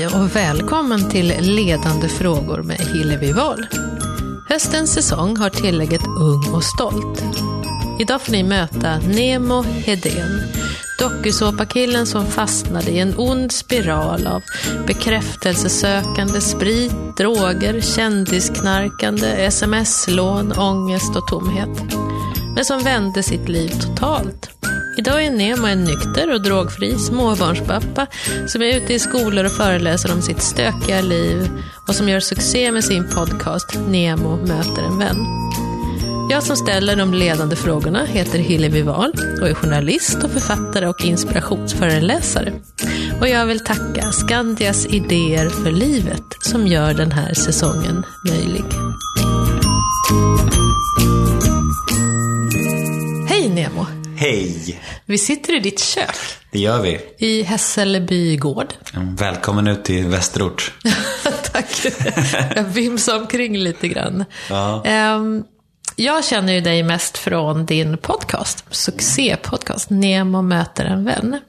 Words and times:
Hej 0.00 0.06
och 0.06 0.36
välkommen 0.36 1.10
till 1.10 1.34
Ledande 1.40 2.08
frågor 2.08 2.62
med 2.62 2.76
Hillevi 2.76 3.32
Wahl. 3.32 3.66
Höstens 4.48 4.92
säsong 4.92 5.36
har 5.36 5.50
tillägget 5.50 6.06
Ung 6.06 6.54
och 6.54 6.64
stolt. 6.64 7.24
Idag 8.00 8.22
får 8.22 8.32
ni 8.32 8.42
möta 8.42 8.98
Nemo 8.98 9.62
Hedén, 9.62 10.42
dokusåpakillen 10.98 12.06
som 12.06 12.26
fastnade 12.26 12.90
i 12.90 12.98
en 12.98 13.14
ond 13.18 13.52
spiral 13.52 14.26
av 14.26 14.42
bekräftelsesökande, 14.86 16.40
sprit, 16.40 17.16
droger, 17.16 17.80
kändisknarkande, 17.80 19.26
sms-lån, 19.26 20.52
ångest 20.52 21.16
och 21.16 21.26
tomhet. 21.26 21.94
Men 22.54 22.64
som 22.64 22.82
vände 22.82 23.22
sitt 23.22 23.48
liv 23.48 23.68
totalt. 23.68 24.50
Idag 24.96 25.24
är 25.24 25.30
Nemo 25.30 25.66
en 25.66 25.84
nykter 25.84 26.34
och 26.34 26.42
drogfri 26.42 26.98
småbarnspappa 26.98 28.06
som 28.46 28.62
är 28.62 28.76
ute 28.76 28.94
i 28.94 28.98
skolor 28.98 29.44
och 29.44 29.52
föreläser 29.52 30.12
om 30.12 30.22
sitt 30.22 30.42
stökiga 30.42 31.00
liv 31.00 31.48
och 31.88 31.94
som 31.94 32.08
gör 32.08 32.20
succé 32.20 32.72
med 32.72 32.84
sin 32.84 33.08
podcast 33.08 33.78
Nemo 33.88 34.36
möter 34.36 34.82
en 34.82 34.98
vän. 34.98 35.16
Jag 36.30 36.42
som 36.42 36.56
ställer 36.56 36.96
de 36.96 37.14
ledande 37.14 37.56
frågorna 37.56 38.04
heter 38.04 38.38
Hillevi 38.38 38.82
Wahl 38.82 39.12
och 39.40 39.48
är 39.48 39.54
journalist 39.54 40.24
och 40.24 40.30
författare 40.30 40.86
och 40.86 41.04
inspirationsföreläsare. 41.04 42.52
Och 43.20 43.28
jag 43.28 43.46
vill 43.46 43.64
tacka 43.64 44.12
Skandias 44.12 44.86
idéer 44.86 45.48
för 45.48 45.70
livet 45.70 46.24
som 46.40 46.66
gör 46.66 46.94
den 46.94 47.12
här 47.12 47.34
säsongen 47.34 48.04
möjlig. 48.24 48.64
Hej 53.28 53.48
Nemo! 53.48 53.99
Hej! 54.20 54.80
Vi 55.06 55.18
sitter 55.18 55.56
i 55.56 55.60
ditt 55.60 55.78
kök. 55.80 56.16
Det 56.50 56.58
gör 56.58 56.80
vi. 56.82 57.00
I 57.18 57.42
Hässelby 57.42 58.36
gård. 58.36 58.74
Välkommen 59.18 59.66
ut 59.66 59.84
till 59.84 60.06
Västerort. 60.06 60.72
Tack. 61.52 61.66
Jag 62.56 62.64
vimsar 62.64 63.16
omkring 63.20 63.58
lite 63.58 63.88
grann. 63.88 64.24
Ja. 64.50 64.84
Ehm, 64.84 65.44
jag 65.96 66.24
känner 66.24 66.52
ju 66.52 66.60
dig 66.60 66.82
mest 66.82 67.18
från 67.18 67.66
din 67.66 67.98
podcast, 67.98 68.64
succépodcast, 68.70 69.90
Nemo 69.90 70.42
möter 70.42 70.84
en 70.84 71.04
vän. 71.04 71.40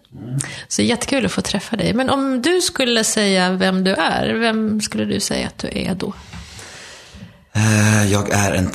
Så 0.68 0.82
jättekul 0.82 1.26
att 1.26 1.32
få 1.32 1.42
träffa 1.42 1.76
dig. 1.76 1.94
Men 1.94 2.10
om 2.10 2.42
du 2.42 2.62
skulle 2.62 3.04
säga 3.04 3.52
vem 3.52 3.84
du 3.84 3.92
är, 3.94 4.34
vem 4.34 4.82
skulle 4.82 5.06
du 5.06 5.20
säga 5.20 5.48
att 5.48 5.58
du 5.58 5.68
är 5.68 5.96
då? 5.96 6.14
Eh, 7.56 8.12
Jag 8.12 8.30
är 8.30 8.52
en 8.52 8.72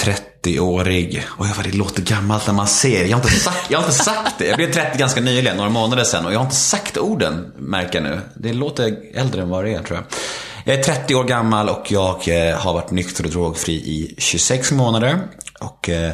30-årig, 0.47 1.23
och 1.29 1.47
vad 1.47 1.65
det 1.65 1.77
låter 1.77 2.03
gammalt 2.03 2.47
när 2.47 2.55
man 2.55 2.67
ser. 2.67 3.05
Jag 3.05 3.17
har, 3.17 3.25
inte 3.25 3.41
sagt, 3.41 3.71
jag 3.71 3.79
har 3.79 3.85
inte 3.85 3.99
sagt 3.99 4.39
det. 4.39 4.47
Jag 4.47 4.57
blev 4.57 4.73
30 4.73 4.99
ganska 4.99 5.21
nyligen, 5.21 5.57
några 5.57 5.71
månader 5.71 6.05
sedan. 6.05 6.27
Och 6.27 6.33
jag 6.33 6.39
har 6.39 6.45
inte 6.45 6.57
sagt 6.57 6.97
orden, 6.97 7.53
märker 7.59 8.03
jag 8.03 8.11
nu. 8.11 8.21
Det 8.35 8.53
låter 8.53 8.97
äldre 9.15 9.43
än 9.43 9.49
vad 9.49 9.65
det 9.65 9.75
är, 9.75 9.83
tror 9.83 9.99
jag. 9.99 10.05
Jag 10.65 10.79
är 10.79 10.83
30 10.83 11.15
år 11.15 11.25
gammal 11.25 11.69
och 11.69 11.93
jag 11.93 12.29
eh, 12.29 12.57
har 12.57 12.73
varit 12.73 12.91
nykter 12.91 13.25
och 13.25 13.31
drogfri 13.31 13.73
i 13.73 14.15
26 14.19 14.73
månader. 14.73 15.19
Och 15.61 15.89
eh, 15.89 16.13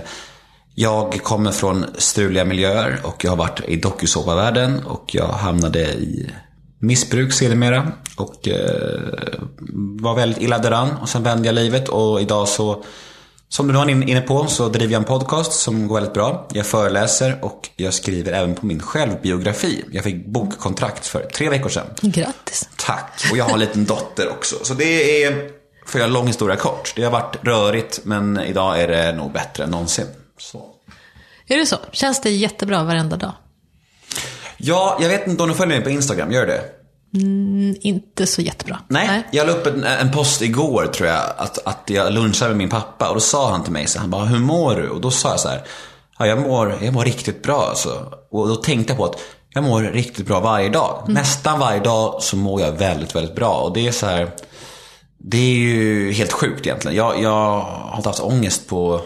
jag 0.74 1.22
kommer 1.22 1.52
från 1.52 1.86
struliga 1.98 2.44
miljöer 2.44 3.00
och 3.02 3.24
jag 3.24 3.30
har 3.30 3.36
varit 3.36 3.60
i 3.68 3.76
dokusåpavärlden 3.76 4.84
och 4.84 5.14
jag 5.14 5.28
hamnade 5.28 5.80
i 5.80 6.30
missbruk 6.78 7.32
sedermera 7.32 7.92
och 8.16 8.48
eh, 8.48 9.00
var 10.00 10.14
väldigt 10.14 10.42
illa 10.42 10.58
däran 10.58 10.96
och 11.02 11.08
sen 11.08 11.22
vände 11.22 11.48
jag 11.48 11.54
livet 11.54 11.88
och 11.88 12.20
idag 12.20 12.48
så 12.48 12.84
som 13.52 13.68
du 13.68 13.74
var 13.74 13.90
inne 13.90 14.20
på 14.20 14.46
så 14.46 14.68
driver 14.68 14.92
jag 14.92 15.00
en 15.00 15.04
podcast 15.04 15.52
som 15.52 15.88
går 15.88 15.94
väldigt 15.94 16.14
bra. 16.14 16.48
Jag 16.52 16.66
föreläser 16.66 17.38
och 17.42 17.68
jag 17.76 17.94
skriver 17.94 18.32
även 18.32 18.54
på 18.54 18.66
min 18.66 18.80
självbiografi. 18.80 19.84
Jag 19.90 20.04
fick 20.04 20.26
bokkontrakt 20.26 21.06
för 21.06 21.20
tre 21.20 21.48
veckor 21.48 21.68
sedan. 21.68 21.86
Grattis. 22.00 22.68
Tack. 22.76 23.24
Och 23.30 23.36
jag 23.36 23.44
har 23.44 23.52
en 23.52 23.58
liten 23.58 23.84
dotter 23.84 24.30
också. 24.30 24.56
Så 24.62 24.74
det 24.74 25.22
är, 25.24 25.50
för 25.86 26.00
en 26.00 26.12
lång 26.12 26.26
historia 26.26 26.56
kort. 26.56 26.92
Det 26.96 27.04
har 27.04 27.10
varit 27.10 27.36
rörigt 27.42 28.00
men 28.04 28.40
idag 28.40 28.80
är 28.80 28.88
det 28.88 29.12
nog 29.12 29.32
bättre 29.32 29.64
än 29.64 29.70
någonsin. 29.70 30.06
Så. 30.38 30.66
Är 31.46 31.56
det 31.56 31.66
så? 31.66 31.76
Känns 31.92 32.20
det 32.20 32.30
jättebra 32.30 32.84
varenda 32.84 33.16
dag? 33.16 33.32
Ja, 34.56 34.98
jag 35.00 35.08
vet 35.08 35.26
inte 35.26 35.42
om 35.42 35.48
du 35.48 35.54
följer 35.54 35.76
mig 35.76 35.84
på 35.84 35.90
Instagram, 35.90 36.32
gör 36.32 36.40
du 36.40 36.46
det? 36.46 36.81
Mm, 37.14 37.76
inte 37.80 38.26
så 38.26 38.42
jättebra. 38.42 38.78
Nej, 38.88 39.22
jag 39.30 39.46
la 39.46 39.52
upp 39.52 39.66
en, 39.66 39.84
en 39.84 40.10
post 40.10 40.42
igår 40.42 40.86
tror 40.86 41.08
jag, 41.08 41.22
att, 41.36 41.66
att 41.66 41.82
jag 41.86 42.12
lunchade 42.12 42.50
med 42.50 42.58
min 42.58 42.70
pappa 42.70 43.08
och 43.08 43.14
då 43.14 43.20
sa 43.20 43.50
han 43.50 43.62
till 43.62 43.72
mig 43.72 43.86
så 43.86 43.98
han 43.98 44.10
bara, 44.10 44.24
hur 44.24 44.38
mår 44.38 44.74
du? 44.74 44.88
Och 44.88 45.00
då 45.00 45.10
sa 45.10 45.30
jag 45.30 45.40
så 45.40 45.48
här, 45.48 45.62
ja, 46.18 46.26
jag 46.26 46.38
mår, 46.38 46.78
jag 46.82 46.94
mår 46.94 47.04
riktigt 47.04 47.42
bra 47.42 47.66
alltså. 47.68 48.12
Och 48.30 48.48
då 48.48 48.56
tänkte 48.56 48.92
jag 48.92 48.98
på 48.98 49.04
att 49.04 49.20
jag 49.54 49.64
mår 49.64 49.82
riktigt 49.82 50.26
bra 50.26 50.40
varje 50.40 50.68
dag. 50.68 51.04
Nästan 51.08 51.58
varje 51.58 51.80
dag 51.80 52.22
så 52.22 52.36
mår 52.36 52.60
jag 52.60 52.72
väldigt, 52.72 53.14
väldigt 53.14 53.34
bra. 53.34 53.54
Och 53.54 53.72
det 53.72 53.88
är 53.88 53.92
så 53.92 54.06
här, 54.06 54.30
det 55.18 55.36
är 55.36 55.54
ju 55.54 56.12
helt 56.12 56.32
sjukt 56.32 56.66
egentligen. 56.66 56.96
Jag, 56.96 57.22
jag 57.22 57.60
har 57.60 57.96
inte 57.96 58.08
haft 58.08 58.22
ångest 58.22 58.68
på 58.68 59.00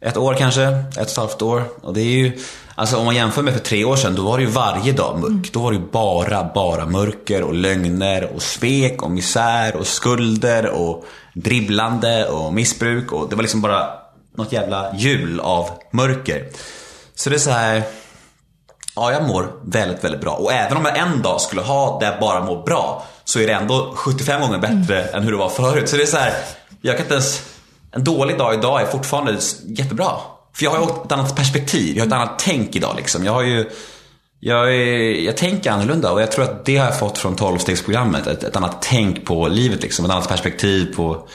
ett 0.00 0.16
år 0.16 0.34
kanske, 0.34 0.62
ett 0.62 0.96
och 0.96 1.02
ett 1.02 1.16
halvt 1.16 1.42
år. 1.42 1.64
Och 1.82 1.94
det 1.94 2.00
är 2.00 2.16
ju, 2.16 2.38
alltså 2.78 2.96
om 2.96 3.04
man 3.04 3.14
jämför 3.14 3.42
med 3.42 3.54
för 3.54 3.60
tre 3.60 3.84
år 3.84 3.96
sedan, 3.96 4.14
då 4.14 4.22
var 4.22 4.38
det 4.38 4.44
ju 4.44 4.50
varje 4.50 4.92
dag 4.92 5.18
mörk. 5.18 5.52
Då 5.52 5.60
var 5.60 5.72
det 5.72 5.76
ju 5.76 5.84
bara, 5.92 6.50
bara 6.54 6.86
mörker 6.86 7.42
och 7.42 7.54
lögner 7.54 8.30
och 8.34 8.42
svek 8.42 9.02
och 9.02 9.10
misär 9.10 9.76
och 9.76 9.86
skulder 9.86 10.66
och 10.66 11.04
dribblande 11.34 12.28
och 12.28 12.54
missbruk. 12.54 13.12
Och 13.12 13.28
det 13.28 13.36
var 13.36 13.42
liksom 13.42 13.60
bara 13.60 13.88
något 14.36 14.52
jävla 14.52 14.94
hjul 14.96 15.40
av 15.40 15.70
mörker. 15.90 16.48
Så 17.14 17.30
det 17.30 17.36
är 17.36 17.40
så 17.40 17.50
här, 17.50 17.82
ja 18.96 19.12
jag 19.12 19.28
mår 19.28 19.52
väldigt, 19.64 20.04
väldigt 20.04 20.20
bra. 20.20 20.32
Och 20.32 20.52
även 20.52 20.76
om 20.76 20.84
jag 20.84 20.98
en 20.98 21.22
dag 21.22 21.40
skulle 21.40 21.62
ha 21.62 21.98
där 22.00 22.10
jag 22.10 22.20
bara 22.20 22.44
mår 22.44 22.62
bra, 22.62 23.06
så 23.24 23.40
är 23.40 23.46
det 23.46 23.52
ändå 23.52 23.92
75 23.96 24.40
gånger 24.40 24.58
bättre 24.58 25.04
än 25.04 25.22
hur 25.22 25.32
det 25.32 25.38
var 25.38 25.48
förut. 25.48 25.88
Så 25.88 25.96
det 25.96 26.02
är 26.02 26.06
så 26.06 26.16
här, 26.16 26.32
jag 26.80 26.96
kan 26.96 27.04
inte 27.04 27.14
ens 27.14 27.42
en 27.92 28.04
dålig 28.04 28.38
dag 28.38 28.54
idag 28.54 28.82
är 28.82 28.86
fortfarande 28.86 29.36
jättebra. 29.66 30.10
För 30.58 30.64
jag 30.64 30.70
har 30.70 30.78
ju 30.78 30.84
ett 30.84 31.12
annat 31.12 31.36
perspektiv, 31.36 31.96
jag 31.96 32.02
har 32.02 32.06
ett 32.06 32.12
annat 32.12 32.38
tänk 32.38 32.76
idag 32.76 32.96
liksom. 32.96 33.24
Jag 33.24 33.32
har 33.32 33.42
ju, 33.42 33.70
jag, 34.40 34.74
är, 34.74 35.24
jag 35.24 35.36
tänker 35.36 35.70
annorlunda 35.70 36.12
och 36.12 36.22
jag 36.22 36.32
tror 36.32 36.44
att 36.44 36.64
det 36.64 36.76
har 36.76 36.84
jag 36.84 36.98
fått 36.98 37.18
från 37.18 37.36
12-stegsprogrammet. 37.36 38.26
Ett, 38.26 38.42
ett 38.42 38.56
annat 38.56 38.82
tänk 38.82 39.26
på 39.26 39.48
livet 39.48 39.82
liksom, 39.82 40.04
ett 40.04 40.10
annat 40.10 40.28
perspektiv 40.28 40.94
på... 40.96 41.28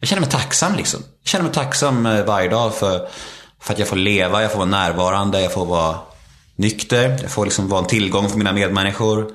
Jag 0.00 0.08
känner 0.08 0.20
mig 0.20 0.30
tacksam 0.30 0.76
liksom. 0.76 1.00
Jag 1.22 1.28
känner 1.28 1.44
mig 1.44 1.52
tacksam 1.52 2.06
eh, 2.06 2.24
varje 2.24 2.48
dag 2.48 2.74
för, 2.74 3.08
för 3.60 3.72
att 3.72 3.78
jag 3.78 3.88
får 3.88 3.96
leva, 3.96 4.42
jag 4.42 4.50
får 4.50 4.58
vara 4.58 4.68
närvarande, 4.68 5.42
jag 5.42 5.52
får 5.52 5.66
vara 5.66 5.96
nykter. 6.56 7.18
Jag 7.22 7.30
får 7.30 7.44
liksom 7.44 7.68
vara 7.68 7.80
en 7.80 7.86
tillgång 7.86 8.28
för 8.28 8.38
mina 8.38 8.52
medmänniskor. 8.52 9.34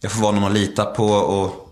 Jag 0.00 0.12
får 0.12 0.22
vara 0.22 0.32
någon 0.32 0.44
att 0.44 0.52
lita 0.52 0.84
på 0.84 1.06
och 1.06 1.62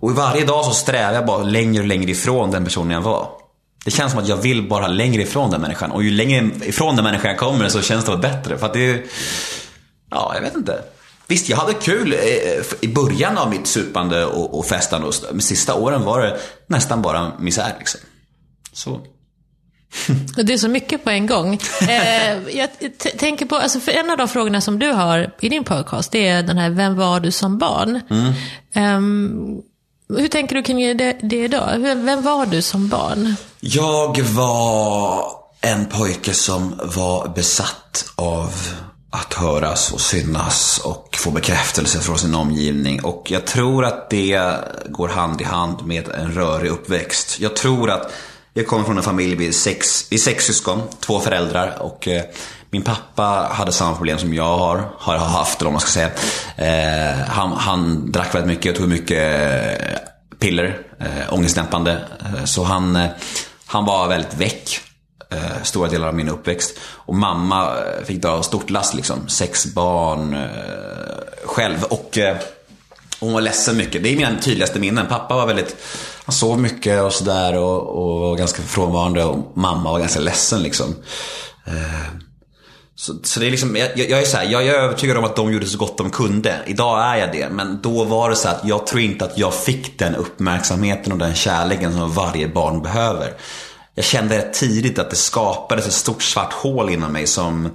och 0.00 0.10
varje 0.10 0.44
dag 0.44 0.64
så 0.64 0.70
strävar 0.70 1.14
jag 1.14 1.26
bara 1.26 1.42
längre 1.42 1.82
och 1.82 1.88
längre 1.88 2.10
ifrån 2.10 2.50
den 2.50 2.64
personen 2.64 2.90
jag 2.90 3.00
var. 3.00 3.39
Det 3.84 3.90
känns 3.90 4.12
som 4.12 4.22
att 4.22 4.28
jag 4.28 4.36
vill 4.36 4.68
bara 4.68 4.88
längre 4.88 5.22
ifrån 5.22 5.50
den 5.50 5.60
människan. 5.60 5.90
Och 5.90 6.02
ju 6.02 6.10
längre 6.10 6.50
ifrån 6.62 6.96
den 6.96 7.04
människan 7.04 7.30
jag 7.30 7.38
kommer 7.38 7.68
så 7.68 7.82
känns 7.82 8.04
det 8.04 8.16
bättre. 8.16 8.58
För 8.58 8.66
att 8.66 8.72
det 8.72 8.90
är... 8.90 9.02
Ja, 10.10 10.32
jag 10.34 10.42
vet 10.42 10.56
inte. 10.56 10.82
Visst, 11.26 11.48
jag 11.48 11.56
hade 11.56 11.74
kul 11.74 12.14
i 12.80 12.88
början 12.88 13.38
av 13.38 13.50
mitt 13.50 13.66
supande 13.66 14.24
och, 14.24 14.58
och 14.58 14.66
festande. 14.66 15.06
Och 15.06 15.14
de 15.32 15.40
sista 15.40 15.74
åren 15.74 16.04
var 16.04 16.20
det 16.22 16.38
nästan 16.66 17.02
bara 17.02 17.32
misär 17.38 17.74
liksom. 17.78 18.00
Så. 18.72 19.00
Det 20.36 20.52
är 20.52 20.58
så 20.58 20.68
mycket 20.68 21.04
på 21.04 21.10
en 21.10 21.26
gång. 21.26 21.58
Eh, 21.88 22.56
jag 22.56 22.68
tänker 23.18 23.46
på, 23.46 23.56
alltså 23.56 23.80
för 23.80 23.92
en 23.92 24.10
av 24.10 24.16
de 24.16 24.28
frågorna 24.28 24.60
som 24.60 24.78
du 24.78 24.92
har 24.92 25.34
i 25.40 25.48
din 25.48 25.64
podcast, 25.64 26.12
det 26.12 26.28
är 26.28 26.42
den 26.42 26.58
här, 26.58 26.70
vem 26.70 26.96
var 26.96 27.20
du 27.20 27.30
som 27.30 27.58
barn? 27.58 28.00
Mm. 28.10 28.96
Um, 28.96 29.62
hur 30.18 30.28
tänker 30.28 30.54
du 30.54 30.62
kring 30.62 30.96
det, 30.96 31.16
det 31.22 31.44
idag? 31.44 31.78
Vem 31.78 32.22
var 32.22 32.46
du 32.46 32.62
som 32.62 32.88
barn? 32.88 33.34
Jag 33.60 34.20
var 34.20 35.24
en 35.60 35.86
pojke 35.86 36.34
som 36.34 36.80
var 36.84 37.28
besatt 37.28 38.04
av 38.16 38.54
att 39.10 39.34
höras 39.34 39.92
och 39.92 40.00
synas 40.00 40.80
och 40.84 41.16
få 41.18 41.30
bekräftelse 41.30 42.00
från 42.00 42.18
sin 42.18 42.34
omgivning. 42.34 43.04
Och 43.04 43.30
jag 43.30 43.46
tror 43.46 43.84
att 43.84 44.10
det 44.10 44.40
går 44.88 45.08
hand 45.08 45.40
i 45.40 45.44
hand 45.44 45.86
med 45.86 46.08
en 46.08 46.32
rörig 46.32 46.70
uppväxt. 46.70 47.40
Jag 47.40 47.56
tror 47.56 47.90
att 47.90 48.12
jag 48.54 48.66
kommer 48.66 48.84
från 48.84 48.96
en 48.96 49.02
familj, 49.02 49.34
vi 49.34 49.48
är 49.48 49.52
sex, 49.52 50.06
vi 50.10 50.16
är 50.16 50.20
sex 50.20 50.44
syskon, 50.44 50.82
två 51.00 51.20
föräldrar. 51.20 51.76
Och 51.80 52.08
eh, 52.08 52.22
min 52.70 52.82
pappa 52.82 53.48
hade 53.52 53.72
samma 53.72 53.96
problem 53.96 54.18
som 54.18 54.34
jag 54.34 54.58
har, 54.58 54.90
har 54.98 55.18
haft, 55.18 55.60
eller 55.60 55.66
vad 55.66 55.72
man 55.72 55.80
ska 55.80 55.90
säga. 55.90 56.10
Eh, 56.56 57.18
han, 57.28 57.52
han 57.52 58.12
drack 58.12 58.34
väldigt 58.34 58.48
mycket 58.48 58.72
och 58.72 58.78
tog 58.78 58.88
mycket 58.88 59.40
eh, 59.80 59.86
piller, 60.38 60.78
eh, 61.00 61.34
ångestdämpande. 61.34 61.92
Eh, 62.20 62.44
så 62.44 62.64
han, 62.64 62.96
eh, 62.96 63.10
han 63.66 63.84
var 63.84 64.08
väldigt 64.08 64.34
väck 64.34 64.80
stora 65.62 65.88
delar 65.88 66.08
av 66.08 66.14
min 66.14 66.28
uppväxt. 66.28 66.78
Och 66.82 67.14
mamma 67.14 67.76
fick 68.04 68.22
dra 68.22 68.42
stort 68.42 68.70
last 68.70 68.94
liksom. 68.94 69.28
Sex 69.28 69.66
barn 69.66 70.48
själv. 71.44 71.84
Och 71.84 72.18
hon 73.20 73.32
var 73.32 73.40
ledsen 73.40 73.76
mycket. 73.76 74.02
Det 74.02 74.12
är 74.12 74.16
mina 74.16 74.40
tydligaste 74.40 74.78
minnen. 74.78 75.06
Pappa 75.06 75.34
var 75.34 75.46
väldigt, 75.46 75.76
han 76.24 76.34
sov 76.34 76.60
mycket 76.60 77.02
och 77.02 77.12
sådär 77.12 77.58
och, 77.58 77.82
och 77.82 78.20
var 78.20 78.36
ganska 78.36 78.62
frånvarande. 78.62 79.24
Och 79.24 79.56
mamma 79.56 79.92
var 79.92 79.98
ganska 79.98 80.20
ledsen 80.20 80.62
liksom. 80.62 80.94
Eh, 81.66 82.20
så, 82.94 83.14
så 83.22 83.40
det 83.40 83.46
är 83.46 83.50
liksom, 83.50 83.76
jag, 83.76 83.98
jag 83.98 84.20
är 84.20 84.24
så 84.24 84.36
här, 84.36 84.44
jag 84.44 84.66
är 84.66 84.74
övertygad 84.74 85.16
om 85.16 85.24
att 85.24 85.36
de 85.36 85.52
gjorde 85.52 85.66
så 85.66 85.78
gott 85.78 85.98
de 85.98 86.10
kunde. 86.10 86.60
Idag 86.66 87.04
är 87.04 87.16
jag 87.16 87.32
det. 87.32 87.48
Men 87.50 87.80
då 87.82 88.04
var 88.04 88.30
det 88.30 88.36
så 88.36 88.48
att 88.48 88.60
jag 88.64 88.86
tror 88.86 89.00
inte 89.00 89.24
att 89.24 89.38
jag 89.38 89.54
fick 89.54 89.98
den 89.98 90.14
uppmärksamheten 90.14 91.12
och 91.12 91.18
den 91.18 91.34
kärleken 91.34 91.92
som 91.92 92.12
varje 92.12 92.48
barn 92.48 92.82
behöver. 92.82 93.32
Jag 93.94 94.04
kände 94.04 94.38
rätt 94.38 94.52
tidigt 94.52 94.98
att 94.98 95.10
det 95.10 95.16
skapades 95.16 95.86
ett 95.86 95.92
stort 95.92 96.22
svart 96.22 96.52
hål 96.52 96.90
inom 96.90 97.12
mig 97.12 97.26
som 97.26 97.70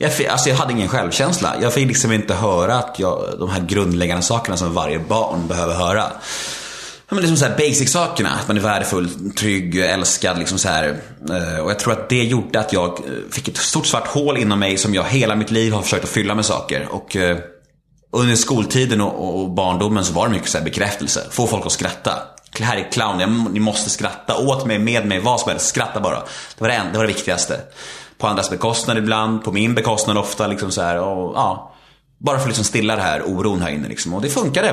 jag, 0.00 0.26
alltså 0.26 0.48
jag 0.48 0.56
hade 0.56 0.72
ingen 0.72 0.88
självkänsla. 0.88 1.54
Jag 1.62 1.72
fick 1.72 1.88
liksom 1.88 2.12
inte 2.12 2.34
höra 2.34 2.74
att 2.74 2.98
jag, 2.98 3.24
de 3.38 3.50
här 3.50 3.60
grundläggande 3.60 4.22
sakerna 4.22 4.56
som 4.56 4.74
varje 4.74 4.98
barn 4.98 5.46
behöver 5.48 5.74
höra. 5.74 6.04
Ja, 7.08 7.14
men 7.14 7.18
liksom 7.18 7.36
så 7.36 7.44
här 7.44 7.56
basic-sakerna. 7.56 8.30
Att 8.40 8.48
man 8.48 8.56
är 8.56 8.60
värdefull, 8.60 9.32
trygg, 9.36 9.76
älskad. 9.76 10.38
Liksom 10.38 10.58
så 10.58 10.68
här. 10.68 11.00
Eh, 11.30 11.64
och 11.64 11.70
jag 11.70 11.78
tror 11.78 11.92
att 11.92 12.08
det 12.08 12.24
gjorde 12.24 12.60
att 12.60 12.72
jag 12.72 12.88
eh, 12.88 13.30
fick 13.30 13.48
ett 13.48 13.56
stort 13.56 13.86
svart 13.86 14.06
hål 14.06 14.38
inom 14.38 14.58
mig 14.58 14.76
som 14.76 14.94
jag 14.94 15.04
hela 15.04 15.34
mitt 15.34 15.50
liv 15.50 15.72
har 15.72 15.82
försökt 15.82 16.04
att 16.04 16.10
fylla 16.10 16.34
med 16.34 16.44
saker. 16.44 16.88
Och 16.90 17.16
eh, 17.16 17.38
under 18.12 18.34
skoltiden 18.34 19.00
och 19.00 19.50
barndomen 19.50 20.04
så 20.04 20.12
var 20.12 20.26
det 20.26 20.32
mycket 20.32 20.48
så 20.48 20.60
bekräftelse. 20.60 21.26
Få 21.30 21.46
folk 21.46 21.66
att 21.66 21.72
skratta. 21.72 22.12
Det 22.58 22.64
Här 22.64 22.76
är 22.76 22.92
clown, 22.92 23.48
ni 23.52 23.60
måste 23.60 23.90
skratta 23.90 24.36
åt 24.36 24.66
mig, 24.66 24.78
med 24.78 25.06
mig, 25.06 25.20
vad 25.20 25.40
som 25.40 25.50
helst. 25.50 25.66
Skratta 25.66 26.00
bara. 26.00 26.18
Det 26.18 26.60
var 26.60 26.68
det, 26.68 26.82
det, 26.92 26.98
var 26.98 27.04
det 27.04 27.12
viktigaste. 27.12 27.60
På 28.20 28.26
andras 28.26 28.50
bekostnad 28.50 28.98
ibland, 28.98 29.44
på 29.44 29.52
min 29.52 29.74
bekostnad 29.74 30.18
ofta. 30.18 30.46
Liksom 30.46 30.70
så 30.70 30.82
här, 30.82 30.98
och, 30.98 31.32
ja, 31.36 31.74
bara 32.18 32.36
för 32.36 32.42
att 32.42 32.48
liksom 32.48 32.64
stilla 32.64 32.96
det 32.96 33.02
här 33.02 33.22
oron 33.22 33.62
här 33.62 33.70
inne. 33.70 33.88
Liksom. 33.88 34.14
Och 34.14 34.22
det 34.22 34.28
funkade. 34.28 34.68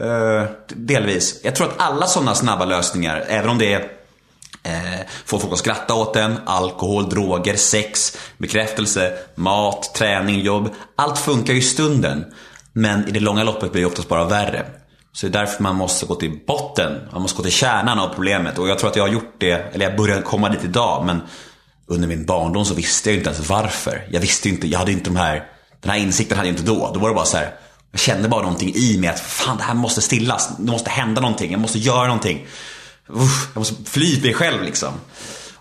Eh, 0.00 0.44
delvis. 0.66 1.40
Jag 1.44 1.56
tror 1.56 1.66
att 1.66 1.74
alla 1.76 2.06
sådana 2.06 2.34
snabba 2.34 2.64
lösningar, 2.64 3.24
även 3.28 3.50
om 3.50 3.58
det 3.58 3.72
är 3.72 3.80
eh, 4.62 5.00
få 5.24 5.38
folk 5.38 5.52
att 5.52 5.58
skratta 5.58 5.94
åt 5.94 6.16
en, 6.16 6.38
alkohol, 6.46 7.08
droger, 7.08 7.56
sex, 7.56 8.16
bekräftelse, 8.38 9.12
mat, 9.34 9.94
träning, 9.94 10.40
jobb. 10.40 10.68
Allt 10.96 11.18
funkar 11.18 11.52
ju 11.52 11.58
i 11.58 11.62
stunden. 11.62 12.24
Men 12.72 13.08
i 13.08 13.10
det 13.10 13.20
långa 13.20 13.44
loppet 13.44 13.72
blir 13.72 13.82
det 13.82 13.86
oftast 13.86 14.08
bara 14.08 14.24
värre. 14.24 14.66
Så 15.12 15.26
det 15.26 15.38
är 15.38 15.40
därför 15.40 15.62
man 15.62 15.76
måste 15.76 16.06
gå 16.06 16.14
till 16.14 16.40
botten. 16.46 16.92
Man 17.12 17.22
måste 17.22 17.36
gå 17.36 17.42
till 17.42 17.52
kärnan 17.52 17.98
av 17.98 18.08
problemet. 18.08 18.58
Och 18.58 18.68
jag 18.68 18.78
tror 18.78 18.90
att 18.90 18.96
jag 18.96 19.04
har 19.04 19.12
gjort 19.12 19.34
det, 19.38 19.74
eller 19.74 19.84
jag 19.84 19.96
börjar 19.96 20.20
komma 20.20 20.48
dit 20.48 20.64
idag. 20.64 21.04
Men 21.06 21.20
under 21.88 22.08
min 22.08 22.26
barndom 22.26 22.64
så 22.64 22.74
visste 22.74 23.10
jag 23.10 23.16
inte 23.18 23.30
ens 23.30 23.48
varför. 23.48 24.08
Jag 24.10 24.20
visste 24.20 24.48
inte, 24.48 24.66
jag 24.66 24.78
hade 24.78 24.92
inte 24.92 25.10
de 25.10 25.16
här, 25.16 25.44
den 25.80 25.90
här 25.90 25.98
insikten 25.98 26.36
hade 26.36 26.48
jag 26.48 26.52
inte 26.58 26.66
då. 26.66 26.90
Då 26.94 27.00
var 27.00 27.08
det 27.08 27.14
bara 27.14 27.24
så 27.24 27.36
här, 27.36 27.54
jag 27.90 28.00
kände 28.00 28.28
bara 28.28 28.42
någonting 28.42 28.74
i 28.74 28.98
mig 28.98 29.10
att 29.10 29.20
fan 29.20 29.56
det 29.56 29.62
här 29.62 29.74
måste 29.74 30.00
stillas. 30.00 30.48
Det 30.58 30.70
måste 30.70 30.90
hända 30.90 31.20
någonting. 31.20 31.50
Jag 31.52 31.60
måste 31.60 31.78
göra 31.78 32.06
någonting. 32.06 32.46
Uff, 33.08 33.48
jag 33.54 33.60
måste 33.60 33.90
fly 33.90 34.22
mig 34.22 34.34
själv 34.34 34.62
liksom. 34.62 34.92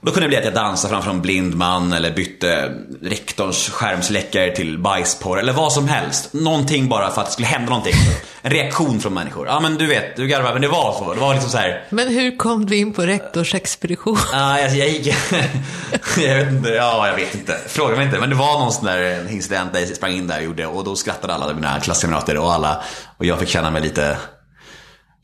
Då 0.01 0.11
kunde 0.11 0.25
det 0.25 0.27
bli 0.27 0.37
att 0.37 0.45
jag 0.45 0.53
dansade 0.53 0.93
framför 0.93 1.11
en 1.11 1.21
blind 1.21 1.55
man 1.55 1.93
eller 1.93 2.11
bytte 2.11 2.71
rektorns 3.01 3.69
skärmsläckare 3.69 4.55
till 4.55 4.77
bajsporr 4.77 5.39
eller 5.39 5.53
vad 5.53 5.73
som 5.73 5.87
helst. 5.87 6.33
Någonting 6.33 6.89
bara 6.89 7.11
för 7.11 7.21
att 7.21 7.27
det 7.27 7.33
skulle 7.33 7.47
hända 7.47 7.69
någonting. 7.69 7.93
En 8.41 8.51
reaktion 8.51 8.99
från 8.99 9.13
människor. 9.13 9.47
Ja 9.47 9.59
men 9.59 9.77
du 9.77 9.87
vet, 9.87 10.15
du 10.15 10.27
garvar, 10.27 10.53
men 10.53 10.61
det 10.61 10.67
var 10.67 10.93
så. 10.93 11.13
Det 11.13 11.19
var 11.19 11.33
liksom 11.33 11.51
så 11.51 11.57
här. 11.57 11.83
Men 11.89 12.07
hur 12.07 12.37
kom 12.37 12.65
du 12.65 12.77
in 12.77 12.93
på 12.93 13.01
rektors 13.01 13.55
expedition? 13.55 14.17
Ja, 14.31 14.63
alltså, 14.63 14.77
jag 14.77 14.89
gick... 14.89 15.07
jag 16.17 16.35
vet 16.35 16.51
inte, 16.51 16.69
ja 16.69 17.07
jag 17.07 17.15
vet 17.15 17.35
inte. 17.35 17.57
Fråga 17.67 17.95
mig 17.95 18.05
inte. 18.05 18.19
Men 18.19 18.29
det 18.29 18.35
var 18.35 18.59
någon 18.59 18.71
sån 18.71 18.85
där 18.85 19.31
incident 19.31 19.73
där 19.73 19.79
jag 19.79 19.89
sprang 19.89 20.11
in 20.11 20.27
där 20.27 20.37
och 20.37 20.43
gjorde 20.43 20.65
och 20.65 20.83
då 20.83 20.95
skrattade 20.95 21.33
alla 21.33 21.53
mina 21.53 21.79
klasskamrater 21.79 22.37
och 22.37 22.53
alla. 22.53 22.83
Och 23.17 23.25
jag 23.25 23.39
fick 23.39 23.49
känna 23.49 23.71
mig 23.71 23.81
lite 23.81 24.17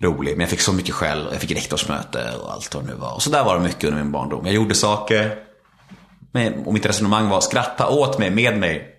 rolig. 0.03 0.31
Men 0.31 0.39
jag 0.39 0.49
fick 0.49 0.61
så 0.61 0.73
mycket 0.73 0.95
skäll. 0.95 1.27
Jag 1.31 1.41
fick 1.41 1.51
rektorsmöte 1.51 2.33
och 2.43 2.53
allt 2.53 2.75
vad 2.75 2.83
det 2.83 2.87
nu 2.87 2.95
var. 2.95 3.13
Och 3.13 3.21
så 3.21 3.29
där 3.29 3.43
var 3.43 3.55
det 3.55 3.61
mycket 3.63 3.83
under 3.83 4.03
min 4.03 4.11
barndom. 4.11 4.45
Jag 4.45 4.55
gjorde 4.55 4.75
saker. 4.75 5.35
Och 6.65 6.73
mitt 6.73 6.85
resonemang 6.85 7.29
var 7.29 7.41
skratta 7.41 7.89
åt 7.89 8.19
mig, 8.19 8.29
med 8.29 8.57
mig. 8.57 8.89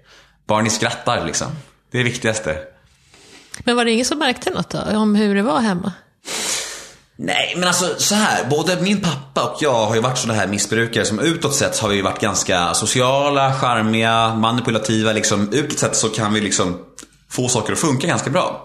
Bara 0.46 0.62
ni 0.62 0.70
skrattar 0.70 1.26
liksom. 1.26 1.48
Det 1.90 1.98
är 1.98 2.04
det 2.04 2.10
viktigaste. 2.10 2.58
Men 3.58 3.76
var 3.76 3.84
det 3.84 3.90
ingen 3.90 4.04
som 4.04 4.18
märkte 4.18 4.50
något 4.50 4.70
då? 4.70 4.78
Om 4.78 5.14
hur 5.14 5.34
det 5.34 5.42
var 5.42 5.60
hemma? 5.60 5.92
Nej, 7.16 7.54
men 7.56 7.68
alltså 7.68 7.94
så 7.98 8.14
här. 8.14 8.44
Både 8.44 8.80
min 8.80 9.00
pappa 9.00 9.42
och 9.42 9.56
jag 9.60 9.86
har 9.86 9.94
ju 9.94 10.00
varit 10.00 10.18
sådana 10.18 10.40
här 10.40 10.46
missbrukare 10.46 11.04
som 11.04 11.18
utåt 11.18 11.54
sett 11.54 11.78
har 11.78 11.88
vi 11.88 12.02
varit 12.02 12.20
ganska 12.20 12.74
sociala, 12.74 13.54
charmiga, 13.54 14.34
manipulativa. 14.34 15.12
Liksom, 15.12 15.52
utåt 15.52 15.78
sett 15.78 15.96
så 15.96 16.08
kan 16.08 16.32
vi 16.32 16.40
liksom 16.40 16.78
få 17.30 17.48
saker 17.48 17.72
att 17.72 17.78
funka 17.78 18.06
ganska 18.06 18.30
bra. 18.30 18.64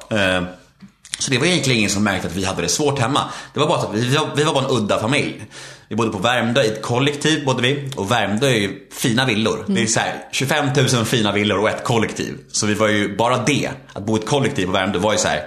Så 1.19 1.31
det 1.31 1.37
var 1.37 1.45
egentligen 1.45 1.79
ingen 1.79 1.89
som 1.89 2.03
märkte 2.03 2.27
att 2.27 2.35
vi 2.35 2.45
hade 2.45 2.61
det 2.61 2.67
svårt 2.67 2.99
hemma. 2.99 3.21
Det 3.53 3.59
var 3.59 3.67
bara 3.67 3.79
att 3.79 3.93
vi 3.93 4.15
var, 4.15 4.29
vi 4.35 4.43
var 4.43 4.53
bara 4.53 4.65
en 4.65 4.71
udda 4.71 4.99
familj. 4.99 5.41
Vi 5.87 5.95
bodde 5.95 6.11
på 6.11 6.17
Värmdö 6.17 6.63
i 6.63 6.67
ett 6.67 6.81
kollektiv 6.81 7.45
bodde 7.45 7.61
vi. 7.61 7.89
Och 7.95 8.11
Värmdö 8.11 8.47
är 8.47 8.55
ju 8.55 8.87
fina 8.91 9.25
villor. 9.25 9.59
Mm. 9.59 9.75
Det 9.75 9.81
är 9.81 9.85
så 9.85 9.99
här, 9.99 10.27
25 10.31 10.67
000 10.93 11.05
fina 11.05 11.31
villor 11.31 11.57
och 11.57 11.69
ett 11.69 11.83
kollektiv. 11.83 12.37
Så 12.51 12.65
vi 12.65 12.73
var 12.73 12.87
ju, 12.87 13.17
bara 13.17 13.37
det, 13.37 13.69
att 13.93 14.05
bo 14.05 14.17
i 14.17 14.19
ett 14.19 14.27
kollektiv 14.27 14.65
på 14.65 14.71
Värmdö 14.71 14.99
var 14.99 15.11
ju 15.11 15.17
så 15.17 15.27
här 15.27 15.43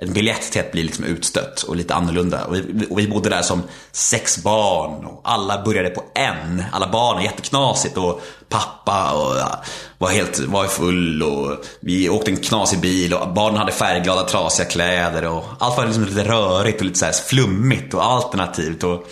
en 0.00 0.12
biljett 0.12 0.52
till 0.52 0.60
att 0.60 0.72
bli 0.72 0.82
liksom 0.82 1.04
utstött 1.04 1.62
och 1.62 1.76
lite 1.76 1.94
annorlunda. 1.94 2.44
Och 2.44 2.54
vi, 2.54 2.86
och 2.90 2.98
vi 2.98 3.08
bodde 3.08 3.28
där 3.28 3.42
som 3.42 3.62
sex 3.92 4.42
barn 4.42 5.04
och 5.04 5.20
alla 5.24 5.62
började 5.64 5.90
på 5.90 6.04
en. 6.14 6.64
Alla 6.72 6.88
barn, 6.88 7.22
jätteknasigt 7.22 7.96
och 7.96 8.22
pappa 8.48 9.12
och, 9.12 9.36
ja, 9.36 9.62
var 9.98 10.10
helt 10.10 10.38
var 10.38 10.66
full 10.66 11.22
och 11.22 11.64
vi 11.80 12.08
åkte 12.08 12.30
en 12.30 12.36
knasig 12.36 12.80
bil 12.80 13.14
och 13.14 13.32
barnen 13.32 13.58
hade 13.58 13.72
färgglada 13.72 14.22
trasiga 14.22 14.68
kläder 14.68 15.24
och 15.24 15.44
allt 15.58 15.76
var 15.76 15.86
liksom 15.86 16.04
lite 16.04 16.28
rörigt 16.28 16.80
och 16.80 16.86
lite 16.86 16.98
så 16.98 17.04
här 17.04 17.12
flummigt 17.12 17.94
och 17.94 18.04
alternativt. 18.04 18.84
Och, 18.84 19.06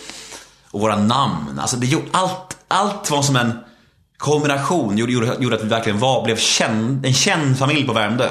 och 0.71 0.79
våra 0.79 0.95
namn, 0.95 1.59
alltså 1.59 1.77
det, 1.77 1.97
allt, 2.11 2.57
allt 2.67 3.11
var 3.11 3.21
som 3.21 3.35
en 3.35 3.53
kombination 4.17 4.97
gjorde, 4.97 5.11
gjorde, 5.11 5.35
gjorde 5.39 5.55
att 5.55 5.63
vi 5.63 5.67
verkligen 5.67 5.99
var, 5.99 6.23
blev 6.23 6.37
känd, 6.37 7.05
en 7.05 7.13
känd 7.13 7.57
familj 7.57 7.87
på 7.87 7.93
Värmdö. 7.93 8.29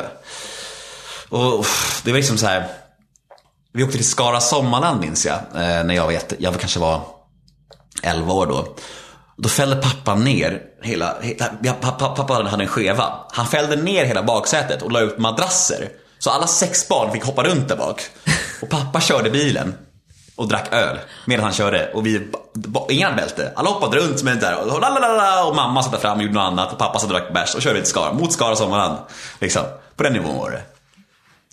Och 1.29 1.67
det 2.05 2.11
var 2.11 2.19
liksom 2.19 2.39
så 2.39 2.47
här. 2.47 2.67
Vi 3.73 3.85
åkte 3.85 3.97
till 3.97 4.09
Skara 4.09 4.41
Sommarland 4.41 5.01
minns 5.01 5.27
jag. 5.27 5.37
Eh, 5.37 5.85
när 5.85 5.95
jag 5.95 6.05
var 6.05 6.13
jätte, 6.13 6.37
jag 6.39 6.61
kanske 6.61 6.81
var 6.81 7.01
11 8.03 8.33
år 8.33 8.47
då. 8.47 8.75
Då 9.37 9.49
fällde 9.49 9.77
pappa 9.77 10.15
ner 10.15 10.63
hela, 10.83 11.17
hela 11.21 11.75
pappa, 11.81 12.09
pappa 12.09 12.35
hade 12.35 12.63
en 12.63 12.69
skeva. 12.69 13.13
Han 13.33 13.47
fällde 13.47 13.77
ner 13.77 14.05
hela 14.05 14.23
baksätet 14.23 14.83
och 14.83 14.93
la 14.93 15.01
ut 15.01 15.19
madrasser. 15.19 15.89
Så 16.19 16.31
alla 16.31 16.47
sex 16.47 16.89
barn 16.89 17.13
fick 17.13 17.25
hoppa 17.25 17.43
runt 17.43 17.69
där 17.69 17.77
bak. 17.77 18.03
Och 18.63 18.69
pappa 18.69 19.01
körde 19.01 19.31
bilen 19.31 19.75
och 20.37 20.49
drack 20.49 20.73
öl 20.73 20.99
medan 21.25 21.45
han 21.45 21.53
körde. 21.53 21.91
Och 21.95 22.07
vi, 22.07 22.31
ingen 22.89 23.05
hade 23.05 23.23
bälte. 23.23 23.53
Alla 23.57 23.71
hoppade 23.71 23.97
runt 23.97 24.19
som 24.19 24.29
en 24.29 24.41
där 24.41 24.57
och, 24.61 24.81
lalalala, 24.81 25.45
och 25.45 25.57
mamma 25.57 25.83
satt 25.83 25.93
där 25.93 25.99
fram 25.99 26.17
och 26.17 26.23
gjorde 26.23 26.35
något 26.35 26.53
annat. 26.53 26.73
Och 26.73 26.79
pappa 26.79 26.99
satt 26.99 27.11
och 27.11 27.17
drack 27.17 27.33
bärs 27.33 27.55
och 27.55 27.63
körde 27.63 27.81
till 27.81 27.91
Skara, 27.91 28.13
mot 28.13 28.33
Skara 28.33 28.57
Sommarland. 28.57 28.99
Liksom. 29.41 29.63
På 29.97 30.03
den 30.03 30.13
nivån 30.13 30.39
var 30.39 30.51
det. 30.51 30.63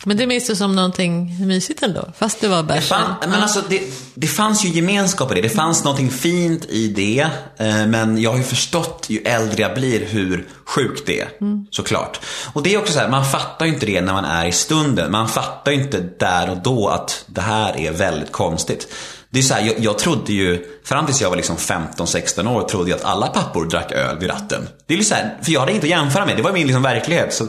Men 0.04 0.18
det 0.18 0.28
minns 0.28 0.48
du 0.48 0.56
som 0.56 0.76
någonting 0.76 1.48
mysigt 1.48 1.84
ändå, 1.84 2.12
fast 2.18 2.42
det 2.42 2.48
var 2.48 2.64
bärsen. 2.64 3.02
Men 3.22 3.34
alltså, 3.34 3.64
det, 3.70 3.82
det 4.14 4.28
fanns 4.28 4.66
ju 4.66 4.70
gemenskap 4.70 5.32
i 5.32 5.36
det. 5.36 5.42
Det 5.42 5.50
fanns 5.50 5.84
någonting 5.84 6.12
fint 6.12 6.66
i 6.66 6.88
det. 6.88 7.28
Eh, 7.58 7.88
men 7.88 8.22
jag 8.22 8.32
har 8.32 8.38
ju 8.38 8.44
förstått 8.44 9.06
ju 9.10 9.20
äldre 9.20 9.62
jag 9.62 9.74
blir 9.74 10.06
hur 10.06 10.48
sjukt 10.66 11.06
det 11.06 11.22
är. 11.22 11.28
Mm. 11.42 11.66
Såklart. 11.72 12.20
Och 12.54 12.64
det 12.64 12.74
är 12.74 12.78
också 12.78 12.94
så 12.94 13.00
här, 13.00 13.10
man 13.10 13.26
fattar 13.26 13.66
ju 13.66 13.74
inte 13.74 13.86
det 13.86 14.02
när 14.02 14.14
man 14.14 14.26
är 14.26 14.46
i 14.46 14.52
stunden. 14.52 15.12
Man 15.12 15.28
fattar 15.28 15.72
ju 15.72 15.82
inte 15.82 16.00
där 16.20 16.50
och 16.50 16.58
då 16.58 16.88
att 16.88 17.26
det 17.28 17.42
här 17.42 17.78
är 17.78 17.92
väldigt 17.92 18.32
konstigt. 18.32 18.88
Det 19.30 19.40
är 19.40 19.44
så 19.44 19.54
här, 19.54 19.62
jag, 19.62 19.80
jag 19.80 19.98
trodde 19.98 20.34
ju, 20.34 20.66
fram 20.84 21.06
tills 21.06 21.22
jag 21.22 21.30
var 21.30 21.38
liksom 21.38 21.58
15-16 21.58 22.56
år, 22.56 22.68
trodde 22.68 22.90
jag 22.90 23.00
att 23.00 23.06
alla 23.06 23.28
pappor 23.28 23.66
drack 23.66 23.92
öl 23.92 24.20
vid 24.20 24.30
ratten. 24.30 24.68
Det 24.88 24.94
är 24.94 24.98
ju 24.98 25.04
så 25.04 25.16
här, 25.16 25.38
för 25.42 25.52
jag 25.52 25.60
hade 25.60 25.72
inte 25.72 25.86
att 25.86 25.90
jämföra 25.90 26.26
med. 26.26 26.38
Det 26.38 26.42
var 26.42 26.52
min 26.52 26.68
liksom 26.68 26.84
verklighet. 26.84 27.34
Så 27.34 27.48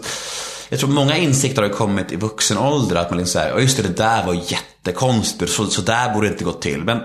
jag 0.68 0.80
tror 0.80 0.90
många 0.90 1.16
insikter 1.16 1.62
har 1.62 1.68
kommit 1.68 2.12
i 2.12 2.16
vuxen 2.16 2.58
ålder. 2.58 2.96
Att 2.96 3.10
man 3.10 3.18
liksom 3.18 3.40
säger, 3.40 3.58
just 3.58 3.76
det, 3.76 3.82
det 3.82 3.96
där 3.96 4.26
var 4.26 4.34
jättekonstigt. 4.34 5.52
Så, 5.52 5.66
så 5.66 5.82
där 5.82 6.14
borde 6.14 6.26
det 6.26 6.32
inte 6.32 6.44
gått 6.44 6.62
till. 6.62 6.84
Men 6.84 7.00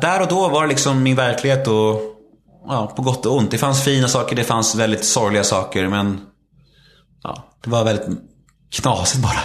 där 0.00 0.22
och 0.22 0.28
då 0.28 0.48
var 0.48 0.62
det 0.62 0.68
liksom 0.68 1.02
min 1.02 1.16
verklighet 1.16 1.68
och 1.68 2.00
ja, 2.68 2.92
på 2.96 3.02
gott 3.02 3.26
och 3.26 3.36
ont. 3.36 3.50
Det 3.50 3.58
fanns 3.58 3.84
fina 3.84 4.08
saker, 4.08 4.36
det 4.36 4.44
fanns 4.44 4.74
väldigt 4.74 5.04
sorgliga 5.04 5.44
saker. 5.44 5.88
Men 5.88 6.20
ja, 7.22 7.48
det 7.64 7.70
var 7.70 7.84
väldigt 7.84 8.18
knasigt 8.70 9.22
bara. 9.22 9.40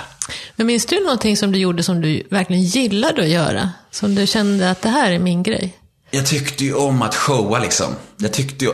Men 0.56 0.68
minns 0.68 0.86
du 0.86 1.04
någonting 1.04 1.38
som 1.38 1.52
du 1.52 1.60
gjorde 1.60 1.84
som 1.84 2.02
du 2.02 2.28
verkligen 2.30 2.64
gillade 2.64 3.22
att 3.22 3.30
göra? 3.30 3.70
Som 3.92 4.16
du 4.16 4.28
kände 4.28 4.72
att 4.72 4.82
det 4.82 4.90
här 4.90 5.12
är 5.12 5.20
min 5.20 5.44
grej? 5.44 5.78
Jag 6.12 6.26
tyckte 6.26 6.66
ju 6.66 6.74
om 6.74 7.02
att 7.02 7.16
showa 7.16 7.60
liksom. 7.60 7.96
Jag 8.18 8.34
tyckte 8.34 8.66
ju, 8.66 8.72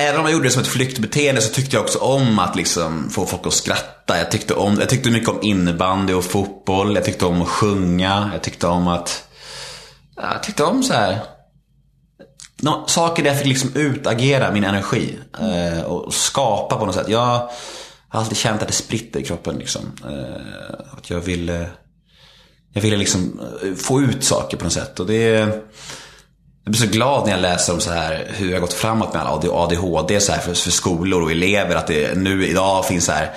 Även 0.00 0.20
om 0.20 0.26
jag 0.26 0.32
gjorde 0.32 0.46
det 0.48 0.50
som 0.50 0.62
ett 0.62 0.68
flyktbeteende 0.68 1.40
så 1.40 1.52
tyckte 1.52 1.76
jag 1.76 1.84
också 1.84 1.98
om 1.98 2.38
att 2.38 2.56
liksom 2.56 3.10
få 3.10 3.26
folk 3.26 3.46
att 3.46 3.52
skratta. 3.52 4.18
Jag 4.18 4.30
tyckte, 4.30 4.54
om, 4.54 4.76
jag 4.80 4.88
tyckte 4.88 5.10
mycket 5.10 5.28
om 5.28 5.38
innebandy 5.42 6.12
och 6.12 6.24
fotboll. 6.24 6.94
Jag 6.94 7.04
tyckte 7.04 7.26
om 7.26 7.42
att 7.42 7.48
sjunga. 7.48 8.30
Jag 8.32 8.42
tyckte 8.42 8.66
om 8.66 8.88
att... 8.88 9.28
Jag 10.16 10.42
tyckte 10.42 10.64
om 10.64 10.82
så 10.82 10.92
här... 10.92 11.18
No, 12.60 12.84
saker 12.86 13.22
där 13.22 13.30
jag 13.30 13.38
fick 13.38 13.48
liksom 13.48 13.70
utagera 13.74 14.52
min 14.52 14.64
energi. 14.64 15.18
Eh, 15.40 15.82
och 15.82 16.14
skapa 16.14 16.76
på 16.76 16.86
något 16.86 16.94
sätt. 16.94 17.08
Jag 17.08 17.18
har 17.18 17.50
alltid 18.08 18.38
känt 18.38 18.62
att 18.62 18.68
det 18.68 18.74
spritter 18.74 19.20
i 19.20 19.24
kroppen 19.24 19.56
liksom. 19.56 19.82
Eh, 20.04 20.96
att 20.98 21.10
jag 21.10 21.20
ville... 21.20 21.70
Jag 22.72 22.82
ville 22.82 22.96
liksom 22.96 23.40
eh, 23.62 23.74
få 23.74 24.00
ut 24.00 24.24
saker 24.24 24.56
på 24.56 24.64
något 24.64 24.72
sätt. 24.72 25.00
Och 25.00 25.06
det 25.06 25.48
jag 26.68 26.72
blir 26.72 26.80
så 26.80 26.92
glad 26.92 27.24
när 27.24 27.32
jag 27.32 27.40
läser 27.40 27.72
om 27.72 27.80
så 27.80 27.90
här 27.90 28.26
hur 28.34 28.48
det 28.48 28.54
har 28.54 28.60
gått 28.60 28.72
framåt 28.72 29.14
med 29.14 29.26
ADHD 29.26 30.20
så 30.20 30.32
här 30.32 30.40
för, 30.40 30.54
för 30.54 30.70
skolor 30.70 31.22
och 31.22 31.30
elever. 31.30 31.74
Att 31.74 31.86
det 31.86 32.16
nu 32.16 32.46
idag 32.46 32.84
finns 32.84 33.04
så 33.04 33.12
här 33.12 33.30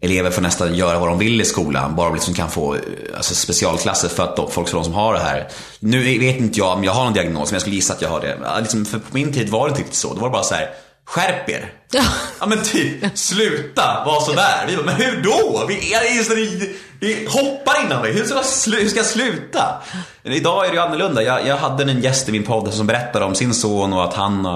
elever 0.00 0.30
får 0.30 0.42
nästan 0.42 0.74
göra 0.74 0.98
vad 0.98 1.08
de 1.08 1.18
vill 1.18 1.40
i 1.40 1.44
skolan. 1.44 1.96
Bara 1.96 2.12
liksom 2.12 2.34
kan 2.34 2.50
få 2.50 2.76
alltså, 3.16 3.34
specialklasser 3.34 4.08
för 4.08 4.22
att 4.22 4.36
de, 4.36 4.50
folk 4.50 4.68
för 4.68 4.76
de 4.76 4.84
som 4.84 4.94
har 4.94 5.14
det 5.14 5.20
här. 5.20 5.48
Nu 5.80 6.18
vet 6.18 6.36
inte 6.36 6.58
jag 6.58 6.76
om 6.76 6.84
jag 6.84 6.92
har 6.92 7.04
någon 7.04 7.12
diagnos, 7.12 7.50
men 7.50 7.54
jag 7.54 7.60
skulle 7.60 7.76
gissa 7.76 7.94
att 7.94 8.02
jag 8.02 8.08
har 8.08 8.20
det. 8.20 8.60
Liksom, 8.60 8.84
för 8.84 8.98
på 8.98 9.06
min 9.10 9.32
tid 9.32 9.48
var 9.48 9.66
det 9.66 9.70
inte 9.70 9.80
riktigt 9.80 9.98
så. 9.98 10.14
Då 10.14 10.20
var 10.20 10.28
det 10.28 10.32
bara 10.32 10.42
så 10.42 10.54
här, 10.54 10.70
skärp 11.08 11.48
er. 11.48 11.72
Ja. 11.90 12.04
ja 12.40 12.46
men 12.46 12.62
typ, 12.62 13.18
sluta 13.18 14.04
vara 14.06 14.20
sådär. 14.20 14.64
Vi 14.66 14.76
bara, 14.76 14.86
men 14.86 14.94
hur 14.94 15.22
då? 15.22 15.64
Vi, 15.68 15.94
är, 15.94 16.34
vi, 16.34 16.76
vi 17.00 17.26
hoppar 17.30 17.84
innan 17.84 18.02
vi. 18.02 18.12
Hur 18.12 18.24
ska, 18.24 18.34
jag, 18.34 18.78
hur 18.78 18.88
ska 18.88 18.98
jag 18.98 19.06
sluta? 19.06 19.82
Men 20.22 20.32
idag 20.32 20.64
är 20.64 20.68
det 20.68 20.74
ju 20.74 20.82
annorlunda. 20.82 21.22
Jag, 21.22 21.46
jag 21.46 21.56
hade 21.56 21.82
en 21.82 22.00
gäst 22.00 22.28
i 22.28 22.32
min 22.32 22.44
podd 22.44 22.74
som 22.74 22.86
berättade 22.86 23.24
om 23.24 23.34
sin 23.34 23.54
son 23.54 23.92
och 23.92 24.04
att 24.04 24.14
han 24.14 24.46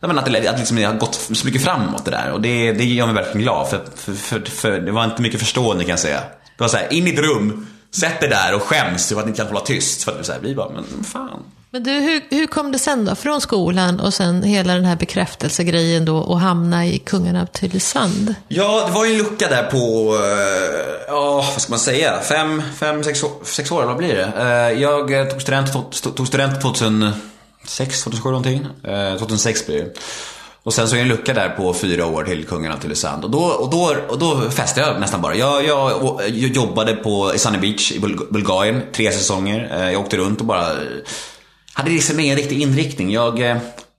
jag 0.00 0.08
menar, 0.08 0.22
att, 0.22 0.32
det, 0.32 0.48
att 0.48 0.58
liksom, 0.58 0.76
det 0.76 0.84
har 0.84 0.94
gått 0.94 1.14
så 1.14 1.46
mycket 1.46 1.64
framåt 1.64 2.04
det 2.04 2.10
där. 2.10 2.32
Och 2.32 2.40
det, 2.40 2.72
det 2.72 2.84
gör 2.84 3.06
mig 3.06 3.14
verkligen 3.14 3.42
glad. 3.42 3.68
För, 3.68 3.80
för, 3.96 4.12
för, 4.12 4.40
för 4.40 4.80
det 4.80 4.92
var 4.92 5.04
inte 5.04 5.22
mycket 5.22 5.40
förstående 5.40 5.84
kan 5.84 5.90
jag 5.90 5.98
säga. 5.98 6.20
Det 6.56 6.64
var 6.64 6.68
såhär, 6.68 6.92
in 6.92 7.06
i 7.06 7.10
ett 7.10 7.18
rum, 7.18 7.66
sätt 7.94 8.20
dig 8.20 8.28
där 8.28 8.54
och 8.54 8.62
skäms 8.62 9.08
för 9.08 9.18
att 9.18 9.24
ni 9.24 9.28
inte 9.28 9.42
kan 9.42 9.46
hålla 9.46 9.60
tyst. 9.60 10.04
För 10.04 10.20
att 10.20 10.26
så 10.26 10.32
här, 10.32 10.40
vi 10.42 10.54
bara, 10.54 10.68
men 10.68 11.04
fan. 11.04 11.42
Men 11.72 11.82
du, 11.82 11.90
hur, 11.90 12.22
hur 12.30 12.46
kom 12.46 12.72
det 12.72 12.78
sen 12.78 13.04
då? 13.04 13.14
Från 13.14 13.40
skolan 13.40 14.00
och 14.00 14.14
sen 14.14 14.42
hela 14.42 14.74
den 14.74 14.84
här 14.84 14.96
bekräftelsegrejen 14.96 16.04
då 16.04 16.16
och 16.16 16.40
hamna 16.40 16.86
i 16.86 16.98
Kungarna 16.98 17.42
av 17.42 17.46
Tylösand? 17.46 18.34
Ja, 18.48 18.84
det 18.86 18.92
var 18.92 19.04
ju 19.04 19.12
en 19.12 19.18
lucka 19.18 19.48
där 19.48 19.62
på, 19.62 20.16
ja, 21.06 21.14
ja, 21.14 21.34
vad 21.34 21.62
ska 21.62 21.70
man 21.70 21.78
säga, 21.78 22.20
fem, 22.20 22.62
fem 22.76 23.04
sex, 23.04 23.24
sex 23.42 23.70
år, 23.70 23.84
vad 23.84 23.96
blir 23.96 24.14
det? 24.14 24.32
Uh, 24.38 24.82
jag 24.82 25.12
eh, 25.12 25.26
tog 25.26 25.42
student, 25.42 25.72
tog 26.16 26.26
student 26.26 26.60
2006, 26.60 28.02
2007 28.02 28.30
någonting. 28.30 28.66
Uh, 28.88 29.18
2006 29.18 29.66
blir 29.66 29.78
det. 29.78 29.94
Och 30.62 30.74
sen 30.74 30.88
så 30.88 30.94
är 30.94 30.98
det 30.98 31.02
en 31.02 31.08
lucka 31.08 31.34
där 31.34 31.48
på 31.48 31.74
fyra 31.74 32.06
år 32.06 32.24
till 32.24 32.46
Kungarna 32.46 32.74
till 32.74 32.82
Tylösand. 32.82 33.24
Och 33.24 33.30
då, 33.30 33.38
och 33.38 33.70
då, 33.70 33.96
och 34.08 34.18
då 34.18 34.50
festade 34.50 34.86
jag 34.86 35.00
nästan 35.00 35.22
bara. 35.22 35.34
Jag, 35.34 35.64
jag, 35.64 36.20
jag 36.26 36.50
jobbade 36.50 36.94
på, 36.94 37.34
i 37.34 37.38
Sunny 37.38 37.58
Beach 37.58 37.92
i 37.92 38.00
Bulgarien, 38.30 38.82
tre 38.92 39.12
säsonger. 39.12 39.90
Jag 39.90 40.00
åkte 40.00 40.16
runt 40.16 40.40
och 40.40 40.46
bara 40.46 40.66
hade 41.72 41.90
liksom 41.90 42.20
ingen 42.20 42.36
riktig 42.36 42.62
inriktning. 42.62 43.10
Jag 43.10 43.50
eh, 43.50 43.56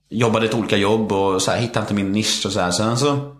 jobbade 0.10 0.46
ett 0.46 0.54
olika 0.54 0.78
jobb 0.78 1.12
och 1.12 1.42
så 1.42 1.52
här, 1.52 1.58
hittade 1.58 1.80
inte 1.80 1.94
min 1.94 2.12
nisch 2.12 2.46
och 2.46 2.52
så 2.52 2.60
här. 2.60 2.72
Sen 2.72 2.98
så 2.98 3.36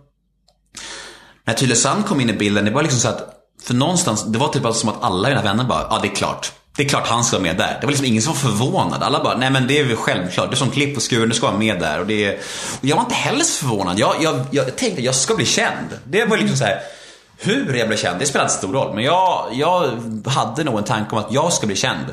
när 1.44 1.54
Tylösand 1.54 2.06
kom 2.06 2.20
in 2.20 2.30
i 2.30 2.32
bilden, 2.32 2.64
det 2.64 2.70
var 2.70 2.82
liksom 2.82 3.00
så 3.00 3.08
att 3.08 3.28
för 3.62 3.74
någonstans, 3.74 4.24
det 4.24 4.38
var 4.38 4.48
typ 4.48 4.64
alltså 4.64 4.80
som 4.80 4.88
att 4.88 5.02
alla 5.02 5.28
mina 5.28 5.42
vänner 5.42 5.64
bara, 5.64 5.86
ja 5.90 5.98
det 6.02 6.08
är 6.08 6.14
klart. 6.14 6.52
Det 6.76 6.82
är 6.82 6.88
klart 6.88 7.08
han 7.08 7.24
ska 7.24 7.36
vara 7.36 7.42
med 7.42 7.56
där. 7.56 7.78
Det 7.80 7.86
var 7.86 7.90
liksom 7.90 8.06
ingen 8.06 8.22
som 8.22 8.32
var 8.32 8.40
förvånad. 8.40 9.02
Alla 9.02 9.22
bara, 9.22 9.36
nej 9.36 9.50
men 9.50 9.66
det 9.66 9.78
är 9.78 9.84
väl 9.84 9.96
självklart. 9.96 10.50
Det 10.50 10.54
är 10.54 10.56
som 10.56 10.70
klipp 10.70 10.96
och 10.96 11.10
skuren, 11.10 11.28
du 11.28 11.34
ska 11.34 11.46
vara 11.46 11.58
med 11.58 11.80
där. 11.80 12.00
Och, 12.00 12.06
det 12.06 12.24
är... 12.24 12.34
och 12.80 12.84
jag 12.84 12.96
var 12.96 13.02
inte 13.02 13.14
heller 13.14 13.44
så 13.44 13.66
förvånad. 13.66 13.98
Jag, 13.98 14.14
jag, 14.20 14.40
jag 14.50 14.76
tänkte, 14.76 15.02
jag 15.02 15.14
ska 15.14 15.34
bli 15.34 15.44
känd. 15.44 15.88
Det 16.04 16.24
var 16.24 16.36
liksom 16.36 16.56
så 16.56 16.64
här, 16.64 16.80
hur 17.38 17.74
jag 17.74 17.88
blev 17.88 17.98
känd, 17.98 18.18
det 18.18 18.26
spelar 18.26 18.44
inte 18.44 18.56
stor 18.56 18.72
roll. 18.72 18.94
Men 18.94 19.04
jag, 19.04 19.48
jag 19.52 19.90
hade 20.26 20.64
nog 20.64 20.78
en 20.78 20.84
tanke 20.84 21.16
om 21.16 21.18
att 21.18 21.32
jag 21.32 21.52
ska 21.52 21.66
bli 21.66 21.76
känd. 21.76 22.06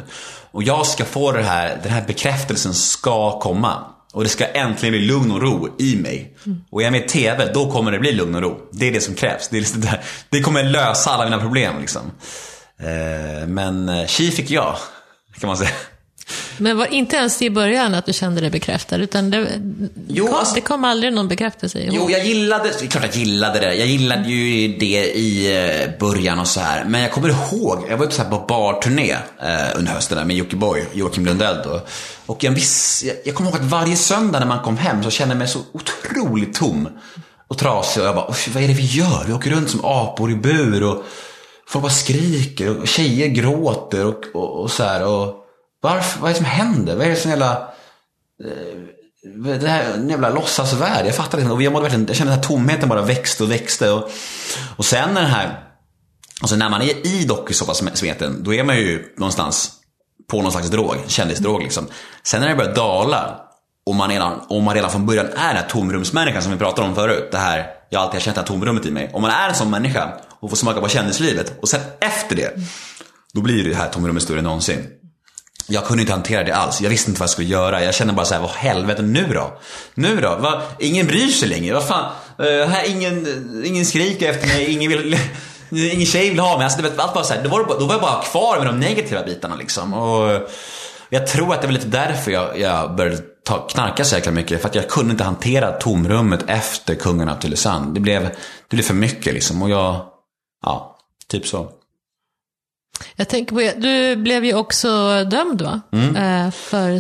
Och 0.51 0.63
jag 0.63 0.85
ska 0.85 1.05
få 1.05 1.31
det 1.31 1.43
här, 1.43 1.79
den 1.83 1.91
här 1.91 2.03
bekräftelsen 2.07 2.73
ska 2.73 3.39
komma. 3.39 3.83
Och 4.13 4.23
det 4.23 4.29
ska 4.29 4.45
äntligen 4.45 4.91
bli 4.91 5.01
lugn 5.01 5.31
och 5.31 5.41
ro 5.41 5.75
i 5.79 5.95
mig. 5.95 6.37
Mm. 6.45 6.61
Och 6.71 6.81
är 6.81 6.83
jag 6.83 6.91
med 6.91 7.05
i 7.05 7.07
TV, 7.07 7.51
då 7.53 7.71
kommer 7.71 7.91
det 7.91 7.99
bli 7.99 8.11
lugn 8.11 8.35
och 8.35 8.41
ro. 8.41 8.59
Det 8.71 8.87
är 8.87 8.91
det 8.91 9.01
som 9.01 9.15
krävs. 9.15 9.47
Det, 9.47 9.57
är 9.57 9.59
liksom 9.59 9.81
det, 9.81 9.87
där. 9.87 10.01
det 10.29 10.41
kommer 10.41 10.63
lösa 10.63 11.11
alla 11.11 11.23
mina 11.23 11.39
problem 11.39 11.79
liksom. 11.79 12.01
Eh, 12.79 13.47
men 13.47 13.89
eh, 13.89 14.07
tji 14.07 14.31
fick 14.31 14.51
jag, 14.51 14.75
kan 15.39 15.47
man 15.47 15.57
säga. 15.57 15.69
Men 16.57 16.77
var 16.77 16.93
inte 16.93 17.15
ens 17.15 17.41
i 17.41 17.49
början 17.49 17.95
att 17.95 18.05
du 18.05 18.13
kände 18.13 18.41
dig 18.41 18.49
bekräftad? 18.49 18.97
Utan 18.97 19.31
det, 19.31 19.47
jo, 20.07 20.25
kom, 20.25 20.35
alltså, 20.35 20.55
det 20.55 20.61
kom 20.61 20.83
aldrig 20.83 21.13
någon 21.13 21.27
bekräftelse? 21.27 21.79
Jo, 21.91 22.09
jag 22.09 22.25
gillade, 22.25 22.63
det 22.79 22.85
är 22.85 22.87
klart 22.87 23.03
jag 23.03 23.15
gillade 23.15 23.59
det. 23.59 23.75
Jag 23.75 23.87
gillade 23.87 24.29
ju 24.29 24.77
det 24.77 25.05
i 25.15 25.55
eh, 25.55 25.99
början 25.99 26.39
och 26.39 26.47
så 26.47 26.59
här. 26.59 26.85
Men 26.85 27.01
jag 27.01 27.11
kommer 27.11 27.29
ihåg, 27.29 27.85
jag 27.89 27.97
var 27.97 28.05
ute 28.05 28.23
på 28.23 28.45
barturné 28.47 29.11
eh, 29.11 29.77
under 29.77 29.91
hösten 29.91 30.17
där 30.17 30.25
med 30.25 30.35
Jockiboi, 30.35 30.85
Joakim 30.93 31.25
Lundell 31.25 31.57
då. 31.63 31.81
Och 32.25 32.43
jag, 32.43 32.51
viss, 32.51 33.03
jag, 33.03 33.15
jag 33.25 33.35
kommer 33.35 33.49
ihåg 33.49 33.59
att 33.59 33.65
varje 33.65 33.95
söndag 33.95 34.39
när 34.39 34.47
man 34.47 34.63
kom 34.63 34.77
hem 34.77 35.03
så 35.03 35.09
kände 35.09 35.33
jag 35.33 35.39
mig 35.39 35.47
så 35.47 35.59
otroligt 35.71 36.53
tom 36.53 36.89
och 37.47 37.57
trasig. 37.57 38.01
Och 38.01 38.07
jag 38.07 38.15
bara, 38.15 38.33
vad 38.53 38.63
är 38.63 38.67
det 38.67 38.73
vi 38.73 38.85
gör? 38.85 39.23
Vi 39.27 39.33
åker 39.33 39.49
runt 39.49 39.69
som 39.69 39.85
apor 39.85 40.31
i 40.31 40.35
bur 40.35 40.83
och 40.83 41.03
Folk 41.69 41.83
bara 41.83 41.91
skriker 41.91 42.79
och 42.79 42.87
tjejer 42.87 43.27
gråter 43.27 44.05
och, 44.05 44.23
och, 44.33 44.61
och 44.61 44.71
så 44.71 44.83
här. 44.83 45.05
Och 45.05 45.35
varför, 45.81 46.19
vad 46.19 46.29
är 46.29 46.33
det 46.33 46.37
som 46.37 46.45
händer? 46.45 46.95
Vad 46.95 47.05
är 47.05 47.09
det 47.09 47.15
som 47.15 47.31
jävla... 47.31 47.73
Eh, 48.43 48.79
det 49.59 49.67
här 49.67 49.93
en 49.93 50.09
jävla 50.09 50.29
låtsasvärld. 50.29 51.07
Jag 51.07 51.15
fattar 51.15 51.39
inte. 51.39 51.51
Och 51.51 51.61
jag, 51.61 51.73
mådde 51.73 51.83
verkligen, 51.83 52.07
jag 52.07 52.15
kände 52.15 52.33
att 52.33 52.41
den 52.41 52.49
här 52.49 52.57
tomheten 52.57 52.89
bara 52.89 53.01
växte 53.01 53.43
och 53.43 53.51
växte. 53.51 53.91
Och, 53.91 54.11
och 54.75 54.85
sen 54.85 55.13
när 55.13 55.21
den 55.21 55.31
här... 55.31 55.63
Alltså 56.41 56.55
när 56.55 56.69
man 56.69 56.81
är 56.81 57.07
i 57.07 57.25
dokusåpasmeten, 57.25 58.43
då 58.43 58.53
är 58.53 58.63
man 58.63 58.77
ju 58.77 59.13
någonstans 59.17 59.71
på 60.29 60.41
någon 60.41 60.51
slags 60.51 60.69
drog, 60.69 60.95
kändisdrog 61.07 61.63
liksom. 61.63 61.87
Sen 62.23 62.41
när 62.41 62.49
det 62.49 62.55
börjar 62.55 62.75
dala 62.75 63.49
och 63.85 63.95
man 63.95 64.09
redan, 64.09 64.41
om 64.49 64.63
man 64.63 64.75
redan 64.75 64.91
från 64.91 65.05
början 65.05 65.25
är 65.25 65.47
den 65.47 65.57
här 65.57 65.69
tomrumsmänniskan 65.69 66.41
som 66.41 66.51
vi 66.51 66.57
pratade 66.57 66.87
om 66.87 66.95
förut. 66.95 67.27
Det 67.31 67.37
här, 67.37 67.67
jag 67.89 68.01
alltid 68.01 68.15
har 68.15 68.21
känt 68.21 68.35
det 68.35 68.41
här 68.41 68.47
tomrummet 68.47 68.85
i 68.85 68.91
mig. 68.91 69.11
Om 69.13 69.21
man 69.21 69.31
är 69.31 69.49
en 69.49 69.55
sån 69.55 69.69
människa 69.69 70.13
och 70.39 70.49
får 70.49 70.57
smaka 70.57 70.81
på 70.81 70.87
kändislivet 70.87 71.53
och 71.61 71.69
sen 71.69 71.81
efter 71.99 72.35
det, 72.35 72.53
då 73.33 73.41
blir 73.41 73.69
det 73.69 73.75
här 73.75 73.89
tomrummet 73.89 74.23
större 74.23 74.37
än 74.37 74.43
någonsin. 74.43 74.87
Jag 75.69 75.85
kunde 75.85 76.01
inte 76.01 76.13
hantera 76.13 76.43
det 76.43 76.51
alls. 76.55 76.81
Jag 76.81 76.89
visste 76.89 77.09
inte 77.09 77.19
vad 77.19 77.25
jag 77.25 77.31
skulle 77.31 77.47
göra. 77.47 77.83
Jag 77.83 77.93
kände 77.95 78.13
bara 78.13 78.25
så 78.25 78.33
här, 78.33 78.41
vad 78.41 78.49
helvete 78.49 79.01
nu 79.01 79.27
då? 79.33 79.59
Nu 79.93 80.21
då? 80.21 80.35
Va? 80.35 80.61
Ingen 80.79 81.07
bryr 81.07 81.27
sig 81.27 81.49
längre. 81.49 81.73
Vad 81.73 81.87
fan? 81.87 82.11
Uh, 82.41 82.65
här, 82.65 82.89
ingen, 82.89 83.27
ingen 83.65 83.85
skriker 83.85 84.29
efter 84.29 84.47
mig. 84.47 84.71
Ingen 84.71 84.89
vill... 84.91 85.17
Ingen 85.71 86.05
tjej 86.05 86.29
vill 86.29 86.39
ha 86.39 86.57
mig. 86.57 86.65
Alltså, 86.65 86.81
allt 86.97 87.13
bara 87.13 87.23
så 87.23 87.33
här, 87.33 87.43
då, 87.43 87.49
var, 87.49 87.79
då 87.79 87.85
var 87.85 87.93
jag 87.93 88.01
bara 88.01 88.21
kvar 88.21 88.57
med 88.57 88.67
de 88.67 88.79
negativa 88.79 89.23
bitarna 89.23 89.55
liksom. 89.55 89.93
Och 89.93 90.49
jag 91.09 91.27
tror 91.27 91.53
att 91.53 91.61
det 91.61 91.67
var 91.67 91.73
lite 91.73 91.87
därför 91.87 92.31
jag, 92.31 92.59
jag 92.59 92.95
började 92.95 93.17
ta, 93.45 93.67
knarka 93.67 94.05
så 94.05 94.15
jäkla 94.15 94.31
mycket. 94.31 94.61
För 94.61 94.69
att 94.69 94.75
jag 94.75 94.89
kunde 94.89 95.11
inte 95.11 95.23
hantera 95.23 95.71
tomrummet 95.71 96.43
efter 96.47 96.95
Kungarna 96.95 97.31
av 97.31 97.35
Tylösand. 97.35 97.93
Det 97.93 97.99
blev, 97.99 98.23
det 98.67 98.75
blev 98.75 98.83
för 98.83 98.93
mycket 98.93 99.33
liksom. 99.33 99.61
Och 99.61 99.69
jag, 99.69 100.05
ja, 100.65 100.97
typ 101.27 101.47
så. 101.47 101.71
Jag 103.15 103.29
tänker 103.29 103.55
på, 103.55 103.79
du 103.79 104.15
blev 104.15 104.45
ju 104.45 104.53
också 104.53 105.23
dömd 105.23 105.61
va? 105.61 105.81
Mm. 105.93 106.15
Eh, 106.15 106.51
för... 106.51 106.99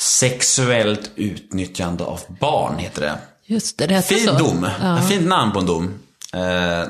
Sexuellt 0.00 1.10
utnyttjande 1.16 2.04
av 2.04 2.20
barn 2.40 2.78
heter 2.78 3.02
det. 3.02 3.18
Just 3.46 3.78
det, 3.78 3.86
det 3.86 3.94
heter 3.94 4.14
fin 4.14 4.26
så. 4.26 4.32
dom. 4.32 4.66
Ja. 4.82 4.98
Fint 5.08 5.28
namn 5.28 5.52
på 5.52 5.58
en 5.58 5.66
dom. 5.66 5.84
Uh, 5.84 6.40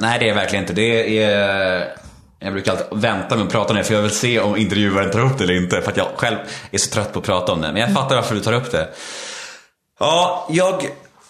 nej, 0.00 0.18
det 0.18 0.28
är 0.28 0.35
verkligen 0.35 0.64
inte. 0.64 0.75
Det 0.75 1.23
är... 1.23 1.88
Jag 2.38 2.52
brukar 2.52 2.73
alltid 2.73 2.87
vänta 2.99 3.37
med 3.37 3.47
att 3.47 3.52
prata 3.52 3.70
om 3.70 3.76
det 3.76 3.85
för 3.85 3.94
jag 3.94 4.02
vill 4.02 4.11
se 4.11 4.40
om 4.40 4.56
intervjuaren 4.56 5.11
tar 5.11 5.20
upp 5.20 5.38
det 5.38 5.44
eller 5.44 5.62
inte. 5.62 5.82
För 5.82 5.90
att 5.90 5.97
jag 5.97 6.06
själv 6.16 6.37
är 6.70 6.78
så 6.78 6.90
trött 6.90 7.12
på 7.12 7.18
att 7.18 7.25
prata 7.25 7.52
om 7.52 7.61
det. 7.61 7.73
Men 7.73 7.82
jag 7.82 7.92
fattar 7.92 8.16
varför 8.16 8.35
du 8.35 8.40
tar 8.40 8.52
upp 8.52 8.70
det. 8.70 8.88
Ja, 10.00 10.49
jag 10.50 10.87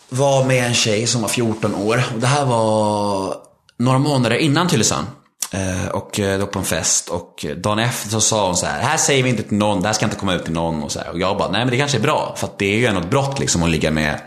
var 0.08 0.44
med 0.44 0.66
en 0.66 0.74
tjej 0.74 1.06
som 1.06 1.22
var 1.22 1.28
14 1.28 1.74
år. 1.74 2.02
Och 2.14 2.20
det 2.20 2.26
här 2.26 2.44
var 2.44 3.34
några 3.76 3.98
månader 3.98 4.36
innan 4.36 4.68
Tylösand. 4.68 5.06
Eh, 5.52 5.88
och 5.88 6.20
eh, 6.20 6.38
då 6.38 6.46
på 6.46 6.58
en 6.58 6.64
fest 6.64 7.08
och 7.08 7.46
dagen 7.56 7.78
efter 7.78 8.08
så 8.08 8.20
sa 8.20 8.46
hon 8.46 8.56
så 8.56 8.66
här, 8.66 8.78
det 8.78 8.84
här 8.84 8.96
säger 8.96 9.22
vi 9.22 9.30
inte 9.30 9.42
till 9.42 9.56
någon, 9.56 9.82
det 9.82 9.88
här 9.88 9.92
ska 9.92 10.04
inte 10.04 10.16
komma 10.16 10.34
ut 10.34 10.44
till 10.44 10.52
någon. 10.52 10.82
Och, 10.82 10.92
så 10.92 10.98
här. 10.98 11.10
och 11.10 11.18
jag 11.18 11.38
bara, 11.38 11.50
nej 11.50 11.60
men 11.60 11.70
det 11.70 11.76
kanske 11.76 11.98
är 11.98 12.02
bra. 12.02 12.34
För 12.36 12.46
att 12.46 12.58
det 12.58 12.74
är 12.74 12.78
ju 12.78 12.86
ändå 12.86 13.00
ett 13.00 13.10
brott 13.10 13.38
liksom 13.38 13.62
att 13.62 13.70
ligga 13.70 13.90
med 13.90 14.20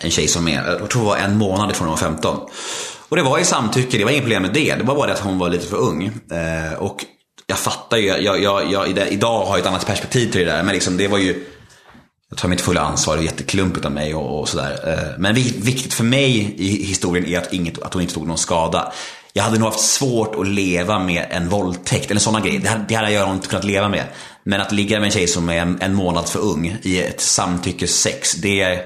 en 0.00 0.10
tjej 0.10 0.28
som 0.28 0.48
är, 0.48 0.64
jag 0.80 0.90
tror 0.90 1.02
det 1.02 1.08
var 1.08 1.16
en 1.16 1.38
månad 1.38 1.70
ifrån 1.70 1.88
hon 1.88 1.96
var 1.96 2.00
15. 2.00 2.40
Och 3.08 3.16
det 3.16 3.22
var 3.22 3.38
ju 3.38 3.44
samtycke, 3.44 3.98
det 3.98 4.04
var 4.04 4.10
inget 4.10 4.22
problem 4.22 4.42
med 4.42 4.54
det. 4.54 4.74
Det 4.74 4.84
var 4.84 4.94
bara 4.94 5.06
det 5.06 5.12
att 5.12 5.20
hon 5.20 5.38
var 5.38 5.48
lite 5.48 5.66
för 5.66 5.76
ung. 5.76 6.04
Eh, 6.30 6.72
och 6.78 7.04
jag 7.46 7.58
fattar 7.58 7.96
ju, 7.96 8.06
jag, 8.06 8.42
jag, 8.42 8.72
jag, 8.72 8.88
idag 9.10 9.44
har 9.44 9.52
jag 9.52 9.58
ett 9.58 9.66
annat 9.66 9.86
perspektiv 9.86 10.32
till 10.32 10.40
det 10.40 10.52
där. 10.52 10.62
Men 10.62 10.74
liksom 10.74 10.96
det 10.96 11.08
var 11.08 11.18
ju, 11.18 11.44
jag 12.30 12.38
tar 12.38 12.48
mitt 12.48 12.60
fulla 12.60 12.80
ansvar, 12.80 13.14
det 13.14 13.18
var 13.18 13.24
jätteklumpigt 13.24 13.86
av 13.86 13.92
mig 13.92 14.14
och, 14.14 14.40
och 14.40 14.48
sådär. 14.48 14.80
Eh, 14.86 15.18
men 15.18 15.34
viktigt 15.34 15.94
för 15.94 16.04
mig 16.04 16.54
i 16.58 16.86
historien 16.86 17.26
är 17.26 17.38
att, 17.38 17.52
inget, 17.52 17.82
att 17.82 17.92
hon 17.92 18.02
inte 18.02 18.14
tog 18.14 18.26
någon 18.26 18.38
skada. 18.38 18.92
Jag 19.32 19.42
hade 19.42 19.58
nog 19.58 19.68
haft 19.68 19.80
svårt 19.80 20.34
att 20.34 20.46
leva 20.46 20.98
med 20.98 21.26
en 21.30 21.48
våldtäkt 21.48 22.10
eller 22.10 22.20
sådana 22.20 22.40
grejer. 22.40 22.60
Det 22.60 22.68
hade, 22.68 22.84
det 22.88 22.94
hade 22.94 23.12
jag 23.12 23.34
inte 23.34 23.48
kunnat 23.48 23.64
leva 23.64 23.88
med. 23.88 24.04
Men 24.42 24.60
att 24.60 24.72
ligga 24.72 24.98
med 24.98 25.06
en 25.06 25.12
tjej 25.12 25.26
som 25.26 25.48
är 25.48 25.56
en, 25.56 25.78
en 25.80 25.94
månad 25.94 26.28
för 26.28 26.38
ung 26.38 26.76
i 26.82 27.02
ett 27.02 27.20
samtyckessex, 27.20 28.34
det 28.34 28.60
är 28.60 28.84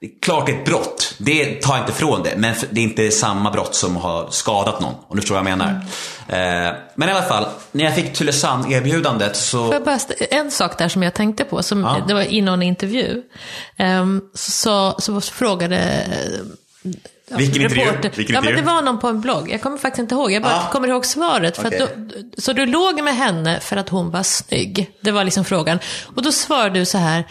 det 0.00 0.06
är 0.06 0.10
klart 0.20 0.46
det 0.46 0.52
är 0.52 0.58
ett 0.58 0.64
brott. 0.64 1.14
Det 1.18 1.62
tar 1.62 1.74
jag 1.74 1.82
inte 1.82 1.92
ifrån 1.92 2.22
det. 2.22 2.34
Men 2.36 2.54
det 2.70 2.80
är 2.80 2.84
inte 2.84 3.10
samma 3.10 3.50
brott 3.50 3.74
som 3.74 3.96
har 3.96 4.30
skadat 4.30 4.80
någon. 4.80 4.94
Om 5.08 5.16
du 5.16 5.20
förstår 5.22 5.34
vad 5.34 5.50
jag 5.50 5.58
menar. 5.58 5.86
Mm. 6.28 6.76
men 6.94 7.08
i 7.08 7.12
alla 7.12 7.22
fall, 7.22 7.46
när 7.72 7.84
jag 7.84 7.94
fick 7.94 8.12
Tylösand-erbjudandet 8.12 9.36
så... 9.36 9.66
Får 9.66 9.74
jag 9.74 9.84
bara, 9.84 9.98
en 10.30 10.50
sak 10.50 10.78
där 10.78 10.88
som 10.88 11.02
jag 11.02 11.14
tänkte 11.14 11.44
på, 11.44 11.62
som, 11.62 11.80
ja. 11.80 12.04
det 12.08 12.14
var 12.14 12.22
i 12.22 12.40
någon 12.40 12.62
intervju. 12.62 13.22
Um, 13.78 14.22
så, 14.34 14.94
så, 14.98 15.20
så 15.20 15.32
frågade 15.32 16.06
Vilken 17.36 17.62
intervju? 17.62 17.84
Vilken 18.16 18.34
ja, 18.34 18.40
men 18.40 18.50
intervju? 18.50 18.56
det 18.56 18.62
var 18.62 18.82
någon 18.82 18.98
på 18.98 19.08
en 19.08 19.20
blogg. 19.20 19.50
Jag 19.50 19.62
kommer 19.62 19.78
faktiskt 19.78 19.98
inte 19.98 20.14
ihåg. 20.14 20.32
Jag 20.32 20.42
bara 20.42 20.54
Ah. 20.54 20.70
kommer 20.72 20.88
ihåg 20.88 21.06
svaret. 21.06 21.56
För 21.56 21.64
att 21.66 21.78
då, 21.78 21.86
så 22.38 22.52
du 22.52 22.66
låg 22.66 23.02
med 23.02 23.16
henne 23.16 23.60
för 23.60 23.76
att 23.76 23.88
hon 23.88 24.10
var 24.10 24.22
snygg? 24.22 24.90
Det 25.00 25.10
var 25.10 25.24
liksom 25.24 25.44
frågan. 25.44 25.78
Och 26.16 26.22
då 26.22 26.32
svarade 26.32 26.78
du 26.78 26.84
så 26.84 26.98
här. 26.98 27.24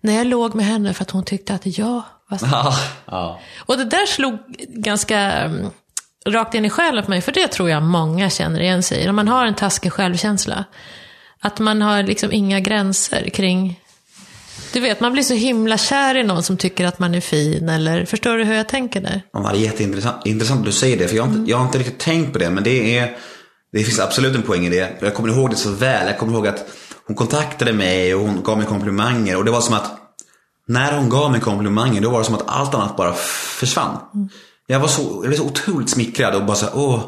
Nej, 0.00 0.16
jag 0.16 0.26
låg 0.26 0.54
med 0.54 0.66
henne 0.66 0.94
för 0.94 1.02
att 1.02 1.10
hon 1.10 1.24
tyckte 1.24 1.54
att 1.54 1.78
jag 1.78 2.02
var 2.28 2.38
snygg. 2.38 2.50
Ja, 2.52 2.74
ja. 3.06 3.40
Och 3.58 3.76
det 3.78 3.84
där 3.84 4.06
slog 4.06 4.38
ganska 4.68 5.18
mm, 5.18 5.66
rakt 6.26 6.54
in 6.54 6.64
i 6.64 6.70
själen 6.70 7.04
på 7.04 7.10
mig. 7.10 7.20
För 7.20 7.32
det 7.32 7.48
tror 7.48 7.70
jag 7.70 7.82
många 7.82 8.30
känner 8.30 8.60
igen 8.60 8.82
sig 8.82 9.04
i. 9.04 9.08
Om 9.08 9.16
man 9.16 9.28
har 9.28 9.46
en 9.46 9.54
taskig 9.54 9.92
självkänsla. 9.92 10.64
Att 11.42 11.58
man 11.58 11.82
har 11.82 12.02
liksom 12.02 12.32
inga 12.32 12.60
gränser 12.60 13.28
kring... 13.30 13.79
Du 14.72 14.80
vet, 14.80 15.00
man 15.00 15.12
blir 15.12 15.22
så 15.22 15.34
himla 15.34 15.78
kär 15.78 16.16
i 16.16 16.22
någon 16.22 16.42
som 16.42 16.56
tycker 16.56 16.86
att 16.86 16.98
man 16.98 17.14
är 17.14 17.20
fin. 17.20 17.68
Eller 17.68 18.04
förstår 18.04 18.36
du 18.36 18.44
hur 18.44 18.54
jag 18.54 18.68
tänker 18.68 19.00
där? 19.00 19.22
Ja, 19.32 19.50
det 19.52 19.58
är 19.58 19.62
jätteintressant 19.62 20.26
intressant 20.26 20.60
att 20.60 20.66
du 20.66 20.72
säger 20.72 20.96
det. 20.96 21.08
För 21.08 21.16
jag 21.16 21.22
har, 21.22 21.34
inte, 21.34 21.50
jag 21.50 21.58
har 21.58 21.64
inte 21.64 21.78
riktigt 21.78 21.98
tänkt 21.98 22.32
på 22.32 22.38
det. 22.38 22.50
Men 22.50 22.64
det 22.64 22.98
är, 22.98 23.16
det 23.72 23.84
finns 23.84 24.00
absolut 24.00 24.36
en 24.36 24.42
poäng 24.42 24.66
i 24.66 24.70
det. 24.70 24.96
Jag 25.00 25.14
kommer 25.14 25.28
ihåg 25.28 25.50
det 25.50 25.56
så 25.56 25.70
väl. 25.70 26.06
Jag 26.06 26.18
kommer 26.18 26.32
ihåg 26.32 26.46
att 26.46 26.66
hon 27.06 27.16
kontaktade 27.16 27.72
mig 27.72 28.14
och 28.14 28.20
hon 28.20 28.42
gav 28.42 28.58
mig 28.58 28.66
komplimanger. 28.66 29.36
Och 29.36 29.44
det 29.44 29.50
var 29.50 29.60
som 29.60 29.74
att 29.74 30.00
när 30.68 30.92
hon 30.92 31.08
gav 31.08 31.32
mig 31.32 31.40
komplimanger 31.40 32.00
då 32.00 32.10
var 32.10 32.18
det 32.18 32.24
som 32.24 32.34
att 32.34 32.48
allt 32.48 32.74
annat 32.74 32.96
bara 32.96 33.12
försvann. 33.58 33.96
Jag 34.66 34.80
var 34.80 34.88
så, 34.88 35.02
jag 35.02 35.28
blev 35.28 35.36
så 35.36 35.44
otroligt 35.44 35.90
smickrad 35.90 36.34
och 36.34 36.44
bara 36.44 36.56
så 36.56 36.66
här, 36.66 36.76
åh, 36.76 37.00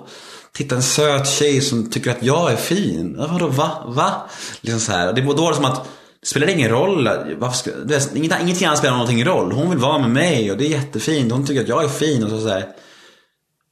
titta 0.54 0.74
en 0.74 0.82
söt 0.82 1.28
tjej 1.28 1.60
som 1.60 1.90
tycker 1.90 2.10
att 2.10 2.22
jag 2.22 2.52
är 2.52 2.56
fin. 2.56 3.16
Vadå, 3.18 3.46
va? 3.46 3.84
Va? 3.86 4.12
Liksom 4.60 4.80
så 4.80 4.92
här. 4.92 5.12
Det 5.12 5.22
var 5.22 5.34
då 5.34 5.42
var 5.42 5.50
det 5.50 5.56
som 5.56 5.64
att 5.64 5.88
Spelar 6.24 6.46
det 6.46 6.52
ingen 6.52 6.70
roll. 6.70 7.08
Varför 7.38 7.56
ska, 7.56 7.70
det 7.70 8.16
inget, 8.16 8.40
ingenting 8.42 8.66
annat 8.66 8.78
spelar 8.78 8.96
någonting 8.96 9.24
roll. 9.24 9.52
Hon 9.52 9.70
vill 9.70 9.78
vara 9.78 9.98
med 9.98 10.10
mig 10.10 10.50
och 10.50 10.58
det 10.58 10.66
är 10.66 10.70
jättefint. 10.70 11.32
Hon 11.32 11.46
tycker 11.46 11.62
att 11.62 11.68
jag 11.68 11.84
är 11.84 11.88
fin 11.88 12.24
och 12.24 12.30
så, 12.30 12.40
så 12.40 12.48
här. 12.48 12.68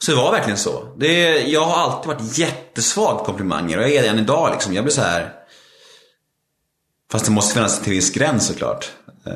Så 0.04 0.10
det 0.10 0.16
var 0.16 0.32
verkligen 0.32 0.58
så. 0.58 0.94
Det, 0.98 1.40
jag 1.40 1.64
har 1.64 1.82
alltid 1.82 2.08
varit 2.08 2.38
jättesvag 2.38 3.18
på 3.18 3.24
komplimanger 3.24 3.78
och 3.78 3.82
jag 3.82 3.90
är 3.90 4.02
det 4.02 4.08
än 4.08 4.18
idag 4.18 4.50
liksom. 4.52 4.74
Jag 4.74 4.84
blir 4.84 4.94
så 4.94 5.02
här. 5.02 5.32
Fast 7.12 7.24
det 7.24 7.30
måste 7.30 7.54
finnas 7.54 7.80
till 7.80 7.92
viss 7.92 8.10
gräns 8.10 8.46
såklart. 8.46 8.90
Eh, 9.26 9.32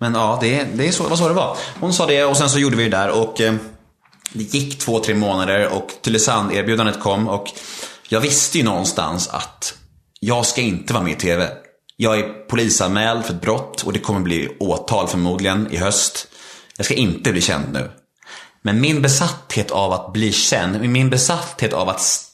men 0.00 0.14
ja, 0.14 0.38
det, 0.40 0.66
det 0.74 0.88
är 0.88 0.92
så, 0.92 1.02
det 1.02 1.08
var 1.08 1.16
så 1.16 1.28
det 1.28 1.34
var. 1.34 1.56
Hon 1.80 1.92
sa 1.92 2.06
det 2.06 2.24
och 2.24 2.36
sen 2.36 2.50
så 2.50 2.58
gjorde 2.58 2.76
vi 2.76 2.84
det 2.84 2.96
där 2.96 3.10
och 3.10 3.40
eh, 3.40 3.54
det 4.32 4.54
gick 4.54 4.78
två, 4.78 4.98
tre 4.98 5.14
månader 5.14 5.68
och 5.68 5.90
Tylösand-erbjudandet 6.02 7.00
kom 7.00 7.28
och 7.28 7.46
jag 8.08 8.20
visste 8.20 8.58
ju 8.58 8.64
någonstans 8.64 9.28
att 9.28 9.74
jag 10.20 10.46
ska 10.46 10.60
inte 10.60 10.92
vara 10.92 11.04
med 11.04 11.12
i 11.12 11.16
TV. 11.16 11.48
Jag 11.96 12.18
är 12.18 12.46
polisanmäld 12.48 13.24
för 13.24 13.34
ett 13.34 13.40
brott 13.40 13.82
och 13.82 13.92
det 13.92 13.98
kommer 13.98 14.20
bli 14.20 14.56
åtal 14.60 15.08
förmodligen 15.08 15.68
i 15.72 15.76
höst. 15.76 16.26
Jag 16.76 16.86
ska 16.86 16.94
inte 16.94 17.32
bli 17.32 17.40
känd 17.40 17.72
nu. 17.72 17.90
Men 18.62 18.80
min 18.80 19.02
besatthet 19.02 19.70
av 19.70 19.92
att 19.92 20.12
bli 20.12 20.32
känd, 20.32 20.80
min 20.88 21.10
besatthet 21.10 21.72
av 21.72 21.88
att 21.88 22.24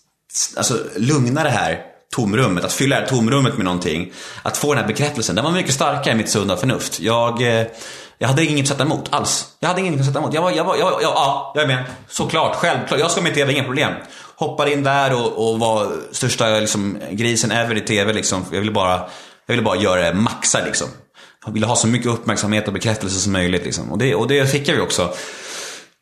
alltså, 0.57 0.79
lugna 0.97 1.45
det 1.45 1.51
här 1.51 1.83
tomrummet, 2.15 2.65
att 2.65 2.73
fylla 2.73 2.97
det 2.97 3.03
här 3.03 3.09
tomrummet 3.09 3.57
med 3.57 3.65
någonting. 3.65 4.13
Att 4.43 4.57
få 4.57 4.75
den 4.75 4.81
här 4.83 4.89
bekräftelsen, 4.89 5.35
den 5.37 5.45
var 5.45 5.53
mycket 5.53 5.75
starkare 5.75 6.11
än 6.13 6.19
mitt 6.19 6.29
sunda 6.31 6.57
förnuft. 6.57 7.01
Jag, 7.01 7.43
eh, 7.43 7.67
jag 8.19 8.29
hade 8.29 8.45
inget 8.45 8.63
att 8.65 8.69
sätta 8.69 8.83
emot 8.83 9.09
alls. 9.11 9.47
Jag 9.61 9.69
hade 9.69 9.81
inget 9.81 10.01
att 10.01 10.07
sätta 10.07 10.19
emot. 10.19 10.35
Jag 10.35 10.43
var, 10.43 10.51
jag 10.51 10.65
var, 10.65 10.77
jag, 10.77 10.85
var- 10.91 11.01
jag, 11.03 11.13
ja, 11.15 11.53
jag 11.55 11.63
är 11.65 11.69
med. 11.69 11.85
Såklart, 12.09 12.57
självklart. 12.57 13.01
Jag 13.01 13.11
ska 13.11 13.21
med 13.21 13.33
i 13.33 13.35
TV, 13.35 13.53
inga 13.53 13.65
problem. 13.65 13.93
Hoppade 14.37 14.73
in 14.73 14.83
där 14.83 15.13
och, 15.15 15.51
och 15.51 15.59
var 15.59 15.93
största 16.13 16.49
liksom, 16.49 16.99
grisen 17.11 17.51
ever 17.51 17.75
i 17.75 17.81
TV. 17.81 18.13
Liksom. 18.13 18.45
Jag 18.53 18.61
ville 18.61 18.73
bara, 18.73 19.09
jag 19.51 19.53
ville 19.53 19.63
bara 19.63 19.77
göra 19.77 20.03
det 20.03 20.15
maxa 20.15 20.65
liksom. 20.65 20.89
Jag 21.47 21.53
ville 21.53 21.67
ha 21.67 21.77
så 21.77 21.87
mycket 21.87 22.07
uppmärksamhet 22.07 22.67
och 22.67 22.73
bekräftelse 22.73 23.21
som 23.21 23.33
möjligt. 23.33 23.65
Liksom. 23.65 23.93
Och, 23.93 23.99
det, 23.99 24.15
och 24.15 24.29
det 24.29 24.51
fick 24.51 24.69
jag 24.69 24.77
ju 24.77 24.83
också. 24.83 25.15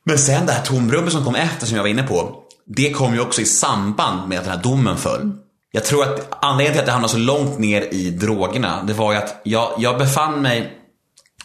Men 0.04 0.18
sen 0.18 0.46
det 0.46 0.52
här 0.52 0.62
tomrummet 0.62 1.12
som 1.12 1.24
kom 1.24 1.34
efter 1.34 1.66
som 1.66 1.76
jag 1.76 1.82
var 1.82 1.90
inne 1.90 2.02
på. 2.02 2.42
Det 2.66 2.90
kom 2.90 3.14
ju 3.14 3.20
också 3.20 3.40
i 3.40 3.44
samband 3.44 4.28
med 4.28 4.38
att 4.38 4.44
den 4.44 4.54
här 4.54 4.62
domen 4.62 4.96
föll. 4.96 5.32
Jag 5.72 5.84
tror 5.84 6.02
att 6.02 6.44
anledningen 6.44 6.72
till 6.72 6.80
att 6.80 6.86
jag 6.86 6.92
hamnade 6.92 7.12
så 7.12 7.18
långt 7.18 7.58
ner 7.58 7.94
i 7.94 8.10
drogerna. 8.10 8.82
Det 8.82 8.92
var 8.92 9.12
ju 9.12 9.18
att 9.18 9.40
jag, 9.42 9.74
jag 9.78 9.98
befann 9.98 10.42
mig 10.42 10.72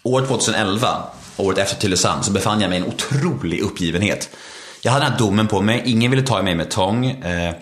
år 0.03 0.21
2011, 0.21 1.03
året 1.37 1.57
efter 1.57 1.75
Tylösand, 1.75 2.25
så 2.25 2.31
befann 2.31 2.61
jag 2.61 2.69
mig 2.69 2.79
i 2.79 2.81
en 2.81 2.87
otrolig 2.87 3.61
uppgivenhet. 3.61 4.29
Jag 4.81 4.91
hade 4.91 5.05
den 5.05 5.11
här 5.11 5.19
domen 5.19 5.47
på 5.47 5.61
mig, 5.61 5.81
ingen 5.85 6.11
ville 6.11 6.23
ta 6.23 6.39
i 6.39 6.43
mig 6.43 6.55
med 6.55 6.69
tång. 6.69 7.05
Eh, 7.05 7.55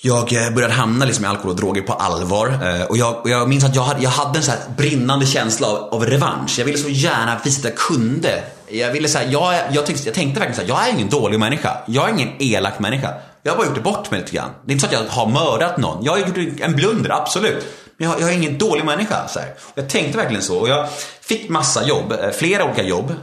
jag 0.00 0.32
eh, 0.32 0.50
började 0.50 0.74
hamna 0.74 1.04
liksom 1.04 1.24
i 1.24 1.28
alkohol 1.28 1.50
och 1.50 1.56
droger 1.56 1.82
på 1.82 1.92
allvar. 1.92 2.48
Eh, 2.48 2.82
och 2.82 2.96
jag, 2.96 3.20
och 3.20 3.30
jag 3.30 3.48
minns 3.48 3.64
att 3.64 3.74
jag 3.74 3.82
hade, 3.82 4.02
jag 4.02 4.10
hade 4.10 4.38
en 4.38 4.42
så 4.42 4.50
här 4.50 4.60
brinnande 4.76 5.26
känsla 5.26 5.66
av, 5.68 5.76
av 5.76 6.06
revansch. 6.06 6.58
Jag 6.58 6.64
ville 6.64 6.78
så 6.78 6.88
gärna 6.88 7.40
visa 7.44 7.58
att 7.58 7.64
jag 7.64 7.76
kunde. 7.76 8.42
Jag, 8.68 8.92
ville 8.92 9.08
så 9.08 9.18
här, 9.18 9.28
jag, 9.30 9.54
jag, 9.72 9.86
tänkte, 9.86 10.08
jag 10.08 10.14
tänkte 10.14 10.40
verkligen 10.40 10.68
så 10.68 10.74
här, 10.74 10.80
jag 10.80 10.88
är 10.88 10.94
ingen 10.94 11.08
dålig 11.08 11.38
människa. 11.38 11.76
Jag 11.86 12.08
är 12.08 12.12
ingen 12.12 12.28
elak 12.38 12.78
människa. 12.78 13.14
Jag 13.42 13.52
har 13.52 13.56
bara 13.56 13.66
gjort 13.66 13.74
det 13.74 13.80
bort 13.80 14.10
mig 14.10 14.20
lite 14.20 14.32
grann. 14.32 14.50
Det 14.64 14.70
är 14.70 14.72
inte 14.72 14.88
så 14.88 14.94
att 14.94 15.02
jag 15.02 15.14
har 15.14 15.26
mördat 15.26 15.78
någon. 15.78 16.04
Jag 16.04 16.12
har 16.12 16.18
gjort 16.18 16.60
en 16.60 16.76
blunder, 16.76 17.10
absolut. 17.10 17.66
Men 17.96 18.08
jag, 18.08 18.20
jag 18.20 18.30
är 18.30 18.34
ingen 18.34 18.58
dålig 18.58 18.84
människa. 18.84 19.28
Så 19.28 19.38
här. 19.38 19.54
Jag 19.74 19.88
tänkte 19.88 20.18
verkligen 20.18 20.42
så. 20.42 20.58
Och 20.58 20.68
jag 20.68 20.88
fick 21.20 21.48
massa 21.48 21.86
jobb, 21.86 22.12
eh, 22.12 22.30
flera 22.30 22.64
olika 22.64 22.82
jobb. 22.82 23.14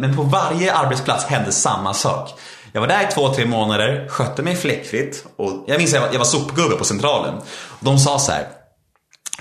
Men 0.00 0.16
på 0.16 0.22
varje 0.22 0.74
arbetsplats 0.74 1.24
hände 1.24 1.52
samma 1.52 1.94
sak. 1.94 2.38
Jag 2.72 2.80
var 2.80 2.88
där 2.88 3.08
i 3.08 3.12
två, 3.12 3.34
tre 3.34 3.46
månader, 3.46 4.08
skötte 4.08 4.42
mig 4.42 4.56
fläckfritt. 4.56 5.24
Och 5.36 5.64
jag 5.66 5.78
minns 5.78 5.90
att 5.90 5.94
jag 5.94 6.00
var, 6.00 6.12
jag 6.12 6.18
var 6.18 6.26
sopgubbe 6.26 6.76
på 6.76 6.84
centralen. 6.84 7.34
Och 7.68 7.84
de 7.84 7.98
sa 7.98 8.18
så 8.18 8.32
här. 8.32 8.46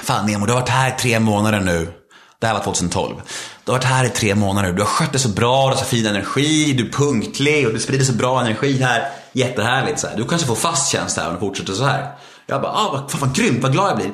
Fan 0.02 0.26
Nemo, 0.26 0.46
du 0.46 0.52
har 0.52 0.60
varit 0.60 0.70
här 0.70 0.89
i 0.89 1.00
tre 1.00 1.20
månader 1.20 1.60
nu. 1.60 1.94
Det 2.42 2.48
här 2.48 2.54
var 2.54 2.63
2012. 2.63 3.15
Du 3.65 3.72
har 3.72 3.78
varit 3.78 3.86
här 3.86 4.06
i 4.06 4.10
tre 4.10 4.36
månader. 4.36 4.72
Du 4.72 4.82
har 4.82 4.88
skött 4.88 5.12
dig 5.12 5.22
så 5.22 5.30
bra, 5.30 5.63
du 5.63 5.76
har 5.76 5.76
så 5.76 5.86
fin 5.86 6.06
energi, 6.06 6.74
du 6.74 6.88
är 6.88 6.92
punktlig 6.92 7.68
och 7.68 7.74
du 7.74 7.80
sprider 7.80 8.06
så 8.06 8.13
bra 8.13 8.42
energi 8.42 8.82
här. 8.82 9.10
Jättehärligt. 9.32 10.00
Så 10.00 10.08
här. 10.08 10.18
Du 10.18 10.26
kanske 10.26 10.48
får 10.48 10.56
fast 10.56 10.92
tjänst 10.92 11.18
här 11.18 11.28
om 11.28 11.34
du 11.34 11.39
fortsätter 11.39 11.74
så 11.74 11.84
här. 11.84 12.15
Jag 12.46 12.62
bara, 12.62 12.72
ah, 12.72 12.89
vad, 12.92 13.12
fan, 13.12 13.22
vad 13.22 13.36
grymt, 13.36 13.63
vad 13.63 13.72
glad 13.72 13.89
jag 13.89 13.98
blir. 13.98 14.12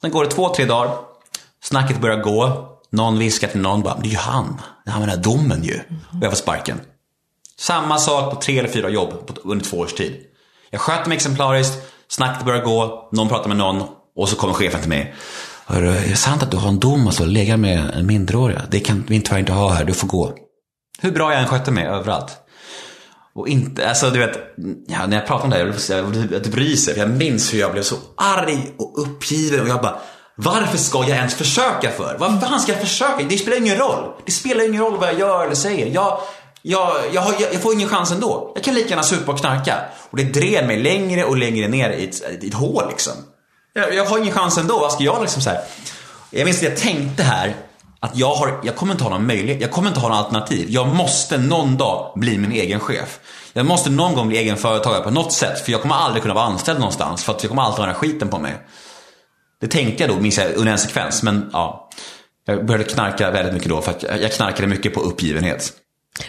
Sen 0.00 0.10
går 0.10 0.24
det 0.24 0.30
två, 0.30 0.54
tre 0.54 0.64
dagar. 0.64 0.94
Snacket 1.62 2.00
börjar 2.00 2.16
gå. 2.16 2.68
Någon 2.92 3.18
viskar 3.18 3.48
till 3.48 3.60
någon 3.60 3.82
bara, 3.82 3.94
det 3.94 4.08
är 4.08 4.10
ju 4.10 4.16
han. 4.16 4.60
Det 4.84 4.90
är 4.90 4.92
han 4.92 5.00
med 5.00 5.08
den 5.08 5.16
här 5.16 5.24
domen 5.24 5.64
ju. 5.64 5.80
Och 6.10 6.22
jag 6.22 6.30
får 6.30 6.36
sparken. 6.36 6.80
Samma 7.58 7.98
sak 7.98 8.34
på 8.34 8.40
tre 8.40 8.58
eller 8.58 8.68
fyra 8.68 8.88
jobb 8.88 9.38
under 9.44 9.64
två 9.64 9.76
års 9.78 9.92
tid. 9.92 10.16
Jag 10.70 10.80
sköter 10.80 11.08
mig 11.08 11.16
exemplariskt, 11.16 11.78
snacket 12.08 12.44
börjar 12.44 12.64
gå, 12.64 13.08
någon 13.12 13.28
pratar 13.28 13.48
med 13.48 13.56
någon 13.56 13.82
och 14.16 14.28
så 14.28 14.36
kommer 14.36 14.54
chefen 14.54 14.80
till 14.80 14.88
mig. 14.88 15.14
Hörru, 15.66 15.88
är 15.90 16.08
det 16.08 16.16
sant 16.16 16.42
att 16.42 16.50
du 16.50 16.56
har 16.56 16.68
en 16.68 16.78
dom 16.78 17.08
att 17.08 17.14
så 17.14 17.24
med 17.56 17.90
en 17.94 18.06
minderårig? 18.06 18.58
Det 18.70 18.80
kan 18.80 19.04
vi 19.08 19.20
tyvärr 19.20 19.38
inte 19.38 19.52
ha 19.52 19.68
här, 19.72 19.84
du 19.84 19.94
får 19.94 20.08
gå. 20.08 20.32
Hur 21.00 21.10
bra 21.12 21.32
jag 21.32 21.40
än 21.42 21.48
skötte 21.48 21.70
mig 21.70 21.86
överallt. 21.86 22.36
Och 23.34 23.48
inte, 23.48 23.88
alltså 23.88 24.10
du 24.10 24.18
vet, 24.18 24.38
ja, 24.86 25.06
när 25.06 25.16
jag 25.16 25.26
pratar 25.26 25.44
om 25.44 25.50
det 25.50 25.56
här, 25.56 25.64
jag 25.96 26.02
vill- 26.02 26.20
jag 26.22 26.32
jag 26.32 26.44
typ 26.44 26.56
ryser. 26.56 26.92
För 26.92 27.00
jag 27.00 27.10
minns 27.10 27.54
hur 27.54 27.58
jag 27.58 27.72
blev 27.72 27.82
så 27.82 27.96
arg 28.16 28.74
och 28.78 29.02
uppgiven 29.02 29.60
och 29.60 29.68
jag 29.68 29.80
bara, 29.82 29.98
varför 30.36 30.78
ska 30.78 30.98
jag 30.98 31.08
ens 31.16 31.34
försöka 31.34 31.90
för? 31.90 32.16
Vad 32.18 32.40
fan 32.40 32.60
ska 32.60 32.72
jag 32.72 32.80
försöka? 32.80 33.24
Det 33.28 33.38
spelar 33.38 33.56
ingen 33.58 33.76
roll. 33.76 34.12
Det 34.26 34.32
spelar 34.32 34.68
ingen 34.68 34.82
roll 34.82 34.96
vad 34.98 35.08
jag 35.08 35.18
gör 35.18 35.44
eller 35.44 35.54
säger. 35.54 35.86
Jag, 35.86 36.20
jag, 36.62 36.96
jag, 37.12 37.20
har, 37.20 37.32
jag, 37.38 37.54
jag 37.54 37.62
får 37.62 37.74
ingen 37.74 37.88
chans 37.88 38.12
ändå. 38.12 38.52
Jag 38.54 38.64
kan 38.64 38.74
lika 38.74 38.88
gärna 38.88 39.02
supa 39.02 39.32
och 39.32 39.38
knarka. 39.38 39.80
Och 40.10 40.16
det 40.16 40.24
drev 40.24 40.66
mig 40.66 40.82
längre 40.82 41.24
och 41.24 41.36
längre 41.36 41.68
ner 41.68 41.90
i 41.90 42.04
ett, 42.04 42.42
i 42.42 42.48
ett 42.48 42.54
hål 42.54 42.84
liksom. 42.88 43.12
Jag, 43.72 43.94
jag 43.94 44.04
har 44.04 44.18
ingen 44.18 44.34
chans 44.34 44.58
ändå. 44.58 44.78
Vad 44.78 44.92
ska 44.92 45.04
jag 45.04 45.22
liksom 45.22 45.42
så 45.42 45.50
här? 45.50 45.60
Jag 46.30 46.44
minns 46.44 46.56
att 46.56 46.62
jag 46.62 46.76
tänkte 46.76 47.22
här 47.22 47.56
att 48.00 48.16
jag, 48.16 48.34
har, 48.34 48.60
jag 48.62 48.76
kommer 48.76 48.92
inte 48.92 49.04
ha 49.04 49.10
någon 49.10 49.26
möjlighet, 49.26 49.60
jag 49.60 49.70
kommer 49.70 49.88
inte 49.88 50.00
ha 50.00 50.08
något 50.08 50.18
alternativ. 50.18 50.66
Jag 50.70 50.88
måste 50.88 51.38
någon 51.38 51.76
dag 51.76 52.12
bli 52.16 52.38
min 52.38 52.52
egen 52.52 52.80
chef. 52.80 53.20
Jag 53.52 53.66
måste 53.66 53.90
någon 53.90 54.14
gång 54.14 54.28
bli 54.28 54.38
egen 54.38 54.56
företagare 54.56 55.02
på 55.02 55.10
något 55.10 55.32
sätt. 55.32 55.60
För 55.60 55.72
jag 55.72 55.82
kommer 55.82 55.94
aldrig 55.94 56.22
kunna 56.22 56.34
vara 56.34 56.44
anställd 56.44 56.78
någonstans. 56.78 57.24
För 57.24 57.32
att 57.32 57.42
jag 57.42 57.50
kommer 57.50 57.62
alltid 57.62 57.78
ha 57.78 57.86
den 57.86 57.94
här 57.94 58.00
skiten 58.00 58.28
på 58.28 58.38
mig. 58.38 58.54
Det 59.60 59.66
tänkte 59.66 60.02
jag 60.02 60.10
då, 60.10 60.20
minns 60.20 60.38
jag, 60.38 60.54
under 60.54 60.72
en 60.72 60.78
sekvens. 60.78 61.22
Men 61.22 61.50
ja, 61.52 61.90
jag 62.44 62.66
började 62.66 62.84
knarka 62.84 63.30
väldigt 63.30 63.54
mycket 63.54 63.68
då. 63.68 63.80
För 63.80 63.90
att 63.90 64.02
jag 64.02 64.22
jag 64.22 64.32
knarkade 64.32 64.66
mycket 64.68 64.94
på 64.94 65.00
uppgivenhet. 65.00 65.72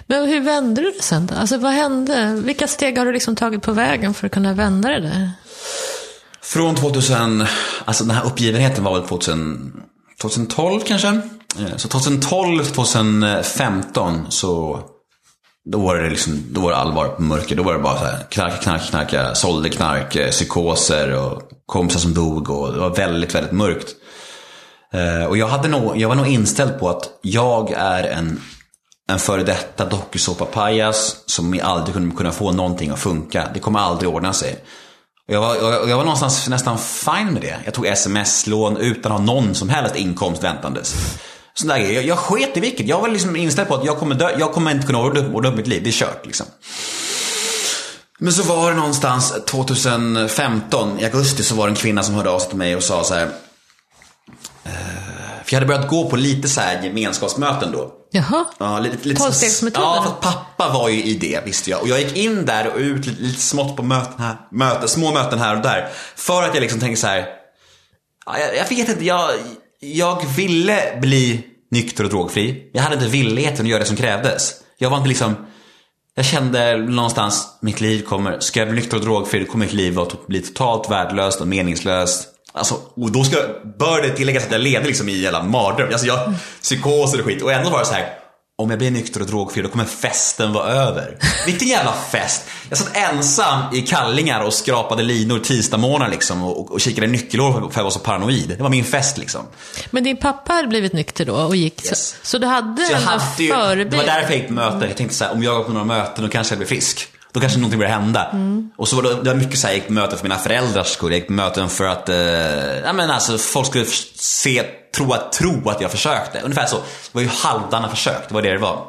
Men 0.08 0.28
hur 0.28 0.42
vände 0.42 0.82
du 0.82 0.92
det 0.92 1.04
sen 1.04 1.26
då? 1.26 1.36
Alltså 1.36 1.58
vad 1.58 1.72
hände? 1.72 2.42
Vilka 2.46 2.68
steg 2.68 2.98
har 2.98 3.06
du 3.06 3.12
liksom 3.12 3.36
tagit 3.36 3.62
på 3.62 3.72
vägen 3.72 4.14
för 4.14 4.26
att 4.28 4.34
kunna 4.34 4.54
vända 4.54 4.90
det 4.90 5.00
där? 5.00 5.32
Från 6.42 6.76
2000, 6.76 7.46
alltså 7.86 8.04
den 8.04 8.16
här 8.16 8.26
uppgivenheten 8.26 8.84
var 8.84 9.00
väl 9.00 9.08
2000, 9.08 9.74
2012 10.22 10.80
kanske? 10.80 11.08
Eh, 11.08 11.76
så 11.78 11.88
2012, 11.88 12.64
2015 12.64 14.26
så 14.30 14.84
då 15.72 15.80
var 15.80 15.96
det 15.96 16.10
liksom, 16.10 16.44
då 16.52 16.62
var 16.62 16.72
det 16.72 16.78
allvar 16.78 17.08
på 17.08 17.22
mörker. 17.22 17.56
Då 17.56 17.64
var 17.64 17.74
det 17.74 17.80
bara 17.80 18.00
så 18.00 18.06
här, 18.06 18.26
knarka, 18.30 18.58
knarka, 18.58 18.86
knarka, 18.86 19.36
sålde 19.36 19.70
knark, 19.70 20.16
eh, 20.16 20.30
psykoser 20.30 21.16
och 21.16 21.42
kompisar 21.66 22.00
som 22.00 22.14
dog 22.14 22.50
och 22.50 22.74
det 22.74 22.80
var 22.80 22.96
väldigt, 22.96 23.36
väldigt 23.36 23.52
mörkt. 23.52 23.96
Eh, 24.94 25.26
och 25.26 25.38
jag, 25.38 25.48
hade 25.48 25.68
nog, 25.68 25.98
jag 25.98 26.10
var 26.10 26.16
nog 26.16 26.28
inställd 26.28 26.80
på 26.80 26.90
att 26.90 27.10
jag 27.22 27.72
är 27.72 28.04
en, 28.04 28.42
en 29.10 29.20
före 29.20 29.44
detta 29.44 29.86
dokusåpapajas 29.86 31.16
som 31.26 31.60
aldrig 31.64 31.94
kunde 31.94 32.16
kunna 32.16 32.32
få 32.32 32.52
någonting 32.52 32.90
att 32.90 33.00
funka. 33.00 33.50
Det 33.54 33.60
kommer 33.60 33.80
aldrig 33.80 34.10
ordna 34.10 34.34
sig. 34.34 34.54
Och 35.28 35.34
Jag 35.34 35.42
var, 35.42 35.56
jag, 35.56 35.90
jag 35.90 35.98
var 35.98 36.04
någonstans 36.04 36.48
nästan 36.50 36.78
fine 36.78 37.34
med 37.34 37.42
det. 37.42 37.60
Jag 37.66 37.74
tog 37.74 37.86
sms-lån 37.86 38.78
utan 38.78 39.12
att 39.12 39.18
ha 39.18 39.26
någon 39.26 39.56
som 39.56 39.70
helst 39.70 39.96
inkomst 39.96 40.44
väntandes. 40.44 40.96
Sån 41.54 41.68
där. 41.68 41.78
Jag, 41.78 42.06
jag 42.06 42.18
sket 42.18 42.58
i 42.58 42.60
vilket. 42.60 42.88
Jag 42.88 43.02
var 43.02 43.10
liksom 43.10 43.36
inställd 43.36 43.68
på 43.68 43.76
att 43.76 43.86
jag 43.86 43.98
kommer 43.98 44.16
dö. 44.16 44.30
Jag 44.40 44.52
kommer 44.54 44.72
inte 44.72 44.88
kunna 44.88 45.00
ordna 45.00 45.20
upp, 45.20 45.36
ordna 45.36 45.50
upp 45.50 45.56
mitt 45.56 45.68
liv. 45.68 45.84
Det 45.84 45.90
är 45.90 45.92
kört 45.92 46.26
liksom. 46.26 46.46
Men 48.20 48.34
så 48.34 48.44
var 48.44 48.70
det 48.72 48.78
någonstans 48.78 49.34
2015 49.48 51.00
i 51.00 51.06
augusti 51.06 51.44
så 51.44 51.56
var 51.56 51.68
det 51.68 51.72
en 51.72 51.76
kvinna 51.76 52.04
som 52.04 52.16
hörde 52.16 52.30
av 52.30 52.40
sig 52.40 52.50
till 52.50 52.58
mig 52.58 52.76
och 52.76 52.84
sa 52.84 53.04
så 53.04 53.14
här. 53.14 53.30
eh, 54.64 55.09
för 55.50 55.56
jag 55.56 55.62
hade 55.62 55.74
börjat 55.74 55.90
gå 55.90 56.10
på 56.10 56.16
lite 56.16 56.50
så 56.50 56.62
här 56.62 56.84
gemenskapsmöten 56.84 57.72
då. 57.72 57.92
Jaha. 58.12 58.46
Ja, 58.58 58.80
lite, 58.80 59.08
lite 59.08 59.22
Tolvstegsmetoden. 59.22 59.90
Ja, 59.90 60.04
för 60.04 60.10
att 60.10 60.22
pappa 60.22 60.74
var 60.74 60.90
ju 60.90 61.04
i 61.04 61.14
det 61.14 61.46
visste 61.46 61.70
jag. 61.70 61.82
Och 61.82 61.88
jag 61.88 62.02
gick 62.02 62.16
in 62.16 62.46
där 62.46 62.68
och 62.68 62.78
ut 62.78 63.06
lite, 63.06 63.22
lite 63.22 63.42
smått 63.42 63.76
på 63.76 63.84
möten 63.84 64.14
här, 64.18 64.36
möten, 64.52 64.88
små 64.88 65.12
möten 65.12 65.40
här 65.40 65.56
och 65.56 65.62
där. 65.62 65.90
För 66.16 66.44
att 66.44 66.54
jag 66.54 66.62
liksom 66.62 66.80
tänkte 66.80 67.02
så 67.02 67.08
här. 67.08 67.26
Ja, 68.26 68.40
jag, 68.40 68.56
jag 68.56 68.70
vet 68.70 68.90
inte, 68.90 69.06
jag, 69.06 69.30
jag 69.80 70.26
ville 70.36 70.98
bli 71.02 71.46
nykter 71.72 72.04
och 72.04 72.10
drogfri. 72.10 72.70
Jag 72.74 72.82
hade 72.82 72.96
inte 72.96 73.08
villigheten 73.08 73.66
att 73.66 73.70
göra 73.70 73.80
det 73.80 73.86
som 73.86 73.98
krävdes. 73.98 74.54
Jag 74.78 74.90
var 74.90 74.98
inte 74.98 75.10
liksom 75.10 75.36
jag 76.16 76.26
kände 76.26 76.78
någonstans, 76.78 77.48
mitt 77.62 77.82
liv 77.82 78.02
kommer, 78.02 78.40
ska 78.40 78.60
jag 78.60 78.70
bli 78.70 78.80
nykter 78.80 78.98
och 78.98 79.04
drogfri, 79.04 79.40
då 79.40 79.46
kommer 79.46 79.66
mitt 79.66 79.74
liv 79.74 80.00
att 80.00 80.28
bli 80.28 80.42
totalt 80.42 80.92
värdelöst 80.92 81.42
och 81.42 81.48
meningslöst. 81.48 82.28
Alltså, 82.52 82.80
och 82.96 83.12
då 83.12 83.24
ska, 83.24 83.38
bör 83.80 84.02
det 84.02 84.10
tilläggas 84.10 84.46
att 84.46 84.52
jag 84.52 84.62
levde 84.62 84.88
liksom 84.88 85.10
i 85.10 85.14
en 85.16 85.22
jävla 85.22 85.44
mardröm. 85.44 85.90
Alltså 85.92 86.08
jag, 86.08 86.34
psykoser 86.62 87.20
och 87.20 87.26
skit. 87.26 87.42
Och 87.42 87.52
ändå 87.52 87.70
var 87.70 87.80
det 87.80 87.86
så 87.86 87.94
här. 87.94 88.10
Om 88.58 88.70
jag 88.70 88.80
blir 88.80 88.92
nykter 88.92 89.22
och 89.22 89.28
drogfri 89.28 89.62
då 89.62 89.70
kommer 89.70 89.86
festen 89.86 90.54
vara 90.54 90.68
över. 90.68 91.18
Vilken 91.46 91.68
jävla 91.68 91.94
fest! 92.12 92.42
Jag 92.70 92.78
satt 92.78 92.98
ensam 92.98 93.62
i 93.74 93.82
kallingar 93.82 94.42
och 94.42 94.54
skrapade 94.54 95.04
linor 95.04 95.40
tisdagsmorgnar 95.40 96.10
liksom 96.10 96.44
och, 96.44 96.72
och 96.72 96.82
kikade 96.82 97.08
nyckelhål 97.08 97.54
för, 97.54 97.70
för 97.70 97.80
jag 97.80 97.84
var 97.84 97.92
så 97.92 98.00
paranoid. 98.00 98.56
Det 98.58 98.64
var 98.64 98.70
min 98.70 98.86
fest 98.86 99.18
liksom. 99.18 99.42
Men 99.92 100.04
din 100.04 100.18
pappa 100.18 100.54
hade 100.54 100.68
blivit 100.68 100.94
nykter 100.94 101.26
då 101.26 101.36
och 101.36 101.56
gick. 101.56 101.86
Yes. 101.86 102.08
Så, 102.10 102.16
så 102.24 102.38
du 102.38 102.48
hade 102.48 102.86
Så 102.86 102.96
hade 102.96 103.24
det 103.38 103.48
förebild. 103.48 103.96
var 103.96 104.04
därför 104.04 104.30
jag 104.32 104.38
gick 104.40 104.48
på 104.48 104.54
möten. 104.54 104.82
Jag 104.82 104.98
tänkte 104.98 105.16
så 105.16 105.24
här, 105.26 105.32
om 105.34 105.44
jag 105.44 105.56
går 105.58 105.64
på 105.64 105.72
några 105.72 105.86
möten 105.86 106.24
då 106.24 106.30
kanske 106.30 106.54
jag 106.54 106.60
blir 106.60 106.68
frisk. 106.68 107.08
Då 107.34 107.40
kanske 107.40 107.60
någonting 107.60 107.80
börjar 107.80 107.94
hända. 107.94 108.36
Och 108.78 108.88
så 108.88 108.96
var 108.96 109.04
det, 109.04 109.24
det 109.24 109.30
var 109.30 109.36
mycket 109.36 109.60
så 109.60 109.68
här, 109.68 109.74
jag 109.74 109.78
gick 109.78 109.88
på 109.88 109.94
möten 109.94 110.18
för 110.18 110.26
mina 110.26 110.38
föräldrars 110.38 110.88
skull. 110.88 111.12
Jag 111.12 111.20
gick 111.20 111.28
på 111.28 111.34
möten 111.34 111.70
för 111.70 111.86
att, 111.86 112.10
eh, 112.10 112.16
ja 112.80 112.94
men 112.94 113.12
alltså 113.12 113.38
folk 113.38 113.68
skulle 113.68 113.86
se, 114.16 114.64
tro 114.96 115.14
att, 115.14 115.32
tro 115.32 115.70
att 115.70 115.82
jag 115.82 115.92
försökte. 115.92 116.40
Ungefär 116.40 116.66
så. 116.66 116.76
Det 116.76 116.84
var 117.12 117.22
ju 117.22 117.28
halvdana 117.28 117.90
försök, 117.90 118.28
det 118.28 118.34
var 118.34 118.42
det 118.42 118.52
det 118.52 118.58
var. 118.58 118.86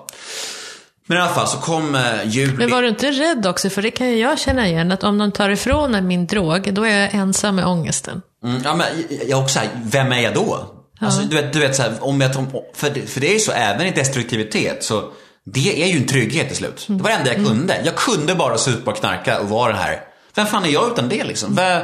Men 1.07 1.18
i 1.18 1.20
alla 1.20 1.31
fall 1.31 1.48
så 1.48 1.57
kom 1.59 1.94
eh, 1.94 2.03
juli. 2.24 2.57
Men 2.57 2.70
var 2.70 2.83
du 2.83 2.88
inte 2.88 3.11
rädd 3.11 3.46
också? 3.46 3.70
För 3.70 3.83
det 3.83 3.90
kan 3.90 4.09
ju 4.09 4.18
jag 4.18 4.38
känna 4.38 4.68
igen, 4.68 4.92
att 4.92 5.05
om 5.05 5.18
de 5.18 5.33
tar 5.33 5.50
ifrån 5.50 5.94
en 5.94 6.07
min 6.07 6.26
drog, 6.26 6.74
då 6.74 6.85
är 6.85 6.98
jag 6.98 7.14
ensam 7.14 7.57
med 7.57 7.66
ångesten. 7.66 8.22
Mm, 8.44 8.61
ja, 8.64 8.74
men 8.74 8.87
jag 9.29 9.40
också 9.42 9.59
här, 9.59 9.68
vem 9.85 10.12
är 10.12 10.20
jag 10.20 10.35
då? 10.35 10.66
Alltså, 11.00 11.20
du 11.22 11.37
vet, 11.37 11.53
du 11.53 11.59
vet 11.59 11.76
så 11.76 11.83
här, 11.83 11.92
om 12.00 12.20
jag, 12.20 12.35
för, 12.74 13.07
för 13.07 13.20
det 13.20 13.31
är 13.31 13.33
ju 13.33 13.38
så, 13.38 13.53
även 13.53 13.87
i 13.87 13.90
destruktivitet 13.90 14.85
så 14.85 15.12
det 15.46 15.83
är 15.83 15.87
ju 15.87 15.96
en 15.96 16.07
trygghet 16.07 16.48
till 16.48 16.57
slut. 16.57 16.85
Det 16.88 17.03
var 17.03 17.11
det 17.11 17.16
enda 17.16 17.35
jag 17.35 17.46
kunde. 17.46 17.81
Jag 17.85 17.96
kunde 17.96 18.35
bara 18.35 18.59
supa 18.59 18.90
och 18.90 18.96
knarka 18.96 19.40
och 19.40 19.48
vara 19.48 19.72
den 19.72 19.83
här. 19.83 20.03
Vem 20.35 20.46
fan 20.46 20.64
är 20.64 20.68
jag 20.68 20.92
utan 20.92 21.09
det 21.09 21.24
liksom? 21.24 21.55
Vem, 21.55 21.83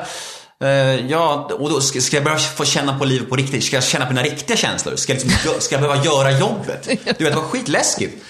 eh, 0.65 1.07
ja, 1.11 1.51
och 1.59 1.71
då 1.71 1.81
ska, 1.81 2.01
ska 2.01 2.17
jag 2.17 2.25
börja 2.25 2.39
få 2.39 2.65
känna 2.65 2.99
på 2.99 3.05
livet 3.05 3.29
på 3.29 3.37
riktigt? 3.37 3.65
Ska 3.65 3.77
jag 3.77 3.85
känna 3.85 4.07
på 4.07 4.13
mina 4.13 4.23
riktiga 4.23 4.57
känslor? 4.57 4.97
Ska 4.97 5.13
jag, 5.13 5.25
liksom, 5.25 5.53
ska 5.59 5.75
jag 5.75 5.83
behöva 5.83 6.05
göra 6.05 6.39
jobbet? 6.39 6.89
Du 6.89 6.95
vet, 7.05 7.19
det 7.19 7.31
var 7.31 7.43
skitläskigt. 7.43 8.25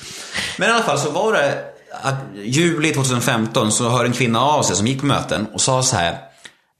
Men 0.59 0.69
i 0.69 0.73
alla 0.73 0.83
fall 0.83 0.99
så 0.99 1.11
var 1.11 1.33
det 1.33 1.65
att 2.03 2.15
juli 2.45 2.93
2015 2.93 3.73
så 3.73 3.89
hörde 3.89 4.09
en 4.09 4.13
kvinna 4.13 4.41
av 4.41 4.63
sig 4.63 4.77
som 4.77 4.87
gick 4.87 5.01
på 5.01 5.07
möten 5.07 5.47
och 5.53 5.61
sa 5.61 5.83
så 5.83 5.97
här. 5.97 6.19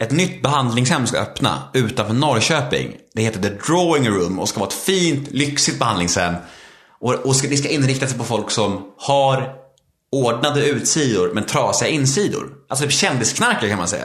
Ett 0.03 0.11
nytt 0.11 0.43
behandlingshem 0.43 1.07
ska 1.07 1.19
öppna 1.19 1.63
utanför 1.73 2.15
Norrköping. 2.15 2.93
Det 3.15 3.23
heter 3.23 3.43
The 3.43 3.49
Drawing 3.49 4.09
Room 4.09 4.39
och 4.39 4.49
ska 4.49 4.61
vara 4.61 4.69
ett 4.69 4.75
fint, 4.75 5.29
lyxigt 5.31 5.79
behandlingshem. 5.79 6.35
Och, 7.01 7.15
och 7.15 7.37
ska, 7.37 7.49
det 7.49 7.57
ska 7.57 7.69
inrikta 7.69 8.07
sig 8.07 8.19
på 8.19 8.25
folk 8.25 8.51
som 8.51 8.85
har 8.99 9.53
ordnade 10.13 10.67
utsidor 10.67 11.31
men 11.35 11.45
trasiga 11.45 11.89
insidor. 11.89 12.49
Alltså 12.69 12.85
typ 12.85 12.93
kändisknarkare 12.95 13.69
kan 13.71 13.79
man 13.79 13.89
säga. 13.89 14.05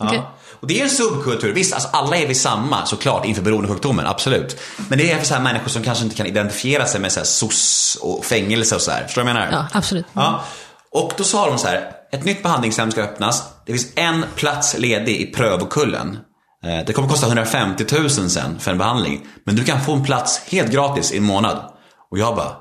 okej. 0.00 0.16
ja. 0.16 0.34
Och 0.60 0.66
det 0.66 0.80
är 0.80 0.84
en 0.84 0.90
subkultur. 0.90 1.52
Visst, 1.54 1.74
alltså 1.74 1.88
alla 1.92 2.16
är 2.16 2.26
vi 2.26 2.34
samma 2.34 2.86
såklart 2.86 3.24
inför 3.24 3.42
beroendesjukdomen, 3.42 4.06
absolut. 4.06 4.56
Men 4.88 4.98
det 4.98 5.12
är 5.12 5.18
för 5.18 5.26
så 5.26 5.34
här 5.34 5.40
människor 5.42 5.68
som 5.68 5.82
kanske 5.82 6.04
inte 6.04 6.16
kan 6.16 6.26
identifiera 6.26 6.86
sig 6.86 7.00
med 7.00 7.12
så 7.12 7.20
här 7.20 7.24
SOS 7.24 7.98
och 8.02 8.24
fängelse 8.24 8.74
och 8.74 8.80
så 8.80 8.90
här. 8.90 9.04
Förstår 9.04 9.22
du 9.22 9.26
vad 9.32 9.36
jag 9.42 9.48
menar? 9.50 9.52
Ja, 9.72 9.78
absolut. 9.78 10.06
Ja. 10.12 10.44
Och 10.90 11.12
då 11.16 11.24
sa 11.24 11.48
de 11.48 11.58
så 11.58 11.66
här, 11.66 11.90
ett 12.12 12.24
nytt 12.24 12.42
behandlingshem 12.42 12.90
ska 12.90 13.02
öppnas. 13.02 13.42
Det 13.66 13.72
finns 13.72 13.86
en 13.96 14.24
plats 14.36 14.78
ledig 14.78 15.16
i 15.20 15.26
Prövokullen. 15.26 16.18
Eh, 16.64 16.84
Det 16.86 16.92
kommer 16.92 17.08
kosta 17.08 17.26
150 17.26 17.84
000 17.98 18.10
sen 18.10 18.58
för 18.60 18.70
en 18.70 18.78
behandling. 18.78 19.26
Men 19.46 19.56
du 19.56 19.64
kan 19.64 19.80
få 19.80 19.92
en 19.92 20.04
plats 20.04 20.40
helt 20.46 20.70
gratis 20.72 21.12
i 21.12 21.16
en 21.16 21.24
månad. 21.24 21.70
Och 22.10 22.18
jag 22.18 22.36
bara, 22.36 22.56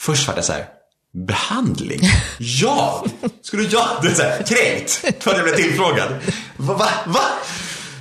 först 0.00 0.28
var 0.28 0.34
det 0.34 0.42
så 0.42 0.52
här, 0.52 0.66
behandling? 1.12 2.00
Jag? 2.38 3.10
Skulle 3.42 3.62
jag? 3.62 3.88
Du 4.02 4.10
är 4.10 4.14
så 4.14 4.22
här, 4.22 4.42
kränkt 4.42 4.90
för 4.90 5.30
att 5.30 5.36
jag 5.36 5.44
blev 5.44 5.56
tillfrågad. 5.56 6.12
Va? 6.56 6.74
va? 6.74 6.88
va? 7.06 7.24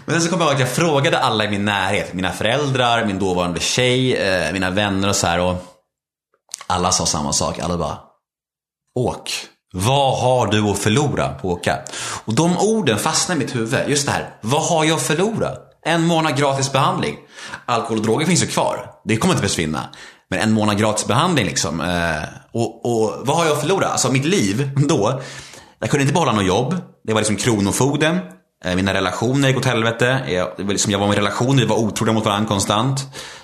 Men 0.05 0.15
sen 0.15 0.21
så 0.21 0.29
kommer 0.29 0.45
jag 0.45 0.51
ihåg 0.51 0.61
att 0.61 0.67
jag 0.67 0.75
frågade 0.75 1.19
alla 1.19 1.45
i 1.45 1.49
min 1.49 1.65
närhet, 1.65 2.13
mina 2.13 2.31
föräldrar, 2.31 3.05
min 3.05 3.19
dåvarande 3.19 3.59
tjej, 3.59 4.15
eh, 4.15 4.53
mina 4.53 4.69
vänner 4.69 5.09
och 5.09 5.15
så 5.15 5.27
här. 5.27 5.39
Och 5.39 5.55
alla 6.67 6.91
sa 6.91 7.05
samma 7.05 7.33
sak. 7.33 7.59
Alla 7.59 7.77
bara, 7.77 7.97
åk. 8.95 9.31
Vad 9.73 10.19
har 10.19 10.47
du 10.47 10.69
att 10.69 10.79
förlora 10.79 11.29
på 11.29 11.53
att 11.53 11.59
åka? 11.59 11.79
Och 12.25 12.33
de 12.33 12.57
orden 12.57 12.99
fastnar 12.99 13.35
i 13.35 13.39
mitt 13.39 13.55
huvud. 13.55 13.79
Just 13.87 14.05
det 14.05 14.11
här, 14.11 14.35
vad 14.41 14.63
har 14.63 14.85
jag 14.85 14.95
att 14.95 15.01
förlora? 15.01 15.51
En 15.85 16.07
månad 16.07 16.37
gratis 16.37 16.71
behandling. 16.71 17.17
Alkohol 17.65 17.97
och 17.97 18.03
droger 18.03 18.25
finns 18.25 18.43
ju 18.43 18.47
kvar. 18.47 18.91
Det 19.05 19.17
kommer 19.17 19.33
inte 19.33 19.47
försvinna. 19.47 19.89
Men 20.29 20.39
en 20.39 20.51
månad 20.51 20.77
gratis 20.77 21.07
behandling 21.07 21.45
liksom. 21.45 21.81
Eh, 21.81 22.23
och, 22.53 22.85
och 22.85 23.27
vad 23.27 23.37
har 23.37 23.45
jag 23.45 23.53
att 23.53 23.61
förlora? 23.61 23.87
Alltså 23.87 24.11
mitt 24.11 24.25
liv 24.25 24.69
då. 24.87 25.21
Jag 25.79 25.89
kunde 25.89 26.01
inte 26.01 26.13
behålla 26.13 26.31
något 26.31 26.45
jobb. 26.45 26.75
Det 27.03 27.13
var 27.13 27.19
liksom 27.21 27.35
kronofogden. 27.35 28.19
Eh, 28.65 28.75
mina 28.75 28.93
relationer 28.93 29.47
gick 29.47 29.57
åt 29.57 29.65
helvete. 29.65 30.21
Jag, 30.27 30.45
var 30.57 30.71
liksom, 30.71 30.91
jag 30.91 30.99
var 30.99 31.13
i 31.13 31.15
relationer, 31.15 31.51
relation, 31.51 31.57
vi 31.57 31.65
var 31.65 31.75
otrogna 31.75 32.13
mot 32.13 32.25
varandra 32.25 32.47
konstant. 32.47 32.99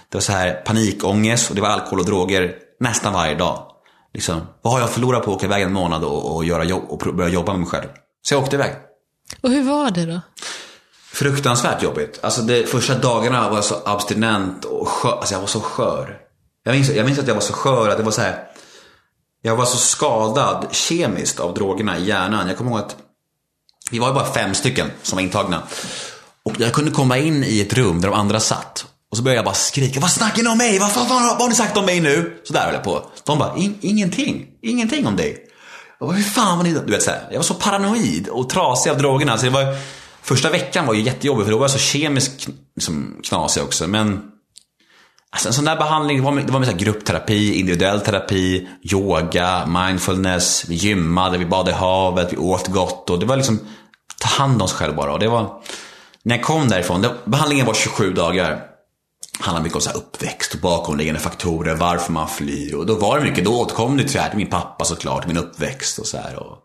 Det 0.10 0.16
var 0.16 0.22
så 0.22 0.32
här 0.32 0.54
panikångest 0.54 1.50
och 1.50 1.56
det 1.56 1.62
var 1.62 1.70
alkohol 1.70 2.00
och 2.00 2.06
droger 2.06 2.56
nästan 2.80 3.14
varje 3.14 3.36
dag. 3.36 3.64
Liksom, 4.14 4.42
vad 4.62 4.74
har 4.74 4.80
jag 4.80 4.90
förlorat 4.90 5.24
på 5.24 5.32
att 5.32 5.38
åka 5.38 5.46
iväg 5.46 5.64
en 5.64 5.74
månad 5.74 6.04
och, 6.04 6.36
och, 6.36 6.46
göra 6.46 6.64
jobb, 6.64 6.84
och 6.90 7.16
börja 7.16 7.30
jobba 7.30 7.52
med 7.52 7.60
mig 7.60 7.70
själv? 7.70 7.88
Så 8.22 8.34
jag 8.34 8.44
åkte 8.44 8.56
iväg. 8.56 8.72
Och 9.42 9.50
hur 9.50 9.64
var 9.64 9.92
det 9.92 10.06
då? 10.06 10.22
Fruktansvärt 11.20 11.84
jobbigt. 11.84 12.20
Alltså 12.22 12.42
de 12.42 12.64
första 12.64 12.96
dagarna 12.96 13.50
var 13.50 13.58
jag 13.58 13.64
så 13.64 13.82
abstinent 13.86 14.66
och 14.66 14.88
skör. 14.88 15.18
Alltså 15.18 15.34
jag 15.34 15.40
var 15.40 15.48
så 15.48 15.62
skör. 15.62 16.18
Jag 16.64 16.76
minns, 16.76 16.90
jag 16.90 17.06
minns 17.06 17.20
att 17.20 17.28
jag 17.28 17.34
var 17.36 17.42
så 17.42 17.54
skör 17.54 17.90
att 17.90 17.98
det 17.98 18.04
var 18.04 18.12
så 18.12 18.22
här. 18.22 18.44
Jag 19.42 19.56
var 19.56 19.66
så 19.66 19.78
skadad 19.78 20.68
kemiskt 20.72 21.40
av 21.40 21.54
drogerna 21.54 21.98
i 21.98 22.06
hjärnan. 22.06 22.48
Jag 22.48 22.58
kommer 22.58 22.72
ihåg 22.72 22.80
att 22.80 22.96
vi 23.92 24.00
var 24.00 24.08
ju 24.08 24.14
bara 24.14 24.34
fem 24.34 24.54
stycken 24.54 24.92
som 25.04 25.16
var 25.16 25.24
intagna. 25.24 25.64
Och 26.46 26.54
jag 26.58 26.74
kunde 26.74 26.92
komma 26.92 27.18
in 27.18 27.44
i 27.44 27.62
ett 27.62 27.74
rum 27.74 28.02
där 28.02 28.10
de 28.10 28.20
andra 28.20 28.40
satt. 28.40 28.86
Och 29.12 29.18
så 29.18 29.24
började 29.24 29.38
jag 29.38 29.46
bara 29.46 29.56
skrika, 29.56 30.00
vad 30.00 30.12
snackar 30.12 30.44
ni 30.44 30.50
om 30.50 30.58
mig? 30.58 30.80
Vad, 30.80 30.92
fan, 30.92 31.08
vad, 31.10 31.24
vad 31.24 31.42
har 31.42 31.50
ni 31.50 31.56
sagt 31.56 31.78
om 31.78 31.86
mig 31.86 32.00
nu? 32.00 32.42
Så 32.44 32.54
där 32.54 32.62
höll 32.62 32.74
jag 32.74 32.84
på. 32.84 33.12
De 33.24 33.40
bara, 33.40 33.58
ingenting. 33.82 34.48
Ingenting 34.62 35.08
om 35.08 35.16
dig. 35.16 35.38
Jag 36.00 36.08
bara, 36.08 36.18
hur 36.18 36.24
fan 36.24 36.58
var 36.58 36.64
ni 36.64 36.74
Du 36.74 36.92
vet 36.92 37.04
så 37.04 37.12
här, 37.12 37.28
jag 37.30 37.38
var 37.38 37.44
så 37.44 37.54
paranoid 37.54 38.28
och 38.28 38.50
trasig 38.50 38.90
av 38.90 38.98
drogerna. 38.98 39.38
Så 39.38 39.46
det 39.46 39.52
var, 39.52 39.76
första 40.28 40.50
veckan 40.50 40.86
var 40.86 40.94
ju 40.94 41.02
jättejobbig 41.02 41.46
för 41.46 41.52
då 41.52 41.58
var 41.58 41.64
jag 41.64 41.72
så 41.72 41.78
kemiskt 41.78 42.48
liksom, 42.76 43.22
knasig 43.24 43.64
också. 43.64 43.88
Men 43.88 44.32
Alltså 45.30 45.48
en 45.48 45.54
sån 45.54 45.66
där 45.66 45.76
behandling, 45.76 46.18
det 46.18 46.24
var 46.24 46.32
med, 46.32 46.46
det 46.46 46.52
var 46.52 46.60
med 46.60 46.70
så 46.70 46.76
gruppterapi, 46.76 47.60
individuell 47.60 48.02
terapi, 48.02 48.68
yoga, 48.82 49.66
mindfulness, 49.66 50.66
vi 50.68 50.76
gymmade, 50.76 51.38
vi 51.38 51.46
badade 51.46 51.72
i 51.72 51.74
havet, 51.74 52.34
vi 52.34 52.38
åt 52.38 52.68
gott 52.68 53.10
och 53.10 53.20
det 53.20 53.26
var 53.26 53.36
liksom 53.36 53.60
ta 54.20 54.28
hand 54.28 54.62
om 54.62 54.68
sig 54.68 54.78
själv 54.78 54.96
bara. 54.96 55.14
Och 55.14 55.20
det 55.20 55.28
var, 55.28 55.62
när 56.24 56.36
jag 56.36 56.46
kom 56.46 56.68
därifrån, 56.68 57.02
det, 57.02 57.16
behandlingen 57.26 57.66
var 57.66 57.74
27 57.74 58.14
dagar. 58.14 58.64
Handlade 59.40 59.64
mycket 59.64 59.76
om 59.76 59.82
så 59.82 59.90
här 59.90 59.98
uppväxt 59.98 60.54
och 60.54 60.60
bakomliggande 60.60 61.20
faktorer, 61.20 61.76
varför 61.76 62.12
man 62.12 62.30
flyr. 62.30 62.76
Och 62.76 62.86
då 62.86 62.96
var 62.96 63.20
det 63.20 63.26
mycket, 63.26 63.46
då 63.46 63.62
återkom 63.62 63.98
det 63.98 64.04
till, 64.04 64.12
till 64.12 64.38
min 64.38 64.50
pappa 64.50 64.86
såklart, 64.86 65.28
min 65.28 65.38
uppväxt 65.38 66.00
och 66.00 66.06
så 66.06 66.18
här. 66.18 66.36
Och... 66.36 66.58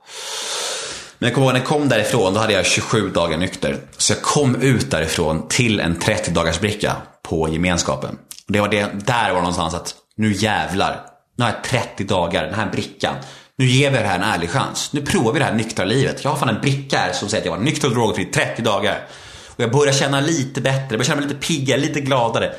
Men 1.22 1.28
jag 1.28 1.34
kommer 1.34 1.46
ihåg 1.46 1.54
när 1.54 1.60
jag 1.60 1.68
kom 1.68 1.88
därifrån, 1.88 2.34
då 2.34 2.40
hade 2.40 2.52
jag 2.52 2.66
27 2.66 3.08
dagar 3.08 3.38
nykter. 3.38 3.78
Så 3.96 4.12
jag 4.12 4.22
kom 4.22 4.54
ut 4.54 4.90
därifrån 4.90 5.48
till 5.48 5.80
en 5.80 5.98
30 5.98 6.30
dagars 6.30 6.60
bricka 6.60 6.96
på 7.22 7.48
gemenskapen. 7.48 8.18
Och 8.46 8.52
det 8.52 8.60
var 8.60 8.68
det, 8.68 8.90
där 9.06 9.32
var 9.32 9.40
någonstans 9.40 9.74
att, 9.74 9.94
nu 10.16 10.32
jävlar. 10.32 11.00
Nu 11.36 11.44
har 11.44 11.52
jag 11.52 11.64
30 11.64 12.04
dagar, 12.04 12.44
den 12.44 12.54
här 12.54 12.70
brickan. 12.70 13.14
Nu 13.58 13.66
ger 13.66 13.90
vi 13.90 13.96
det 13.96 14.04
här 14.04 14.18
en 14.18 14.22
ärlig 14.22 14.50
chans. 14.50 14.92
Nu 14.92 15.02
provar 15.02 15.32
vi 15.32 15.38
det 15.38 15.44
här 15.44 15.54
nyktra 15.54 15.84
livet. 15.84 16.24
Jag 16.24 16.30
har 16.30 16.38
fan 16.38 16.48
en 16.48 16.60
bricka 16.60 16.98
här 16.98 17.12
som 17.12 17.28
säger 17.28 17.42
att 17.42 17.46
jag 17.46 17.56
var 17.56 17.64
nykter 17.64 17.88
och 17.88 17.94
drogfri 17.94 18.22
i 18.22 18.26
30 18.26 18.62
dagar. 18.62 19.06
Och 19.48 19.60
jag 19.60 19.70
börjar 19.70 19.92
känna 19.92 20.20
lite 20.20 20.60
bättre, 20.60 20.86
jag 20.88 20.98
börjar 20.98 21.04
känna 21.04 21.20
mig 21.20 21.28
lite 21.28 21.46
piggare, 21.46 21.80
lite 21.80 22.00
gladare. 22.00 22.52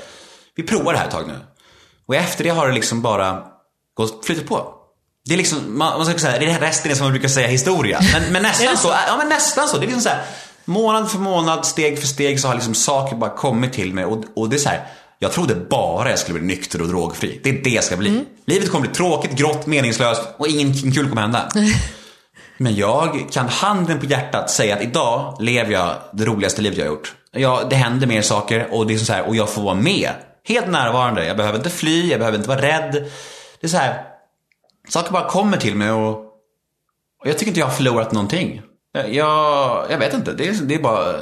Vi 0.55 0.63
provar 0.63 0.93
det 0.93 0.99
här 0.99 1.05
ett 1.05 1.11
tag 1.11 1.27
nu. 1.27 1.39
Och 2.07 2.15
efter 2.15 2.43
det 2.43 2.49
har 2.49 2.67
det 2.67 2.73
liksom 2.73 3.01
bara 3.01 3.43
gått, 3.93 4.25
flyttat 4.25 4.47
på. 4.47 4.82
Det 5.25 5.33
är 5.33 5.37
liksom, 5.37 5.77
man, 5.77 5.97
man 5.97 6.05
ska 6.05 6.19
säga, 6.19 6.39
det 6.39 6.45
är 6.45 6.59
resten 6.59 6.91
är 6.91 6.95
som 6.95 7.05
man 7.05 7.13
brukar 7.13 7.27
säga 7.27 7.47
historia. 7.47 7.99
Men, 8.13 8.33
men 8.33 8.41
nästan 8.43 8.77
så, 8.77 8.87
ja 9.07 9.17
men 9.17 9.29
nästan 9.29 9.67
så. 9.67 9.77
Det 9.77 9.83
är 9.83 9.87
liksom 9.87 10.01
så 10.01 10.09
här, 10.09 10.21
månad 10.65 11.11
för 11.11 11.19
månad, 11.19 11.65
steg 11.65 11.99
för 11.99 12.07
steg 12.07 12.39
så 12.39 12.47
har 12.47 12.55
liksom 12.55 12.73
saker 12.73 13.15
bara 13.15 13.29
kommit 13.29 13.73
till 13.73 13.93
mig. 13.93 14.05
Och, 14.05 14.23
och 14.35 14.49
det 14.49 14.55
är 14.55 14.59
så 14.59 14.69
här, 14.69 14.87
Jag 15.19 15.31
trodde 15.31 15.55
bara 15.55 16.09
jag 16.09 16.19
skulle 16.19 16.39
bli 16.39 16.47
nykter 16.47 16.81
och 16.81 16.87
drogfri. 16.87 17.39
Det 17.43 17.49
är 17.49 17.63
det 17.63 17.69
jag 17.69 17.83
ska 17.83 17.97
bli. 17.97 18.09
Mm. 18.09 18.25
Livet 18.45 18.71
kommer 18.71 18.87
bli 18.87 18.95
tråkigt, 18.95 19.31
grått, 19.31 19.65
meningslöst 19.65 20.21
och 20.37 20.47
ingenting 20.47 20.91
kul 20.91 21.09
kommer 21.09 21.21
hända. 21.21 21.49
Men 22.57 22.75
jag 22.75 23.27
kan 23.31 23.47
handen 23.47 23.99
på 23.99 24.05
hjärtat 24.05 24.51
säga 24.51 24.75
att 24.75 24.81
idag 24.81 25.37
lever 25.39 25.71
jag 25.71 25.95
det 26.13 26.25
roligaste 26.25 26.61
livet 26.61 26.77
jag 26.77 26.85
har 26.85 26.91
gjort. 26.91 27.13
Jag, 27.31 27.69
det 27.69 27.75
händer 27.75 28.07
mer 28.07 28.21
saker 28.21 28.67
och, 28.71 28.87
det 28.87 28.93
är 28.93 28.97
så 28.97 29.13
här, 29.13 29.27
och 29.27 29.35
jag 29.35 29.49
får 29.49 29.61
vara 29.61 29.75
med. 29.75 30.09
Helt 30.47 30.67
närvarande. 30.67 31.25
Jag 31.25 31.37
behöver 31.37 31.57
inte 31.57 31.69
fly, 31.69 32.09
jag 32.09 32.19
behöver 32.19 32.37
inte 32.37 32.49
vara 32.49 32.61
rädd. 32.61 32.91
Det 33.61 33.67
är 33.67 33.69
så 33.69 33.77
här, 33.77 34.12
saker 34.89 35.11
bara 35.11 35.29
kommer 35.29 35.57
till 35.57 35.75
mig 35.75 35.91
och, 35.91 36.09
och 37.21 37.25
jag 37.29 37.37
tycker 37.37 37.47
inte 37.47 37.59
jag 37.59 37.67
har 37.67 37.73
förlorat 37.73 38.11
någonting. 38.11 38.61
Jag, 38.93 39.13
jag, 39.13 39.85
jag 39.91 39.97
vet 39.97 40.13
inte, 40.13 40.33
det 40.33 40.47
är, 40.47 40.53
det 40.53 40.75
är 40.75 40.79
bara... 40.79 41.13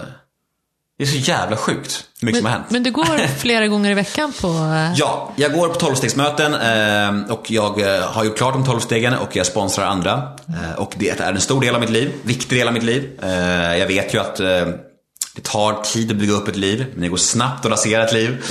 Det 0.97 1.05
är 1.05 1.09
så 1.09 1.17
jävla 1.17 1.57
sjukt 1.57 2.05
hur 2.21 2.25
mycket 2.25 2.37
som 2.39 2.45
har 2.45 2.51
Men, 2.51 2.59
hänt. 2.61 2.71
men 2.71 2.83
du 2.83 2.91
går 2.91 3.27
flera 3.39 3.67
gånger 3.67 3.91
i 3.91 3.93
veckan 3.93 4.33
på... 4.41 4.47
eh, 4.47 4.93
Ja, 4.95 5.31
jag 5.35 5.53
går 5.53 5.67
på 5.69 5.75
tolvstegsmöten 5.75 6.53
eh, 6.53 7.31
och 7.33 7.51
jag 7.51 7.81
eh, 7.81 8.01
har 8.01 8.23
gjort 8.23 8.37
klart 8.37 8.53
de 8.53 8.65
tolvstegen 8.65 9.13
och 9.13 9.35
jag 9.35 9.45
sponsrar 9.45 9.85
andra. 9.85 10.13
Eh, 10.47 10.79
och 10.79 10.93
det 10.97 11.09
är 11.09 11.31
en 11.33 11.41
stor 11.41 11.61
del 11.61 11.75
av 11.75 11.81
mitt 11.81 11.89
liv, 11.89 12.11
viktig 12.23 12.57
del 12.59 12.67
av 12.67 12.73
mitt 12.73 12.83
liv. 12.83 13.19
Eh, 13.23 13.77
jag 13.77 13.87
vet 13.87 14.13
ju 14.13 14.19
att 14.19 14.35
det 14.35 15.41
tar 15.43 15.83
tid 15.83 16.11
att 16.11 16.17
bygga 16.17 16.33
upp 16.33 16.47
ett 16.47 16.55
liv, 16.55 16.85
men 16.93 17.01
det 17.01 17.07
går 17.07 17.17
snabbt 17.17 17.65
att 17.65 17.71
rasera 17.71 18.03
ett 18.03 18.13
liv. 18.13 18.43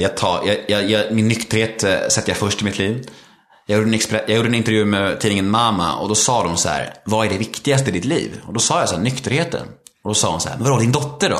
Jag 0.00 0.16
tar, 0.16 0.40
jag, 0.68 0.90
jag, 0.90 1.12
min 1.12 1.28
nykterhet 1.28 1.80
sätter 2.12 2.28
jag 2.30 2.36
först 2.36 2.60
i 2.62 2.64
mitt 2.64 2.78
liv. 2.78 3.06
Jag 3.72 3.78
gjorde, 3.78 3.96
en 3.96 4.20
jag 4.26 4.36
gjorde 4.36 4.48
en 4.48 4.54
intervju 4.54 4.84
med 4.84 5.20
tidningen 5.20 5.50
Mama 5.50 5.94
och 5.94 6.08
då 6.08 6.14
sa 6.14 6.42
de 6.42 6.56
så 6.56 6.68
här, 6.68 6.94
vad 7.04 7.26
är 7.26 7.30
det 7.30 7.38
viktigaste 7.38 7.90
i 7.90 7.92
ditt 7.92 8.04
liv? 8.04 8.40
Och 8.46 8.52
då 8.52 8.60
sa 8.60 8.80
jag 8.80 8.88
så 8.88 8.94
här, 8.94 9.02
nykterheten. 9.02 9.66
Och 10.04 10.10
då 10.10 10.14
sa 10.14 10.30
hon 10.30 10.40
så 10.40 10.48
här, 10.48 10.56
men 10.56 10.64
vadå 10.64 10.78
din 10.78 10.92
dotter 10.92 11.30
då? 11.30 11.38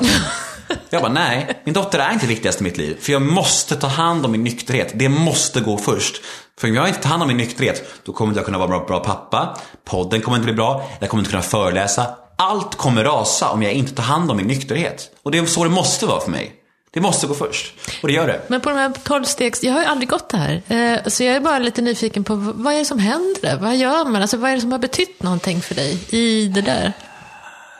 Jag 0.91 1.03
bara, 1.03 1.13
nej, 1.13 1.63
min 1.65 1.75
dotter 1.75 1.99
är 1.99 2.13
inte 2.13 2.27
viktigast 2.27 2.61
i 2.61 2.65
mitt 2.65 2.77
liv. 2.77 2.97
För 3.01 3.13
jag 3.13 3.23
måste 3.23 3.77
ta 3.77 3.87
hand 3.87 4.25
om 4.25 4.33
min 4.33 4.45
nykterhet. 4.45 4.93
Det 4.95 5.09
måste 5.09 5.61
gå 5.61 5.79
först. 5.79 6.23
För 6.61 6.69
om 6.69 6.75
jag 6.75 6.89
inte 6.89 7.01
tar 7.01 7.11
hand 7.11 7.23
om 7.23 7.29
min 7.29 7.37
nykterhet, 7.37 7.85
då 8.05 8.13
kommer 8.13 8.31
inte 8.31 8.39
jag 8.39 8.45
kunna 8.45 8.59
vara 8.59 8.69
bra, 8.69 8.85
bra 8.85 9.01
pappa. 9.01 9.57
Podden 9.85 10.21
kommer 10.21 10.37
inte 10.37 10.47
bli 10.47 10.55
bra. 10.55 10.85
Jag 11.01 11.11
kommer 11.11 11.21
inte 11.21 11.31
kunna 11.31 11.43
föreläsa. 11.43 12.07
Allt 12.39 12.75
kommer 12.75 13.05
rasa 13.05 13.51
om 13.51 13.63
jag 13.63 13.73
inte 13.73 13.95
tar 13.95 14.03
hand 14.03 14.31
om 14.31 14.37
min 14.37 14.47
nykterhet. 14.47 15.11
Och 15.23 15.31
det 15.31 15.39
är 15.39 15.47
så 15.47 15.65
det 15.65 15.71
måste 15.71 16.07
vara 16.07 16.21
för 16.21 16.31
mig. 16.31 16.62
Det 16.95 17.01
måste 17.01 17.27
gå 17.27 17.35
först. 17.35 17.75
Och 18.03 18.09
det 18.09 18.15
gör 18.15 18.27
det. 18.27 18.41
Men 18.49 18.61
på 18.61 18.69
de 18.71 18.77
här 18.79 18.93
tolvstegs, 19.03 19.63
jag 19.63 19.73
har 19.73 19.81
ju 19.81 19.87
aldrig 19.87 20.09
gått 20.09 20.29
det 20.29 20.37
här. 20.37 20.63
Eh, 20.69 20.99
Så 21.09 21.25
jag 21.25 21.37
är 21.37 21.41
bara 21.41 21.59
lite 21.59 21.83
nyfiken 21.83 22.25
på 22.25 22.35
vad 22.35 22.75
är 22.75 22.79
det 22.79 22.85
som 22.85 22.99
händer? 22.99 23.59
Vad 23.61 23.77
gör 23.77 24.05
man? 24.05 24.23
Alltså 24.23 24.37
vad 24.37 24.51
är 24.51 24.55
det 24.55 24.61
som 24.61 24.73
har 24.73 24.79
betytt 24.79 25.23
någonting 25.23 25.61
för 25.61 25.75
dig 25.75 25.99
i 26.11 26.49
det 26.49 26.61
där? 26.63 26.93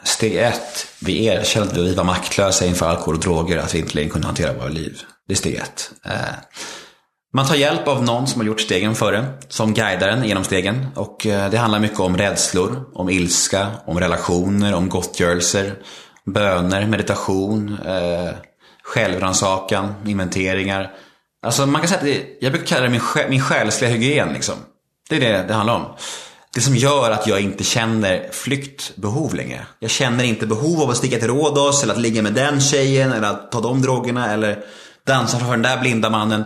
Steg 0.05 0.37
ett, 0.37 0.87
vi 1.01 1.25
erkänner 1.27 1.67
att 1.67 1.77
vi 1.77 1.95
var 1.95 2.05
maktlösa 2.05 2.67
inför 2.67 2.87
alkohol 2.87 3.15
och 3.15 3.21
droger, 3.21 3.59
att 3.59 3.75
vi 3.75 3.79
inte 3.79 3.95
längre 3.95 4.09
kunde 4.11 4.27
hantera 4.27 4.53
våra 4.53 4.69
liv. 4.69 4.99
Det 5.29 5.33
är 5.35 5.37
steg 5.37 5.55
ett. 5.55 5.91
Eh, 6.07 6.13
Man 7.35 7.47
tar 7.47 7.55
hjälp 7.55 7.89
av 7.89 8.05
någon 8.05 8.27
som 8.27 8.41
har 8.41 8.47
gjort 8.47 8.61
stegen 8.61 8.95
före, 8.95 9.25
som 9.49 9.75
guidar 9.75 10.09
en 10.09 10.25
genom 10.25 10.45
stegen. 10.45 10.87
Och 10.95 11.27
eh, 11.27 11.51
det 11.51 11.57
handlar 11.59 11.79
mycket 11.81 12.01
om 12.01 12.17
rädslor, 12.17 12.85
om 12.95 13.09
ilska, 13.11 13.67
om 13.87 14.01
relationer, 14.01 14.75
om 14.75 14.89
gottgörelser, 14.89 15.75
böner, 16.27 16.87
meditation, 16.87 17.79
eh, 17.87 18.31
självrannsakan, 18.93 19.95
inventeringar. 20.07 20.91
Alltså 21.47 21.67
man 21.67 21.81
kan 21.81 21.89
säga 21.89 21.99
att 21.99 22.07
det, 22.07 22.27
jag 22.41 22.53
brukar 22.53 22.67
kalla 22.67 22.83
det 22.83 22.91
min, 22.91 23.01
min 23.29 23.41
själsliga 23.41 23.91
hygien 23.91 24.33
liksom. 24.33 24.55
Det 25.09 25.17
är 25.17 25.21
det 25.21 25.45
det 25.49 25.55
handlar 25.55 25.75
om. 25.75 25.85
Det 26.55 26.61
som 26.61 26.77
gör 26.77 27.11
att 27.11 27.27
jag 27.27 27.41
inte 27.41 27.65
känner 27.65 28.29
flyktbehov 28.33 29.35
längre. 29.35 29.67
Jag 29.79 29.91
känner 29.91 30.25
inte 30.25 30.47
behov 30.47 30.83
av 30.83 30.91
att 30.91 30.97
sticka 30.97 31.19
till 31.19 31.29
Rhodos 31.29 31.83
eller 31.83 31.95
att 31.95 32.01
ligga 32.01 32.23
med 32.23 32.33
den 32.33 32.61
tjejen 32.61 33.13
eller 33.13 33.29
att 33.29 33.53
ta 33.53 33.61
de 33.61 33.83
drogerna 33.83 34.33
eller 34.33 34.59
dansa 35.07 35.39
framför 35.39 35.55
den 35.55 35.63
där 35.63 35.81
blinda 35.81 36.11
mannen. 36.11 36.45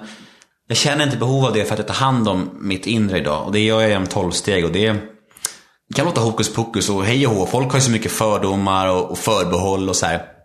Jag 0.68 0.76
känner 0.76 1.04
inte 1.04 1.16
behov 1.16 1.44
av 1.44 1.52
det 1.52 1.64
för 1.64 1.72
att 1.72 1.78
jag 1.78 1.88
tar 1.88 1.94
hand 1.94 2.28
om 2.28 2.50
mitt 2.61 2.87
inre 2.87 3.18
idag. 3.18 3.46
Och 3.46 3.52
det 3.52 3.61
gör 3.61 3.80
jag 3.80 3.90
genom 3.90 4.06
tolvsteg 4.06 4.64
och 4.64 4.72
det 4.72 4.96
det 5.88 5.94
kan 5.94 6.06
låta 6.06 6.20
hokus 6.20 6.54
pokus 6.54 6.90
och 6.90 7.04
hej 7.04 7.26
och 7.26 7.35
hå. 7.35 7.46
Folk 7.46 7.70
har 7.70 7.78
ju 7.78 7.85
så 7.85 7.90
mycket 7.90 8.12
fördomar 8.12 8.88
och, 8.88 9.11
och 9.11 9.18
förbehåll 9.18 9.88
och 9.88 9.96
så 9.96 10.06
här. 10.06 10.36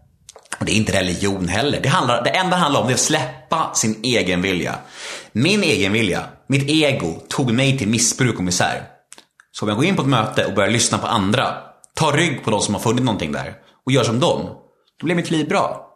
Och 0.62 0.66
det 0.66 0.72
är 0.72 0.76
inte 0.76 1.00
religion 1.00 1.48
heller. 1.48 1.80
Det, 1.82 1.90
handlar, 1.90 2.24
det 2.24 2.30
enda 2.30 2.56
det 2.56 2.62
handlar 2.62 2.82
om 2.82 2.88
det 2.88 2.92
är 2.92 2.96
att 2.96 3.00
släppa 3.00 3.74
sin 3.74 4.00
egen 4.04 4.42
vilja. 4.42 4.76
Min 5.32 5.64
egen 5.64 5.94
vilja, 5.94 6.24
mitt 6.48 6.70
ego, 6.70 7.20
tog 7.30 7.52
mig 7.52 7.78
till 7.78 7.88
missbruk 7.88 8.38
och 8.38 8.44
misär. 8.44 8.84
Så 9.52 9.66
om 9.66 9.70
jag 9.70 9.78
går 9.78 9.86
in 9.86 9.96
på 9.96 10.02
ett 10.02 10.08
möte 10.08 10.46
och 10.46 10.54
börjar 10.54 10.70
lyssna 10.70 10.98
på 10.98 11.08
andra, 11.08 11.54
tar 11.96 12.14
rygg 12.14 12.44
på 12.44 12.52
de 12.52 12.62
som 12.62 12.74
har 12.74 12.82
funnit 12.82 13.04
någonting 13.04 13.32
där 13.32 13.54
och 13.86 13.92
gör 13.92 14.04
som 14.04 14.20
dem, 14.20 14.42
då 15.00 15.06
blir 15.06 15.16
mitt 15.16 15.32
liv 15.32 15.50
bra. 15.50 15.88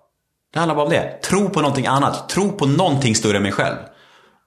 Det 0.53 0.59
handlar 0.59 0.75
bara 0.75 0.85
om 0.85 0.91
det. 0.91 1.19
Tro 1.23 1.49
på 1.49 1.61
någonting 1.61 1.85
annat. 1.85 2.29
Tro 2.29 2.51
på 2.51 2.65
någonting 2.65 3.15
större 3.15 3.37
än 3.37 3.43
mig 3.43 3.51
själv. 3.51 3.77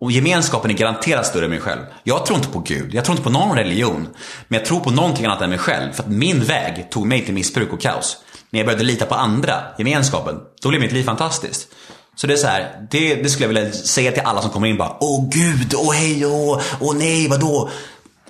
Och 0.01 0.13
gemenskapen 0.13 0.71
är 0.71 0.75
garanterat 0.75 1.27
större 1.27 1.45
än 1.45 1.51
mig 1.51 1.61
själv. 1.61 1.81
Jag 2.03 2.27
tror 2.27 2.39
inte 2.39 2.51
på 2.51 2.59
Gud, 2.59 2.95
jag 2.95 3.05
tror 3.05 3.13
inte 3.13 3.25
på 3.25 3.31
någon 3.31 3.57
religion. 3.57 4.09
Men 4.49 4.59
jag 4.59 4.67
tror 4.67 4.81
på 4.81 4.91
någonting 4.91 5.27
annat 5.27 5.43
än 5.43 5.51
mig 5.51 5.59
själv. 5.59 5.93
För 5.93 6.03
att 6.03 6.09
min 6.09 6.45
väg 6.45 6.91
tog 6.91 7.07
mig 7.07 7.25
till 7.25 7.35
missbruk 7.35 7.73
och 7.73 7.81
kaos. 7.81 8.17
När 8.51 8.61
jag 8.61 8.67
började 8.67 8.85
lita 8.85 9.07
på 9.07 9.15
andra, 9.15 9.55
gemenskapen, 9.79 10.37
då 10.63 10.69
blev 10.69 10.81
mitt 10.81 10.93
liv 10.93 11.05
fantastiskt. 11.05 11.69
Så 12.17 12.27
det 12.27 12.33
är 12.33 12.37
så 12.37 12.47
här, 12.47 12.87
det, 12.91 13.15
det 13.15 13.29
skulle 13.29 13.45
jag 13.45 13.55
vilja 13.55 13.73
säga 13.73 14.13
till 14.13 14.23
alla 14.23 14.43
som 14.43 14.51
kommer 14.51 14.67
in 14.67 14.77
bara 14.77 14.97
Åh 15.01 15.29
gud, 15.31 15.75
åh 15.77 15.95
hej, 15.95 16.27
åh, 16.27 16.61
åh 16.81 16.97
nej, 16.97 17.29
vadå? 17.29 17.71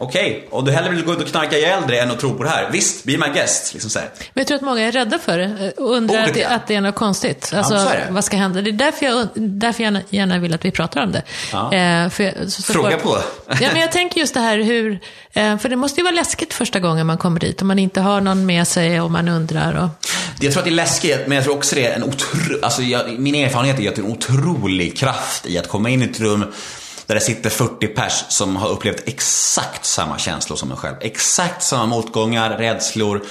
Okej, 0.00 0.48
och 0.50 0.64
du 0.64 0.72
hellre 0.72 0.90
vill 0.90 1.04
gå 1.04 1.12
ut 1.12 1.20
och 1.20 1.26
knarka 1.26 1.58
ihjäl 1.58 1.86
dig 1.86 1.98
än 1.98 2.10
att 2.10 2.20
tro 2.20 2.34
på 2.36 2.42
det 2.42 2.48
här. 2.50 2.68
Visst, 2.72 3.04
be 3.04 3.12
my 3.12 3.26
guest. 3.34 3.72
Liksom 3.74 3.90
så 3.90 3.98
här. 3.98 4.08
Men 4.18 4.40
jag 4.40 4.46
tror 4.46 4.56
att 4.56 4.62
många 4.62 4.80
är 4.82 4.92
rädda 4.92 5.18
för 5.18 5.38
det 5.38 5.72
och 5.76 5.90
undrar 5.96 6.22
att 6.22 6.34
det, 6.34 6.44
att 6.44 6.66
det 6.66 6.74
är 6.74 6.80
något 6.80 6.94
konstigt. 6.94 7.52
Alltså, 7.56 7.74
det. 7.74 8.06
vad 8.10 8.24
ska 8.24 8.36
hända? 8.36 8.62
Det 8.62 8.70
är 8.70 8.72
därför 8.72 9.06
jag, 9.06 9.28
därför 9.34 9.84
jag 9.84 9.98
gärna, 10.10 10.38
vill 10.38 10.54
att 10.54 10.64
vi 10.64 10.70
pratar 10.70 11.02
om 11.02 11.12
det. 11.12 11.22
Ja. 11.52 11.72
Eh, 11.72 11.80
jag- 11.80 12.34
så, 12.50 12.62
så 12.62 12.72
Fråga 12.72 12.90
folk- 12.90 13.02
på. 13.02 13.18
ja, 13.60 13.68
men 13.72 13.80
jag 13.80 13.92
tänker 13.92 14.20
just 14.20 14.34
det 14.34 14.40
här 14.40 14.58
hur, 14.58 15.00
eh, 15.32 15.58
för 15.58 15.68
det 15.68 15.76
måste 15.76 16.00
ju 16.00 16.04
vara 16.04 16.14
läskigt 16.14 16.54
första 16.54 16.80
gången 16.80 17.06
man 17.06 17.18
kommer 17.18 17.40
dit, 17.40 17.62
om 17.62 17.68
man 17.68 17.78
inte 17.78 18.00
har 18.00 18.20
någon 18.20 18.46
med 18.46 18.68
sig 18.68 19.00
och 19.00 19.10
man 19.10 19.28
undrar. 19.28 19.74
Och, 19.84 19.88
Jag 20.40 20.52
tror 20.52 20.60
att 20.60 20.64
det 20.64 20.70
är 20.70 20.74
läskigt, 20.74 21.18
men 21.26 21.36
jag 21.36 21.44
tror 21.44 21.54
också 21.56 21.74
det 21.74 21.86
är 21.86 21.96
en 21.96 22.02
otro... 22.04 22.58
Alltså 22.62 22.82
jag, 22.82 23.18
min 23.18 23.34
erfarenhet 23.34 23.80
är 23.80 23.88
att 23.88 23.96
det 23.96 24.02
är 24.02 24.04
en 24.04 24.12
otrolig 24.12 24.98
kraft 24.98 25.46
i 25.46 25.58
att 25.58 25.68
komma 25.68 25.88
in 25.90 26.02
i 26.02 26.04
ett 26.04 26.20
rum 26.20 26.44
där 27.08 27.14
det 27.14 27.20
sitter 27.20 27.50
40 27.50 27.86
pers 27.86 28.24
som 28.28 28.56
har 28.56 28.68
upplevt 28.68 29.08
exakt 29.08 29.84
samma 29.84 30.18
känslor 30.18 30.56
som 30.56 30.70
en 30.70 30.76
själv. 30.76 30.96
Exakt 31.00 31.62
samma 31.62 31.86
motgångar, 31.86 32.50
rädslor. 32.58 33.22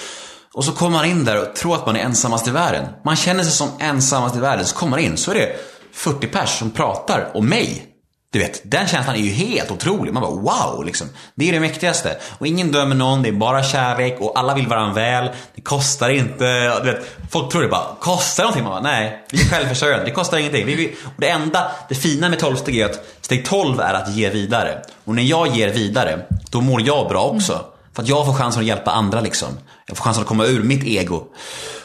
Och 0.53 0.65
så 0.65 0.71
kommer 0.71 0.97
man 0.97 1.05
in 1.05 1.25
där 1.25 1.41
och 1.41 1.55
tror 1.55 1.75
att 1.75 1.85
man 1.85 1.95
är 1.95 1.99
ensammast 1.99 2.47
i 2.47 2.51
världen. 2.51 2.85
Man 3.05 3.15
känner 3.15 3.43
sig 3.43 3.51
som 3.51 3.69
ensammast 3.79 4.35
i 4.35 4.39
världen. 4.39 4.65
Så 4.65 4.75
kommer 4.75 4.89
man 4.89 4.99
in 4.99 5.17
så 5.17 5.31
är 5.31 5.35
det 5.35 5.55
40 5.93 6.27
pers 6.27 6.49
som 6.59 6.71
pratar 6.71 7.31
om 7.33 7.49
mig. 7.49 7.85
Du 8.31 8.39
vet, 8.39 8.61
den 8.63 8.87
känslan 8.87 9.15
är 9.15 9.19
ju 9.19 9.31
helt 9.31 9.71
otrolig. 9.71 10.13
Man 10.13 10.23
bara 10.23 10.31
wow, 10.31 10.85
liksom. 10.85 11.07
Det 11.35 11.49
är 11.49 11.53
det 11.53 11.59
mäktigaste. 11.59 12.17
Och 12.37 12.47
ingen 12.47 12.71
dömer 12.71 12.95
någon, 12.95 13.21
det 13.21 13.29
är 13.29 13.33
bara 13.33 13.63
kärlek 13.63 14.17
och 14.19 14.39
alla 14.39 14.55
vill 14.55 14.67
varandra 14.67 14.93
väl. 14.93 15.29
Det 15.55 15.61
kostar 15.61 16.09
inte, 16.09 16.79
du 16.79 16.91
vet, 16.91 17.05
folk 17.31 17.51
tror 17.51 17.61
det 17.61 17.67
bara 17.67 17.95
kostar 17.99 18.43
någonting. 18.43 18.63
Man 18.63 18.71
bara, 18.71 18.81
nej, 18.81 19.25
vi 19.31 19.41
är 19.41 19.45
självförsörjande, 19.45 20.05
det 20.05 20.11
kostar 20.11 20.37
ingenting. 20.37 20.65
Vi, 20.65 20.75
vi, 20.75 20.95
och 21.05 21.11
det 21.17 21.29
enda, 21.29 21.71
det 21.89 21.95
fina 21.95 22.29
med 22.29 22.39
12 22.39 22.55
steg 22.55 22.79
är 22.79 22.85
att 22.85 23.05
steg 23.21 23.45
12 23.45 23.79
är 23.79 23.93
att 23.93 24.15
ge 24.15 24.29
vidare. 24.29 24.81
Och 25.05 25.15
när 25.15 25.23
jag 25.23 25.47
ger 25.47 25.69
vidare, 25.69 26.19
då 26.51 26.61
mår 26.61 26.81
jag 26.81 27.09
bra 27.09 27.23
också. 27.23 27.65
För 27.93 28.03
att 28.03 28.09
jag 28.09 28.25
får 28.25 28.33
chansen 28.33 28.61
att 28.61 28.67
hjälpa 28.67 28.91
andra 28.91 29.21
liksom. 29.21 29.49
Jag 29.87 29.97
får 29.97 30.03
chansen 30.03 30.21
att 30.21 30.27
komma 30.27 30.45
ur 30.45 30.63
mitt 30.63 30.83
ego. 30.83 31.23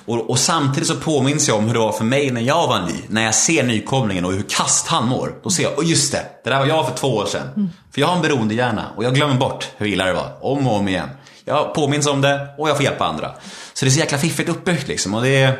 Och, 0.04 0.30
och 0.30 0.38
samtidigt 0.38 0.88
så 0.88 0.94
påminns 0.94 1.48
jag 1.48 1.58
om 1.58 1.66
hur 1.66 1.72
det 1.72 1.78
var 1.78 1.92
för 1.92 2.04
mig 2.04 2.30
när 2.30 2.40
jag 2.40 2.68
var 2.68 2.80
ny. 2.80 2.94
När 3.08 3.24
jag 3.24 3.34
ser 3.34 3.62
nykomlingen 3.62 4.24
och 4.24 4.32
hur 4.32 4.42
kast 4.42 4.86
han 4.86 5.08
mår. 5.08 5.34
Då 5.42 5.50
ser 5.50 5.62
jag, 5.62 5.78
oh 5.78 5.90
just 5.90 6.12
det, 6.12 6.24
det 6.44 6.50
där 6.50 6.58
var 6.58 6.66
jag 6.66 6.88
för 6.88 6.94
två 6.94 7.08
år 7.08 7.26
sedan. 7.26 7.70
För 7.92 8.00
jag 8.00 8.08
har 8.08 8.16
en 8.16 8.22
beroendehjärna 8.22 8.90
och 8.96 9.04
jag 9.04 9.14
glömmer 9.14 9.34
bort 9.34 9.68
hur 9.76 9.86
illa 9.86 10.04
det 10.04 10.12
var. 10.12 10.32
Om 10.40 10.66
och 10.66 10.76
om 10.76 10.88
igen. 10.88 11.08
Jag 11.44 11.74
påminns 11.74 12.06
om 12.06 12.20
det 12.20 12.48
och 12.58 12.68
jag 12.68 12.76
får 12.76 12.84
hjälpa 12.84 13.04
andra. 13.04 13.32
Så 13.74 13.84
det 13.84 13.88
är 13.88 13.92
så 13.92 14.00
jäkla 14.00 14.18
fiffigt 14.18 14.48
uppbyggt 14.48 14.88
liksom. 14.88 15.14
Och 15.14 15.22
det 15.22 15.42
är, 15.42 15.58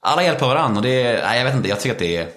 alla 0.00 0.22
hjälper 0.22 0.46
varandra 0.46 0.76
och 0.76 0.82
det 0.82 1.02
är, 1.02 1.26
nej 1.26 1.38
jag 1.38 1.44
vet 1.44 1.54
inte, 1.54 1.68
jag 1.68 1.80
tycker 1.80 1.94
att 1.94 1.98
det 1.98 2.16
är 2.16 2.28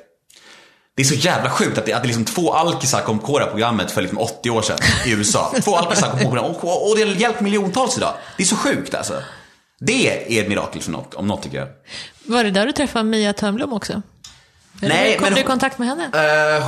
det 0.99 1.03
är 1.03 1.05
så 1.05 1.15
jävla 1.15 1.49
sjukt 1.49 1.77
att 1.77 1.85
det, 1.85 1.93
att 1.93 2.01
det 2.01 2.05
är 2.05 2.07
liksom 2.07 2.25
två 2.25 2.53
alkisar 2.53 3.01
kom 3.01 3.19
på 3.19 3.39
det 3.39 3.45
här 3.45 3.51
programmet 3.51 3.91
för 3.91 4.01
liksom 4.01 4.19
80 4.19 4.49
år 4.49 4.61
sedan 4.61 4.77
i 5.05 5.11
USA. 5.11 5.53
Två 5.63 5.75
alkisar 5.75 6.09
kom 6.09 6.29
på 6.29 6.35
det 6.35 6.41
och, 6.41 6.63
och, 6.63 6.89
och 6.89 6.97
det 6.97 7.03
hjälpt 7.03 7.41
miljontals 7.41 7.97
idag. 7.97 8.13
Det 8.37 8.43
är 8.43 8.47
så 8.47 8.55
sjukt 8.55 8.95
alltså. 8.95 9.13
Det 9.79 10.27
är 10.37 10.41
ett 10.41 10.47
mirakel 10.49 10.81
för 10.81 10.91
något, 10.91 11.13
om 11.13 11.27
något 11.27 11.43
tycker 11.43 11.57
jag. 11.57 11.67
var 12.25 12.43
det 12.43 12.51
där 12.51 12.65
du 12.65 12.71
träffade 12.71 13.05
Mia 13.05 13.33
Törnblom 13.33 13.73
också? 13.73 14.01
Eller 14.81 14.95
Nej, 14.95 15.15
kom 15.17 15.23
men 15.23 15.33
du 15.33 15.39
i 15.39 15.43
kontakt 15.43 15.77
med 15.79 15.87
henne? 15.87 16.09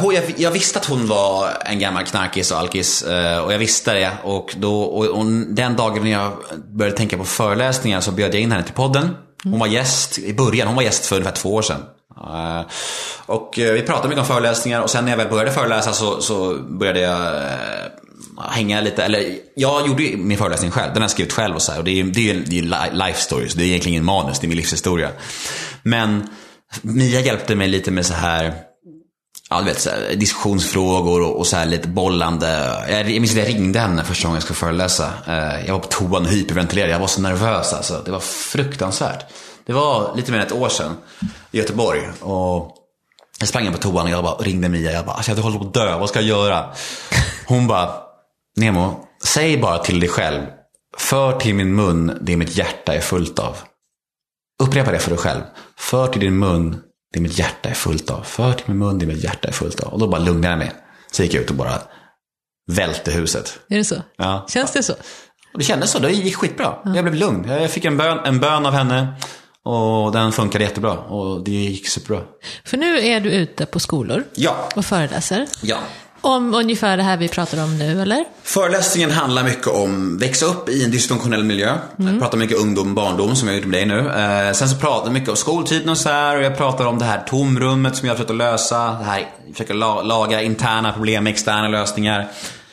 Hon- 0.02 0.16
jag, 0.16 0.24
jag 0.38 0.52
visste 0.52 0.80
att 0.80 0.86
hon 0.86 1.08
var 1.08 1.50
en 1.66 1.80
gammal 1.80 2.06
knarkis 2.06 2.52
och 2.52 2.58
alkis. 2.58 3.04
eh, 3.04 3.38
och 3.40 3.54
jag 3.54 3.58
visste 3.60 3.94
det. 3.94 4.12
Och, 4.24 4.54
då, 4.58 4.82
och, 4.82 5.06
och 5.06 5.26
den 5.48 5.76
dagen 5.76 6.04
när 6.04 6.12
jag 6.12 6.32
började 6.70 6.98
tänka 6.98 7.18
på 7.18 7.24
föreläsningar 7.24 8.02
så 8.02 8.12
bjöd 8.12 8.34
jag 8.34 8.42
in 8.42 8.52
henne 8.52 8.64
till 8.64 8.74
podden. 8.74 9.10
Hon 9.44 9.60
var 9.60 9.68
gäst 9.68 10.20
i 10.20 10.34
början. 10.34 10.68
Hon 10.68 10.76
var 10.76 10.84
gäst 10.84 11.06
för 11.06 11.16
ungefär 11.16 11.36
två 11.36 11.54
år 11.56 11.62
sedan. 11.62 11.82
Eh, 12.18 12.62
och 13.26 13.54
vi 13.58 13.82
pratade 13.82 14.08
mycket 14.08 14.22
om 14.22 14.26
föreläsningar 14.28 14.82
och 14.82 14.90
sen 14.90 15.04
när 15.06 15.12
jag 15.12 15.18
väl 15.18 15.30
började 15.30 15.52
föreläsa 15.52 15.94
så, 15.94 16.22
så 16.22 16.56
började 16.70 17.00
jag 17.00 17.44
hänga 18.50 18.82
lite, 18.82 19.04
eller 19.04 19.36
jag 19.56 19.88
gjorde 19.88 20.04
ju 20.04 20.18
min 20.18 20.38
föreläsning 20.38 20.72
själv, 20.72 20.94
den 20.94 21.02
har 21.02 21.04
jag 21.04 21.12
skrivit 21.12 21.34
själv 21.34 21.56
och 21.56 21.62
så 21.62 21.72
här, 21.72 21.80
och 21.80 21.86
det 21.86 21.92
är 21.92 21.96
ju 21.96 22.12
det 22.12 22.30
är, 22.30 22.34
det 22.34 22.60
är 22.60 22.94
life 22.94 23.22
stories, 23.22 23.54
det 23.54 23.64
är 23.64 23.68
egentligen 23.68 23.94
ingen 23.94 24.06
manus, 24.06 24.40
det 24.40 24.46
är 24.46 24.50
min 24.50 24.58
livshistoria. 24.58 25.10
Men 25.84 26.30
Mia 26.82 27.22
hjälpte 27.22 27.56
mig 27.56 27.68
lite 27.68 27.92
med 27.92 28.06
så 28.06 28.14
här 28.14 28.54
ja, 29.52 29.60
du 29.60 29.66
vet, 29.66 29.80
så 29.80 29.90
här, 29.90 30.16
diskussionsfrågor 30.16 31.22
och, 31.22 31.40
och 31.40 31.48
så 31.48 31.58
här 31.58 31.66
lite 31.66 31.88
bollande. 31.88 32.48
Jag, 32.90 33.00
jag 33.00 33.22
minns 33.22 33.32
att 33.32 33.38
jag 33.38 33.48
ringde 33.48 33.80
henne 33.80 34.04
första 34.04 34.28
gången 34.28 34.36
jag 34.36 34.44
skulle 34.44 34.58
föreläsa. 34.58 35.14
Eh, 35.28 35.66
jag 35.66 35.74
var 35.74 35.80
på 35.80 35.88
toan 35.88 36.26
och 36.26 36.32
hyperventilerade. 36.32 36.92
Jag 36.92 37.00
var 37.00 37.08
så 37.08 37.22
nervös 37.22 37.74
alltså. 37.74 38.02
Det 38.06 38.12
var 38.12 38.20
fruktansvärt. 38.20 39.26
Det 39.66 39.74
var 39.74 40.16
lite 40.16 40.32
mer 40.32 40.40
än 40.40 40.46
ett 40.46 40.52
år 40.52 40.70
sedan 40.70 40.98
i 41.52 41.58
Göteborg. 41.58 42.02
Och 42.20 42.76
jag 43.40 43.48
sprang 43.48 43.66
in 43.66 43.72
på 43.72 43.78
toan 43.78 44.06
och 44.06 44.12
jag 44.12 44.24
bara 44.24 44.36
ringde 44.36 44.70
Mia. 44.70 44.92
Jag 44.92 45.06
bara, 45.06 45.16
alltså, 45.16 45.32
jag 45.32 45.38
håller 45.38 45.60
på 45.60 45.66
att 45.66 45.74
dö. 45.74 45.98
Vad 45.98 46.10
ska 46.10 46.22
jag 46.22 46.28
göra? 46.28 46.66
Hon 47.48 47.68
bara, 47.68 47.90
Nemo, 48.58 49.08
säg 49.24 49.58
bara 49.58 49.78
till 49.78 50.00
dig 50.00 50.10
själv. 50.10 50.42
För 50.98 51.40
till 51.40 51.56
min 51.56 51.76
mun 51.76 52.18
det 52.22 52.36
mitt 52.38 52.58
hjärta 52.58 52.94
är 52.96 53.00
fullt 53.02 53.40
av. 53.40 53.58
Upprepa 54.64 54.92
det 54.92 55.00
för 55.00 55.10
dig 55.10 55.20
själv. 55.20 55.42
För 55.78 56.08
till 56.08 56.22
din 56.22 56.40
mun 56.40 56.82
det 57.14 57.20
mitt 57.20 57.38
hjärta 57.40 57.70
är 57.70 57.74
fullt 57.74 58.10
av. 58.10 58.24
För 58.24 58.54
till 58.54 58.66
min 58.68 58.78
mun 58.78 59.00
det 59.00 59.06
mitt 59.06 59.24
hjärta 59.24 59.48
är 59.48 59.52
fullt 59.52 59.80
av. 59.80 59.94
Och 59.94 60.00
då 60.00 60.08
bara 60.08 60.22
lugnade 60.22 60.48
jag 60.54 60.58
mig. 60.60 60.72
Så 61.12 61.24
gick 61.24 61.34
jag 61.34 61.42
ut 61.44 61.50
och 61.50 61.56
bara 61.56 61.82
välte 62.72 63.12
huset. 63.12 63.60
Är 63.70 63.78
det 63.78 63.84
så? 63.84 63.96
Ja. 64.18 64.46
Känns 64.50 64.72
det 64.72 64.84
så? 64.84 64.94
Och 65.54 65.60
det 65.60 65.64
kändes 65.64 65.92
så. 65.92 66.00
Det 66.00 66.12
gick 66.12 66.36
skitbra. 66.36 66.76
Jag 66.86 67.04
blev 67.04 67.16
lugn. 67.16 67.50
Jag 67.50 67.72
fick 67.72 67.86
en 67.86 67.98
bön, 67.98 68.20
en 68.26 68.40
bön 68.40 68.66
av 68.66 68.74
henne. 68.74 69.08
Och 69.64 70.12
den 70.12 70.32
funkade 70.32 70.64
jättebra. 70.64 70.98
Och 70.98 71.44
det 71.44 71.52
gick 71.52 71.88
superbra. 71.88 72.22
För 72.66 72.78
nu 72.78 73.00
är 73.00 73.20
du 73.20 73.32
ute 73.32 73.66
på 73.66 73.80
skolor 73.80 74.24
Ja. 74.36 74.70
och 74.76 74.86
föreläser. 74.86 75.48
Ja. 75.62 75.78
Om 76.22 76.54
ungefär 76.54 76.98
det 76.98 77.04
här 77.04 77.18
vi 77.18 77.28
pratar 77.28 77.64
om 77.64 77.78
nu, 77.78 78.02
eller? 78.02 78.26
Föreläsningen 78.44 79.12
handlar 79.12 79.44
mycket 79.44 79.68
om 79.68 80.18
växa 80.18 80.46
upp 80.46 80.70
i 80.70 80.84
en 80.84 80.92
dysfunktionell 80.92 81.44
miljö. 81.44 81.78
Jag 81.96 82.20
pratar 82.20 82.38
mycket 82.38 82.58
ungdom, 82.58 82.96
barndom 82.96 83.36
som 83.36 83.48
jag 83.48 83.58
gjort 83.58 83.66
med 83.66 83.80
dig 83.80 83.86
nu. 83.86 84.00
Eh, 84.00 84.54
sen 84.54 84.70
så 84.70 84.76
pratar 84.76 85.06
jag 85.06 85.14
mycket 85.14 85.30
om 85.30 85.36
skoltiden 85.36 85.90
och 85.90 85.98
så 85.98 86.10
här. 86.10 86.38
Och 86.38 86.44
jag 86.44 86.58
pratar 86.58 86.86
om 86.86 87.00
det 87.00 87.06
här 87.06 87.24
tomrummet 87.28 87.96
som 87.96 88.08
jag 88.08 88.22
att 88.22 88.36
lösa. 88.36 88.78
Det 88.78 89.04
här, 89.04 89.30
försöker 89.52 89.74
la, 89.74 90.02
laga 90.02 90.42
interna 90.42 90.94
problem 90.94 91.24
med 91.24 91.32
externa 91.32 91.68
lösningar. 91.68 92.28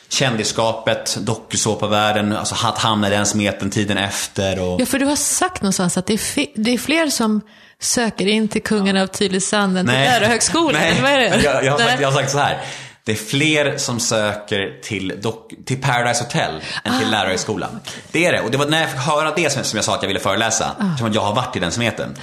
Kändisskapet, 0.09 1.17
dokusåpavärlden, 1.21 2.35
alltså 2.35 2.67
att 2.67 2.77
hamna 2.77 3.07
i 3.07 3.09
den 3.11 3.25
smeten 3.25 3.69
tiden 3.69 3.97
efter. 3.97 4.59
Och... 4.59 4.81
Ja, 4.81 4.85
för 4.85 4.99
du 4.99 5.05
har 5.05 5.15
sagt 5.15 5.61
någonstans 5.61 5.97
att 5.97 6.05
det 6.05 6.13
är, 6.13 6.45
det 6.55 6.73
är 6.73 6.77
fler 6.77 7.09
som 7.09 7.41
söker 7.81 8.27
in 8.27 8.47
till 8.47 8.63
kungen 8.63 8.97
av 8.97 9.07
Tylösand 9.07 9.77
än 9.77 9.85
till 9.85 9.95
lärarhögskolan. 9.95 10.81
Nej. 10.81 10.91
eller 10.91 11.01
vad 11.01 11.11
är 11.11 11.17
det? 11.17 11.43
Jag, 11.43 11.65
jag, 11.65 11.71
har 11.71 11.79
sagt, 11.79 12.01
jag 12.01 12.07
har 12.11 12.21
sagt 12.21 12.31
så 12.31 12.37
här. 12.37 12.61
Det 13.09 13.13
är 13.13 13.17
fler 13.25 13.77
som 13.77 13.99
söker 13.99 14.79
till, 14.83 15.13
dock, 15.21 15.53
till 15.65 15.81
Paradise 15.81 16.23
Hotel 16.23 16.61
än 16.83 16.93
Ah. 16.93 16.99
till 16.99 17.11
lärarhögskolan. 17.11 17.79
Det 18.11 18.25
är 18.25 18.31
det. 18.31 18.41
Och 18.41 18.51
det 18.51 18.57
var 18.57 18.65
när 18.65 18.81
jag 18.81 18.89
fick 18.91 18.99
höra 18.99 19.31
det 19.35 19.49
som 19.49 19.63
som 19.63 19.77
jag 19.77 19.85
sa 19.85 19.95
att 19.95 20.01
jag 20.03 20.07
ville 20.07 20.19
föreläsa. 20.19 20.71
Ah. 20.79 20.97
Som 20.97 21.07
att 21.07 21.15
jag 21.15 21.21
har 21.21 21.35
varit 21.35 21.55
i 21.55 21.59
den 21.59 21.71
smeten. 21.71 22.17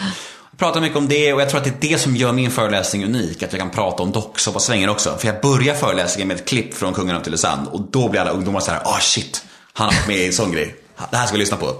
Jag 0.50 0.58
pratar 0.58 0.80
mycket 0.80 0.96
om 0.98 1.08
det 1.08 1.32
och 1.32 1.40
jag 1.40 1.48
tror 1.50 1.58
att 1.58 1.64
det 1.64 1.86
är 1.86 1.90
det 1.92 1.98
som 1.98 2.16
gör 2.16 2.32
min 2.32 2.50
föreläsning 2.50 3.04
unik. 3.04 3.42
Att 3.42 3.52
jag 3.52 3.60
kan 3.60 3.70
prata 3.70 4.02
om 4.02 4.12
docksåpasvängen 4.12 4.88
också. 4.88 5.16
För 5.18 5.26
jag 5.28 5.40
börjar 5.40 5.74
föreläsningen 5.74 6.28
med 6.28 6.36
ett 6.36 6.48
klipp 6.48 6.74
från 6.74 6.94
Kungen 6.94 7.16
av 7.16 7.20
Tylösand. 7.20 7.68
Och 7.68 7.80
då 7.80 8.08
blir 8.08 8.20
alla 8.20 8.30
ungdomar 8.30 8.60
så 8.60 8.70
här, 8.70 8.80
ah 8.84 8.98
shit, 9.00 9.44
han 9.72 9.86
har 9.86 9.94
varit 9.94 10.06
med 10.08 10.16
i 10.16 10.26
en 10.26 10.32
sån 10.32 10.52
grej. 10.52 10.76
Det 11.10 11.16
här 11.16 11.26
ska 11.26 11.32
vi 11.32 11.38
lyssna 11.38 11.56
på. 11.56 11.76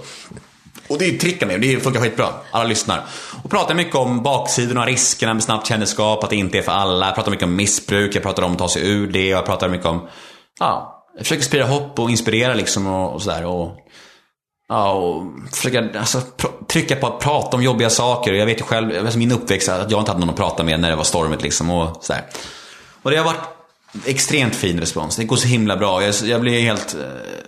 Och 0.87 0.97
det 0.97 1.05
är 1.05 1.11
ju 1.11 1.17
tricken 1.17 1.47
med 1.47 1.61
det, 1.61 1.75
det 1.75 1.81
funkar 1.81 2.01
skitbra. 2.01 2.27
Alla 2.51 2.63
lyssnar. 2.63 3.03
Och 3.43 3.49
pratar 3.49 3.75
mycket 3.75 3.95
om 3.95 4.23
baksidorna, 4.23 4.85
riskerna 4.85 5.33
med 5.33 5.43
snabbt 5.43 5.67
kändisskap, 5.67 6.23
att 6.23 6.29
det 6.29 6.35
inte 6.35 6.57
är 6.57 6.61
för 6.61 6.71
alla. 6.71 7.05
Jag 7.05 7.15
pratar 7.15 7.31
mycket 7.31 7.45
om 7.45 7.55
missbruk, 7.55 8.15
jag 8.15 8.23
pratar 8.23 8.43
om 8.43 8.51
att 8.51 8.57
ta 8.57 8.69
sig 8.69 8.89
ur 8.89 9.07
det. 9.07 9.27
Jag 9.27 9.45
pratar 9.45 9.69
mycket 9.69 9.87
om, 9.87 10.07
ja, 10.59 11.03
jag 11.15 11.25
försöker 11.25 11.43
sprida 11.43 11.65
hopp 11.65 11.99
och 11.99 12.09
inspirera 12.09 12.53
liksom 12.53 12.87
och, 12.87 13.13
och 13.13 13.21
sådär. 13.21 13.45
Och, 13.45 13.71
ja, 14.69 14.91
och 14.91 15.23
försöka 15.51 15.99
alltså, 15.99 16.17
pr- 16.37 16.65
trycka 16.67 16.95
på 16.95 17.07
att 17.07 17.19
prata 17.19 17.57
om 17.57 17.63
jobbiga 17.63 17.89
saker. 17.89 18.33
Jag 18.33 18.45
vet 18.45 18.59
ju 18.59 18.63
själv, 18.63 18.91
alltså 18.99 19.19
min 19.19 19.31
uppväxt, 19.31 19.69
att 19.69 19.91
jag 19.91 20.01
inte 20.01 20.11
hade 20.11 20.19
någon 20.19 20.29
att 20.29 20.35
prata 20.35 20.63
med 20.63 20.79
när 20.79 20.89
det 20.89 20.95
var 20.95 21.03
stormigt 21.03 21.41
liksom 21.41 21.69
och 21.69 22.03
sådär. 22.03 22.21
Och 23.03 23.11
det 23.11 23.17
har 23.17 23.25
varit 23.25 23.43
extremt 24.05 24.55
fin 24.55 24.79
respons. 24.79 25.15
Det 25.15 25.23
går 25.23 25.35
så 25.35 25.47
himla 25.47 25.77
bra. 25.77 26.03
Jag, 26.03 26.15
jag 26.23 26.41
blir 26.41 26.61
helt 26.61 26.95
eh, 26.95 27.01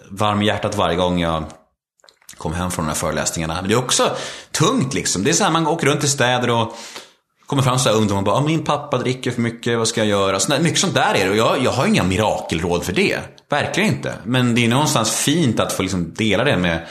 varm 0.10 0.41
i 0.41 0.45
hjärtat 0.45 0.75
varje 0.75 0.95
gång 0.95 1.19
jag 1.19 1.43
kom 2.38 2.54
hem 2.54 2.72
från 2.72 2.86
de 2.86 2.89
här 2.89 2.96
föreläsningarna. 2.96 3.54
Men 3.54 3.68
det 3.68 3.74
är 3.74 3.80
också 3.80 4.15
tungt 4.52 4.94
liksom. 4.94 5.24
Det 5.24 5.30
är 5.30 5.34
så 5.34 5.44
här, 5.44 5.52
man 5.52 5.68
åker 5.68 5.88
runt 5.88 6.04
i 6.04 6.08
städer 6.08 6.50
och 6.50 6.78
kommer 7.46 7.63
fram 7.63 7.80
så 7.80 7.89
här 7.89 7.96
ungdomar 7.96 8.22
och 8.22 8.26
bara, 8.26 8.36
ah, 8.36 8.42
min 8.42 8.63
pappa 8.63 8.98
dricker 8.98 9.32
för 9.32 9.42
mycket, 9.42 9.78
vad 9.78 9.88
ska 9.88 10.02
jag 10.02 10.08
göra? 10.08 10.39
Så, 10.39 10.60
mycket 10.60 10.80
sånt 10.80 10.94
där 10.94 11.13
är 11.13 11.26
det 11.26 11.32
och 11.32 11.38
jag, 11.38 11.63
jag 11.63 11.72
har 11.72 11.88
inga 11.88 12.04
mirakelråd 12.04 12.84
för 12.84 12.94
det. 12.94 13.20
Verkligen 13.50 13.89
inte. 13.89 14.13
Men 14.24 14.56
det 14.56 14.65
är 14.65 14.70
någonstans 14.70 15.12
fint 15.12 15.60
att 15.60 15.74
få 15.74 15.82
liksom 15.82 16.13
dela 16.13 16.44
det 16.44 16.58
med, 16.58 16.88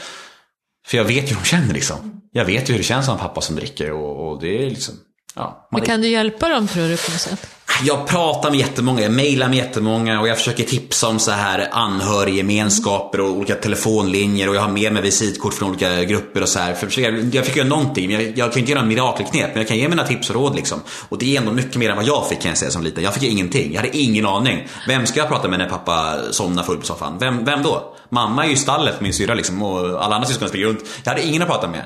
för 0.87 0.97
jag 0.97 1.05
vet 1.05 1.23
ju 1.23 1.27
hur 1.27 1.35
de 1.35 1.45
känner 1.45 1.73
liksom. 1.73 2.21
Jag 2.31 2.45
vet 2.45 2.69
ju 2.69 2.73
hur 2.73 2.79
det 2.79 2.83
känns 2.83 3.09
att 3.09 3.13
ha 3.13 3.13
en 3.13 3.27
pappa 3.27 3.41
som 3.41 3.55
dricker 3.55 3.91
och, 3.91 4.29
och 4.31 4.41
det 4.41 4.65
är 4.65 4.69
liksom, 4.69 4.95
ja. 5.35 5.67
Men 5.71 5.81
kan 5.81 6.01
du 6.01 6.07
hjälpa 6.07 6.49
dem 6.49 6.67
tror 6.67 6.87
du 6.87 6.97
på 6.97 7.11
något 7.11 7.21
sätt? 7.21 7.58
Jag 7.83 8.07
pratar 8.07 8.49
med 8.49 8.59
jättemånga, 8.59 9.01
jag 9.01 9.11
mejlar 9.11 9.49
med 9.49 9.57
jättemånga 9.57 10.21
och 10.21 10.27
jag 10.27 10.37
försöker 10.37 10.63
tipsa 10.63 11.07
om 11.07 11.19
så 11.19 11.31
här 11.31 11.69
anhöriggemenskaper 11.71 13.21
och 13.21 13.29
olika 13.29 13.55
telefonlinjer 13.55 14.49
och 14.49 14.55
jag 14.55 14.61
har 14.61 14.69
med 14.69 14.93
mig 14.93 15.01
visitkort 15.01 15.53
från 15.53 15.69
olika 15.69 16.03
grupper 16.03 16.41
och 16.41 16.49
så 16.49 16.59
här. 16.59 16.73
För 16.73 16.85
jag, 16.85 16.93
försöker, 16.93 17.29
jag 17.35 17.45
fick 17.45 17.55
göra 17.55 17.67
någonting, 17.67 18.11
jag, 18.11 18.37
jag 18.37 18.51
kan 18.51 18.59
inte 18.59 18.71
göra 18.71 18.81
en 18.81 18.87
mirakelknep, 18.87 19.47
men 19.47 19.57
jag 19.57 19.67
kan 19.67 19.77
ge 19.77 19.89
mina 19.89 20.07
tips 20.07 20.29
och 20.29 20.35
råd 20.35 20.55
liksom. 20.55 20.81
Och 21.09 21.17
det 21.17 21.35
är 21.35 21.39
ändå 21.39 21.51
mycket 21.51 21.75
mer 21.75 21.89
än 21.89 21.95
vad 21.95 22.05
jag 22.05 22.29
fick 22.29 22.41
kan 22.41 22.49
jag 22.49 22.57
säga 22.57 22.71
som 22.71 22.83
liten. 22.83 23.03
Jag 23.03 23.13
fick 23.13 23.23
ingenting, 23.23 23.73
jag 23.73 23.81
hade 23.81 23.97
ingen 23.97 24.25
aning. 24.25 24.67
Vem 24.87 25.05
ska 25.05 25.19
jag 25.19 25.29
prata 25.29 25.47
med 25.47 25.59
när 25.59 25.69
pappa 25.69 26.17
somnar 26.31 26.63
full 26.63 26.77
på 26.77 26.85
soffan? 26.85 27.17
Vem, 27.19 27.45
vem 27.45 27.63
då? 27.63 27.95
Mamma 28.09 28.43
är 28.43 28.47
ju 28.47 28.53
i 28.53 28.57
stallet, 28.57 29.01
min 29.01 29.13
syrra 29.13 29.33
liksom, 29.33 29.63
och 29.63 30.03
alla 30.03 30.15
andra 30.15 30.27
syskon 30.27 30.47
springer 30.47 30.67
runt. 30.67 30.79
Jag 31.03 31.11
hade 31.11 31.25
ingen 31.25 31.41
att 31.41 31.47
prata 31.47 31.67
med. 31.67 31.83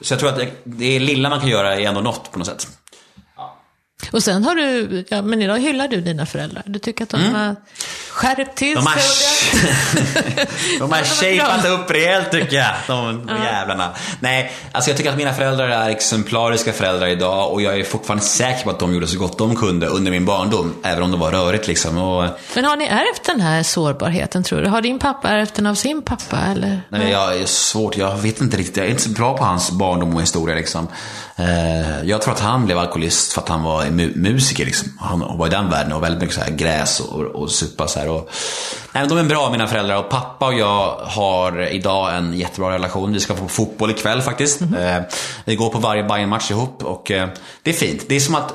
Så 0.00 0.12
jag 0.12 0.20
tror 0.20 0.28
att 0.28 0.40
det 0.64 0.98
lilla 0.98 1.30
man 1.30 1.40
kan 1.40 1.48
göra 1.48 1.74
är 1.74 1.80
ändå 1.80 2.00
något 2.00 2.32
på 2.32 2.38
något 2.38 2.48
sätt. 2.48 2.68
Och 4.12 4.22
sen 4.22 4.44
har 4.44 4.54
du, 4.54 5.04
ja 5.08 5.22
men 5.22 5.42
idag 5.42 5.58
hyllar 5.58 5.88
du 5.88 6.00
dina 6.00 6.26
föräldrar. 6.26 6.62
Du 6.66 6.78
tycker 6.78 7.04
att 7.04 7.10
de 7.10 7.34
har 7.34 7.56
skärpt 8.10 8.56
till 8.56 8.78
Mm. 8.78 8.86
Sig 8.92 10.78
de 10.78 10.92
har 10.92 11.02
shapat 11.38 11.66
upp 11.66 11.90
rejält 11.90 12.30
tycker 12.30 12.56
jag. 12.56 12.74
De 12.86 13.30
jävlarna. 13.44 13.90
Nej, 14.20 14.52
alltså 14.72 14.90
jag 14.90 14.96
tycker 14.96 15.10
att 15.10 15.16
mina 15.16 15.32
föräldrar 15.34 15.68
är 15.68 15.90
exemplariska 15.90 16.72
föräldrar 16.72 17.06
idag 17.06 17.52
och 17.52 17.62
jag 17.62 17.78
är 17.78 17.84
fortfarande 17.84 18.24
säker 18.24 18.64
på 18.64 18.70
att 18.70 18.78
de 18.78 18.94
gjorde 18.94 19.06
så 19.06 19.18
gott 19.18 19.38
de 19.38 19.56
kunde 19.56 19.86
under 19.86 20.10
min 20.10 20.24
barndom. 20.24 20.74
Även 20.82 21.02
om 21.02 21.10
det 21.10 21.16
var 21.16 21.30
rörigt 21.30 21.66
liksom. 21.68 21.98
Och, 21.98 22.28
Men 22.54 22.64
har 22.64 22.76
ni 22.76 22.84
ärvt 22.84 23.24
den 23.24 23.40
här 23.40 23.62
sårbarheten 23.62 24.42
tror 24.42 24.60
du? 24.60 24.68
Har 24.68 24.82
din 24.82 24.98
pappa 24.98 25.28
ärvt 25.28 25.54
den 25.54 25.66
av 25.66 25.74
sin 25.74 26.02
pappa 26.02 26.38
eller? 26.38 26.80
nej, 26.88 27.10
jag 27.10 27.36
är 27.36 27.46
svårt, 27.46 27.96
jag 27.96 28.16
vet 28.16 28.40
inte 28.40 28.56
riktigt. 28.56 28.76
Jag 28.76 28.86
är 28.86 28.90
inte 28.90 29.02
så 29.02 29.10
bra 29.10 29.36
på 29.36 29.44
hans 29.44 29.70
barndom 29.70 30.14
och 30.14 30.22
historia 30.22 30.56
liksom. 30.56 30.88
Eh, 31.36 32.02
jag 32.04 32.22
tror 32.22 32.34
att 32.34 32.40
han 32.40 32.64
blev 32.64 32.78
alkoholist 32.78 33.32
för 33.32 33.40
att 33.42 33.48
han 33.48 33.62
var 33.62 33.84
mu- 33.84 34.16
musiker 34.16 34.64
liksom. 34.64 34.88
Han 35.00 35.38
var 35.38 35.46
i 35.46 35.50
den 35.50 35.70
världen 35.70 35.92
och 35.92 36.02
väldigt 36.02 36.20
mycket 36.20 36.34
så 36.36 36.40
här 36.40 36.50
gräs 36.50 37.00
och, 37.00 37.20
och 37.20 37.50
supa 37.50 37.88
så 37.88 37.98
här. 38.00 38.08
Och, 38.08 38.30
nej, 38.92 39.06
de 39.08 39.18
är 39.18 39.24
bra 39.24 39.50
mina 39.50 39.66
föräldrar 39.66 39.96
och 39.96 40.08
pappa 40.10 40.46
och 40.46 40.54
jag 40.54 40.96
har 40.96 41.68
idag 41.68 42.16
en 42.16 42.34
jättebra 42.34 42.70
relation. 42.74 43.12
Vi 43.12 43.20
ska 43.20 43.34
få 43.34 43.48
fotboll 43.48 43.90
ikväll 43.90 44.22
faktiskt. 44.22 44.62
Eh, 44.62 45.00
vi 45.44 45.56
går 45.56 45.70
på 45.70 45.78
varje 45.78 46.04
bayern 46.04 46.28
match 46.28 46.50
ihop 46.50 46.84
och 46.84 47.10
eh, 47.10 47.28
det 47.62 47.70
är 47.70 47.74
fint. 47.74 48.04
Det 48.08 48.14
är 48.16 48.20
som 48.20 48.34
att 48.34 48.54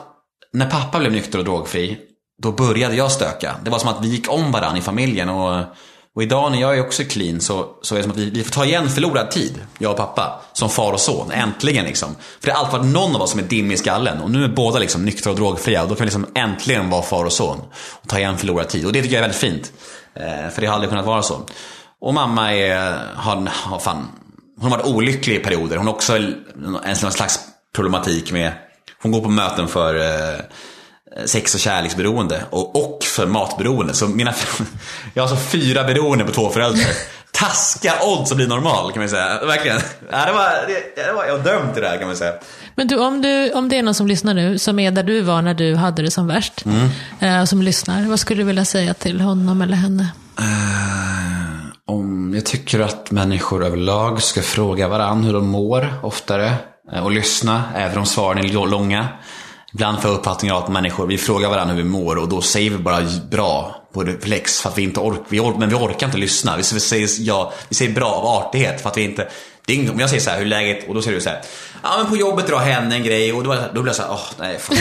när 0.53 0.65
pappa 0.69 0.99
blev 0.99 1.11
nykter 1.11 1.39
och 1.39 1.45
drogfri, 1.45 1.97
då 2.41 2.51
började 2.51 2.95
jag 2.95 3.11
stöka. 3.11 3.55
Det 3.63 3.69
var 3.69 3.79
som 3.79 3.89
att 3.89 4.05
vi 4.05 4.07
gick 4.07 4.31
om 4.33 4.51
varandra 4.51 4.77
i 4.77 4.81
familjen 4.81 5.29
och 5.29 5.63
och 6.19 6.23
idag 6.23 6.51
när 6.51 6.61
jag 6.61 6.77
är 6.77 6.81
också 6.81 7.03
clean 7.03 7.41
så, 7.41 7.65
så 7.81 7.95
är 7.95 7.97
det 7.97 8.03
som 8.03 8.11
att 8.11 8.17
vi, 8.17 8.29
vi 8.29 8.43
får 8.43 8.51
ta 8.51 8.65
igen 8.65 8.89
förlorad 8.89 9.31
tid, 9.31 9.61
jag 9.77 9.91
och 9.91 9.97
pappa, 9.97 10.41
som 10.53 10.69
far 10.69 10.93
och 10.93 10.99
son. 10.99 11.31
Äntligen 11.31 11.85
liksom. 11.85 12.15
För 12.39 12.47
det 12.47 12.53
har 12.53 12.59
alltid 12.59 12.79
varit 12.79 12.93
någon 12.93 13.15
av 13.15 13.21
oss 13.21 13.31
som 13.31 13.39
är 13.39 13.43
dimmig 13.43 13.73
i 13.73 13.77
skallen 13.77 14.21
och 14.21 14.31
nu 14.31 14.43
är 14.43 14.47
båda 14.47 14.79
liksom 14.79 15.05
nyktra 15.05 15.31
och 15.31 15.35
drogfria 15.35 15.83
och 15.83 15.89
då 15.89 15.95
kan 15.95 15.99
vi 15.99 16.05
liksom 16.05 16.27
äntligen 16.35 16.89
vara 16.89 17.01
far 17.01 17.25
och 17.25 17.33
son. 17.33 17.61
Och 18.01 18.07
ta 18.07 18.19
igen 18.19 18.37
förlorad 18.37 18.67
tid. 18.67 18.85
Och 18.85 18.93
det 18.93 19.01
tycker 19.01 19.15
jag 19.15 19.23
är 19.23 19.29
väldigt 19.29 19.41
fint. 19.41 19.71
Eh, 20.13 20.49
för 20.53 20.61
det 20.61 20.67
har 20.67 20.73
aldrig 20.73 20.89
kunnat 20.89 21.05
vara 21.05 21.21
så. 21.21 21.41
Och 22.01 22.13
mamma 22.13 22.53
är, 22.53 22.97
har, 23.15 23.49
har 23.51 23.79
fan, 23.79 24.07
hon 24.59 24.71
har 24.71 24.77
varit 24.77 24.87
olycklig 24.95 25.35
i 25.35 25.39
perioder. 25.39 25.77
Hon 25.77 25.87
har 25.87 25.93
också 25.93 26.17
en, 26.83 26.95
slags 26.95 27.39
problematik 27.75 28.31
med, 28.31 28.51
hon 29.01 29.11
går 29.11 29.21
på 29.21 29.29
möten 29.29 29.67
för 29.67 29.95
eh, 29.95 30.39
sex 31.25 31.53
och 31.53 31.59
kärleksberoende 31.59 32.43
och, 32.49 32.75
och 32.75 32.98
för 33.09 33.27
matberoende. 33.27 33.93
Så 33.93 34.07
mina, 34.07 34.33
jag 35.13 35.23
har 35.23 35.29
alltså 35.31 35.49
fyra 35.49 35.83
beroende 35.83 36.23
på 36.25 36.31
två 36.31 36.49
föräldrar. 36.49 36.85
Taskiga 37.31 37.93
odds 38.03 38.31
att 38.31 38.37
bli 38.37 38.47
normal 38.47 38.91
kan 38.91 39.01
man 39.01 39.09
säga. 39.09 39.45
Verkligen. 39.45 39.79
Ja, 40.11 40.25
det 40.25 40.31
var, 40.31 40.49
det, 40.67 41.03
det 41.05 41.11
var, 41.13 41.25
jag 41.25 41.37
var 41.37 41.43
dömd 41.43 41.73
till 41.73 41.83
det 41.83 41.89
här 41.89 41.97
kan 41.97 42.07
man 42.07 42.15
säga. 42.17 42.33
Men 42.75 42.87
du, 42.87 42.97
om, 42.97 43.21
du, 43.21 43.51
om 43.51 43.69
det 43.69 43.77
är 43.77 43.83
någon 43.83 43.93
som 43.93 44.07
lyssnar 44.07 44.33
nu, 44.33 44.57
som 44.59 44.79
är 44.79 44.91
där 44.91 45.03
du 45.03 45.21
var 45.21 45.41
när 45.41 45.53
du 45.53 45.75
hade 45.75 46.01
det 46.01 46.11
som 46.11 46.27
värst, 46.27 46.63
Mm. 46.65 46.89
eh, 47.19 47.45
som 47.45 47.61
lyssnar, 47.61 48.03
vad 48.05 48.19
skulle 48.19 48.41
du 48.41 48.45
vilja 48.47 48.65
säga 48.65 48.93
till 48.93 49.21
honom 49.21 49.61
eller 49.61 49.75
henne? 49.77 50.07
Eh, 50.39 51.93
om 51.93 52.31
jag 52.35 52.45
tycker 52.45 52.79
att 52.79 53.11
människor 53.11 53.65
överlag 53.65 54.21
ska 54.21 54.41
fråga 54.41 54.87
varandra 54.87 55.25
hur 55.25 55.33
de 55.33 55.47
mår 55.47 55.93
oftare. 56.03 56.53
eh, 56.93 57.03
Och 57.03 57.11
lyssna, 57.11 57.63
även 57.75 57.97
om 57.97 58.05
svaren 58.05 58.45
är 58.45 58.67
långa. 58.67 59.07
Ibland 59.73 60.01
får 60.01 60.11
jag 60.11 60.17
uppfattningen 60.17 60.57
att 60.57 60.67
människor, 60.67 61.07
vi 61.07 61.17
frågar 61.17 61.49
varandra 61.49 61.75
hur 61.75 61.83
vi 61.83 61.89
mår 61.89 62.15
och 62.15 62.29
då 62.29 62.41
säger 62.41 62.69
vi 62.69 62.77
bara 62.77 63.01
bra 63.31 63.75
på 63.93 64.03
reflex 64.03 64.61
för 64.61 64.69
att 64.69 64.77
vi 64.77 64.83
inte 64.83 64.99
orkar. 64.99 65.23
Vi 65.29 65.39
or- 65.39 65.59
men 65.59 65.69
vi 65.69 65.75
orkar 65.75 66.07
inte 66.07 66.17
lyssna. 66.17 66.57
Vi 66.57 66.63
säger, 66.63 67.09
ja, 67.19 67.53
vi 67.69 67.75
säger 67.75 67.93
bra 67.93 68.11
av 68.11 68.25
artighet 68.25 68.81
för 68.81 68.89
att 68.89 68.97
vi 68.97 69.01
inte... 69.01 69.27
Det 69.65 69.89
om 69.89 69.99
jag 69.99 70.09
säger 70.09 70.21
så 70.21 70.29
här, 70.29 70.37
hur 70.37 70.45
är 70.45 70.49
läget? 70.49 70.89
Och 70.89 70.95
då 70.95 71.01
säger 71.01 71.15
du 71.15 71.21
så 71.21 71.29
här, 71.29 71.41
ja 71.83 71.89
men 71.97 72.09
på 72.09 72.17
jobbet 72.17 72.47
drar 72.47 72.59
henne 72.59 72.95
en 72.95 73.03
grej 73.03 73.33
och 73.33 73.43
då, 73.43 73.55
då 73.73 73.81
blir 73.81 73.89
jag 73.89 73.95
så 73.95 74.01
här, 74.01 74.11
åh 74.11 74.29
nej, 74.39 74.59
fan. 74.59 74.77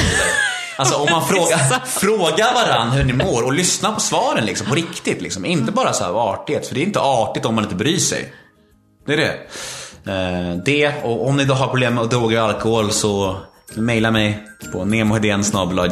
Alltså 0.76 0.97
om 0.97 1.11
man 1.11 1.26
frågar, 1.28 1.86
frågar 1.86 2.55
varandra 2.55 2.97
hur 2.97 3.05
ni 3.05 3.12
mår 3.12 3.43
och 3.43 3.53
lyssnar 3.53 3.93
på 3.93 4.01
svaren 4.01 4.45
liksom, 4.45 4.66
på 4.66 4.74
riktigt. 4.74 5.22
Liksom. 5.22 5.45
Inte 5.45 5.72
bara 5.72 5.93
så 5.93 6.05
här 6.05 6.32
artighet, 6.32 6.66
för 6.66 6.74
det 6.74 6.80
är 6.80 6.86
inte 6.86 7.01
artigt 7.01 7.45
om 7.45 7.55
man 7.55 7.64
inte 7.64 7.76
bryr 7.76 7.99
sig. 7.99 8.32
Det 9.07 9.12
är 9.12 9.16
det. 9.16 9.34
Eh, 10.12 10.57
det, 10.64 11.05
och 11.05 11.26
om 11.28 11.36
ni 11.36 11.45
då 11.45 11.55
har 11.55 11.66
problem 11.66 11.95
med 11.95 12.09
droger 12.09 12.43
och 12.43 12.49
alkohol 12.49 12.93
så 12.93 13.36
mejla 13.75 14.11
mig 14.11 14.49
på 14.73 14.85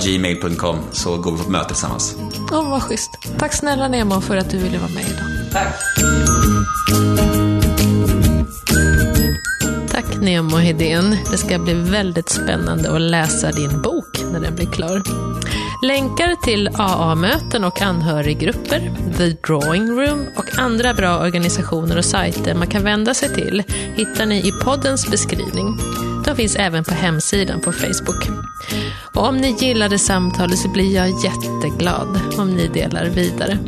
gmail.com 0.02 0.78
så 0.92 1.16
går 1.16 1.32
vi 1.32 1.36
på 1.36 1.42
ett 1.42 1.50
möte 1.50 1.68
tillsammans. 1.68 2.16
Åh, 2.52 2.60
oh, 2.60 2.70
vad 2.70 2.82
schysst. 2.82 3.10
Tack 3.38 3.52
snälla 3.52 3.88
Nemo 3.88 4.20
för 4.20 4.36
att 4.36 4.50
du 4.50 4.58
ville 4.58 4.78
vara 4.78 4.90
med 4.90 5.04
idag. 5.04 5.52
Tack. 5.52 5.74
Tack 9.90 10.20
Nemo 10.20 10.56
Hedén. 10.56 11.16
Det 11.30 11.38
ska 11.38 11.58
bli 11.58 11.74
väldigt 11.74 12.28
spännande 12.28 12.94
att 12.94 13.00
läsa 13.00 13.52
din 13.52 13.82
bok 13.82 14.22
när 14.32 14.40
den 14.40 14.54
blir 14.54 14.66
klar. 14.66 15.02
Länkar 15.82 16.44
till 16.44 16.68
AA-möten 16.78 17.64
och 17.64 17.82
anhöriggrupper, 17.82 18.92
The 19.16 19.28
Drawing 19.28 19.90
Room 19.90 20.26
och 20.36 20.58
andra 20.58 20.94
bra 20.94 21.18
organisationer 21.18 21.98
och 21.98 22.04
sajter 22.04 22.54
man 22.54 22.66
kan 22.66 22.84
vända 22.84 23.14
sig 23.14 23.34
till 23.34 23.62
hittar 23.96 24.26
ni 24.26 24.48
i 24.48 24.52
poddens 24.64 25.10
beskrivning. 25.10 25.78
De 26.26 26.36
finns 26.36 26.56
även 26.56 26.84
på 26.84 26.94
hemsidan 26.94 27.60
på 27.60 27.72
Facebook. 27.72 28.28
Och 29.14 29.28
om 29.28 29.36
ni 29.36 29.56
gillade 29.60 29.98
samtalet 29.98 30.58
så 30.58 30.68
blir 30.68 30.94
jag 30.94 31.08
jätteglad 31.24 32.20
om 32.38 32.54
ni 32.54 32.68
delar 32.68 33.06
vidare. 33.06 33.58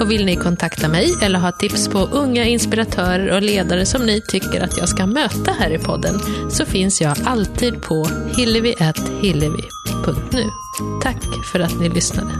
Och 0.00 0.10
vill 0.10 0.24
ni 0.24 0.36
kontakta 0.36 0.88
mig 0.88 1.14
eller 1.22 1.38
ha 1.38 1.52
tips 1.52 1.88
på 1.88 1.98
unga 1.98 2.44
inspiratörer 2.44 3.34
och 3.34 3.42
ledare 3.42 3.86
som 3.86 4.06
ni 4.06 4.22
tycker 4.28 4.64
att 4.64 4.78
jag 4.78 4.88
ska 4.88 5.06
möta 5.06 5.52
här 5.58 5.70
i 5.70 5.78
podden 5.78 6.20
så 6.50 6.64
finns 6.64 7.00
jag 7.00 7.16
alltid 7.24 7.82
på 7.82 8.08
hillevi.hillevi.nu. 8.36 10.44
Tack 11.02 11.22
för 11.52 11.60
att 11.60 11.80
ni 11.80 11.88
lyssnade. 11.88 12.32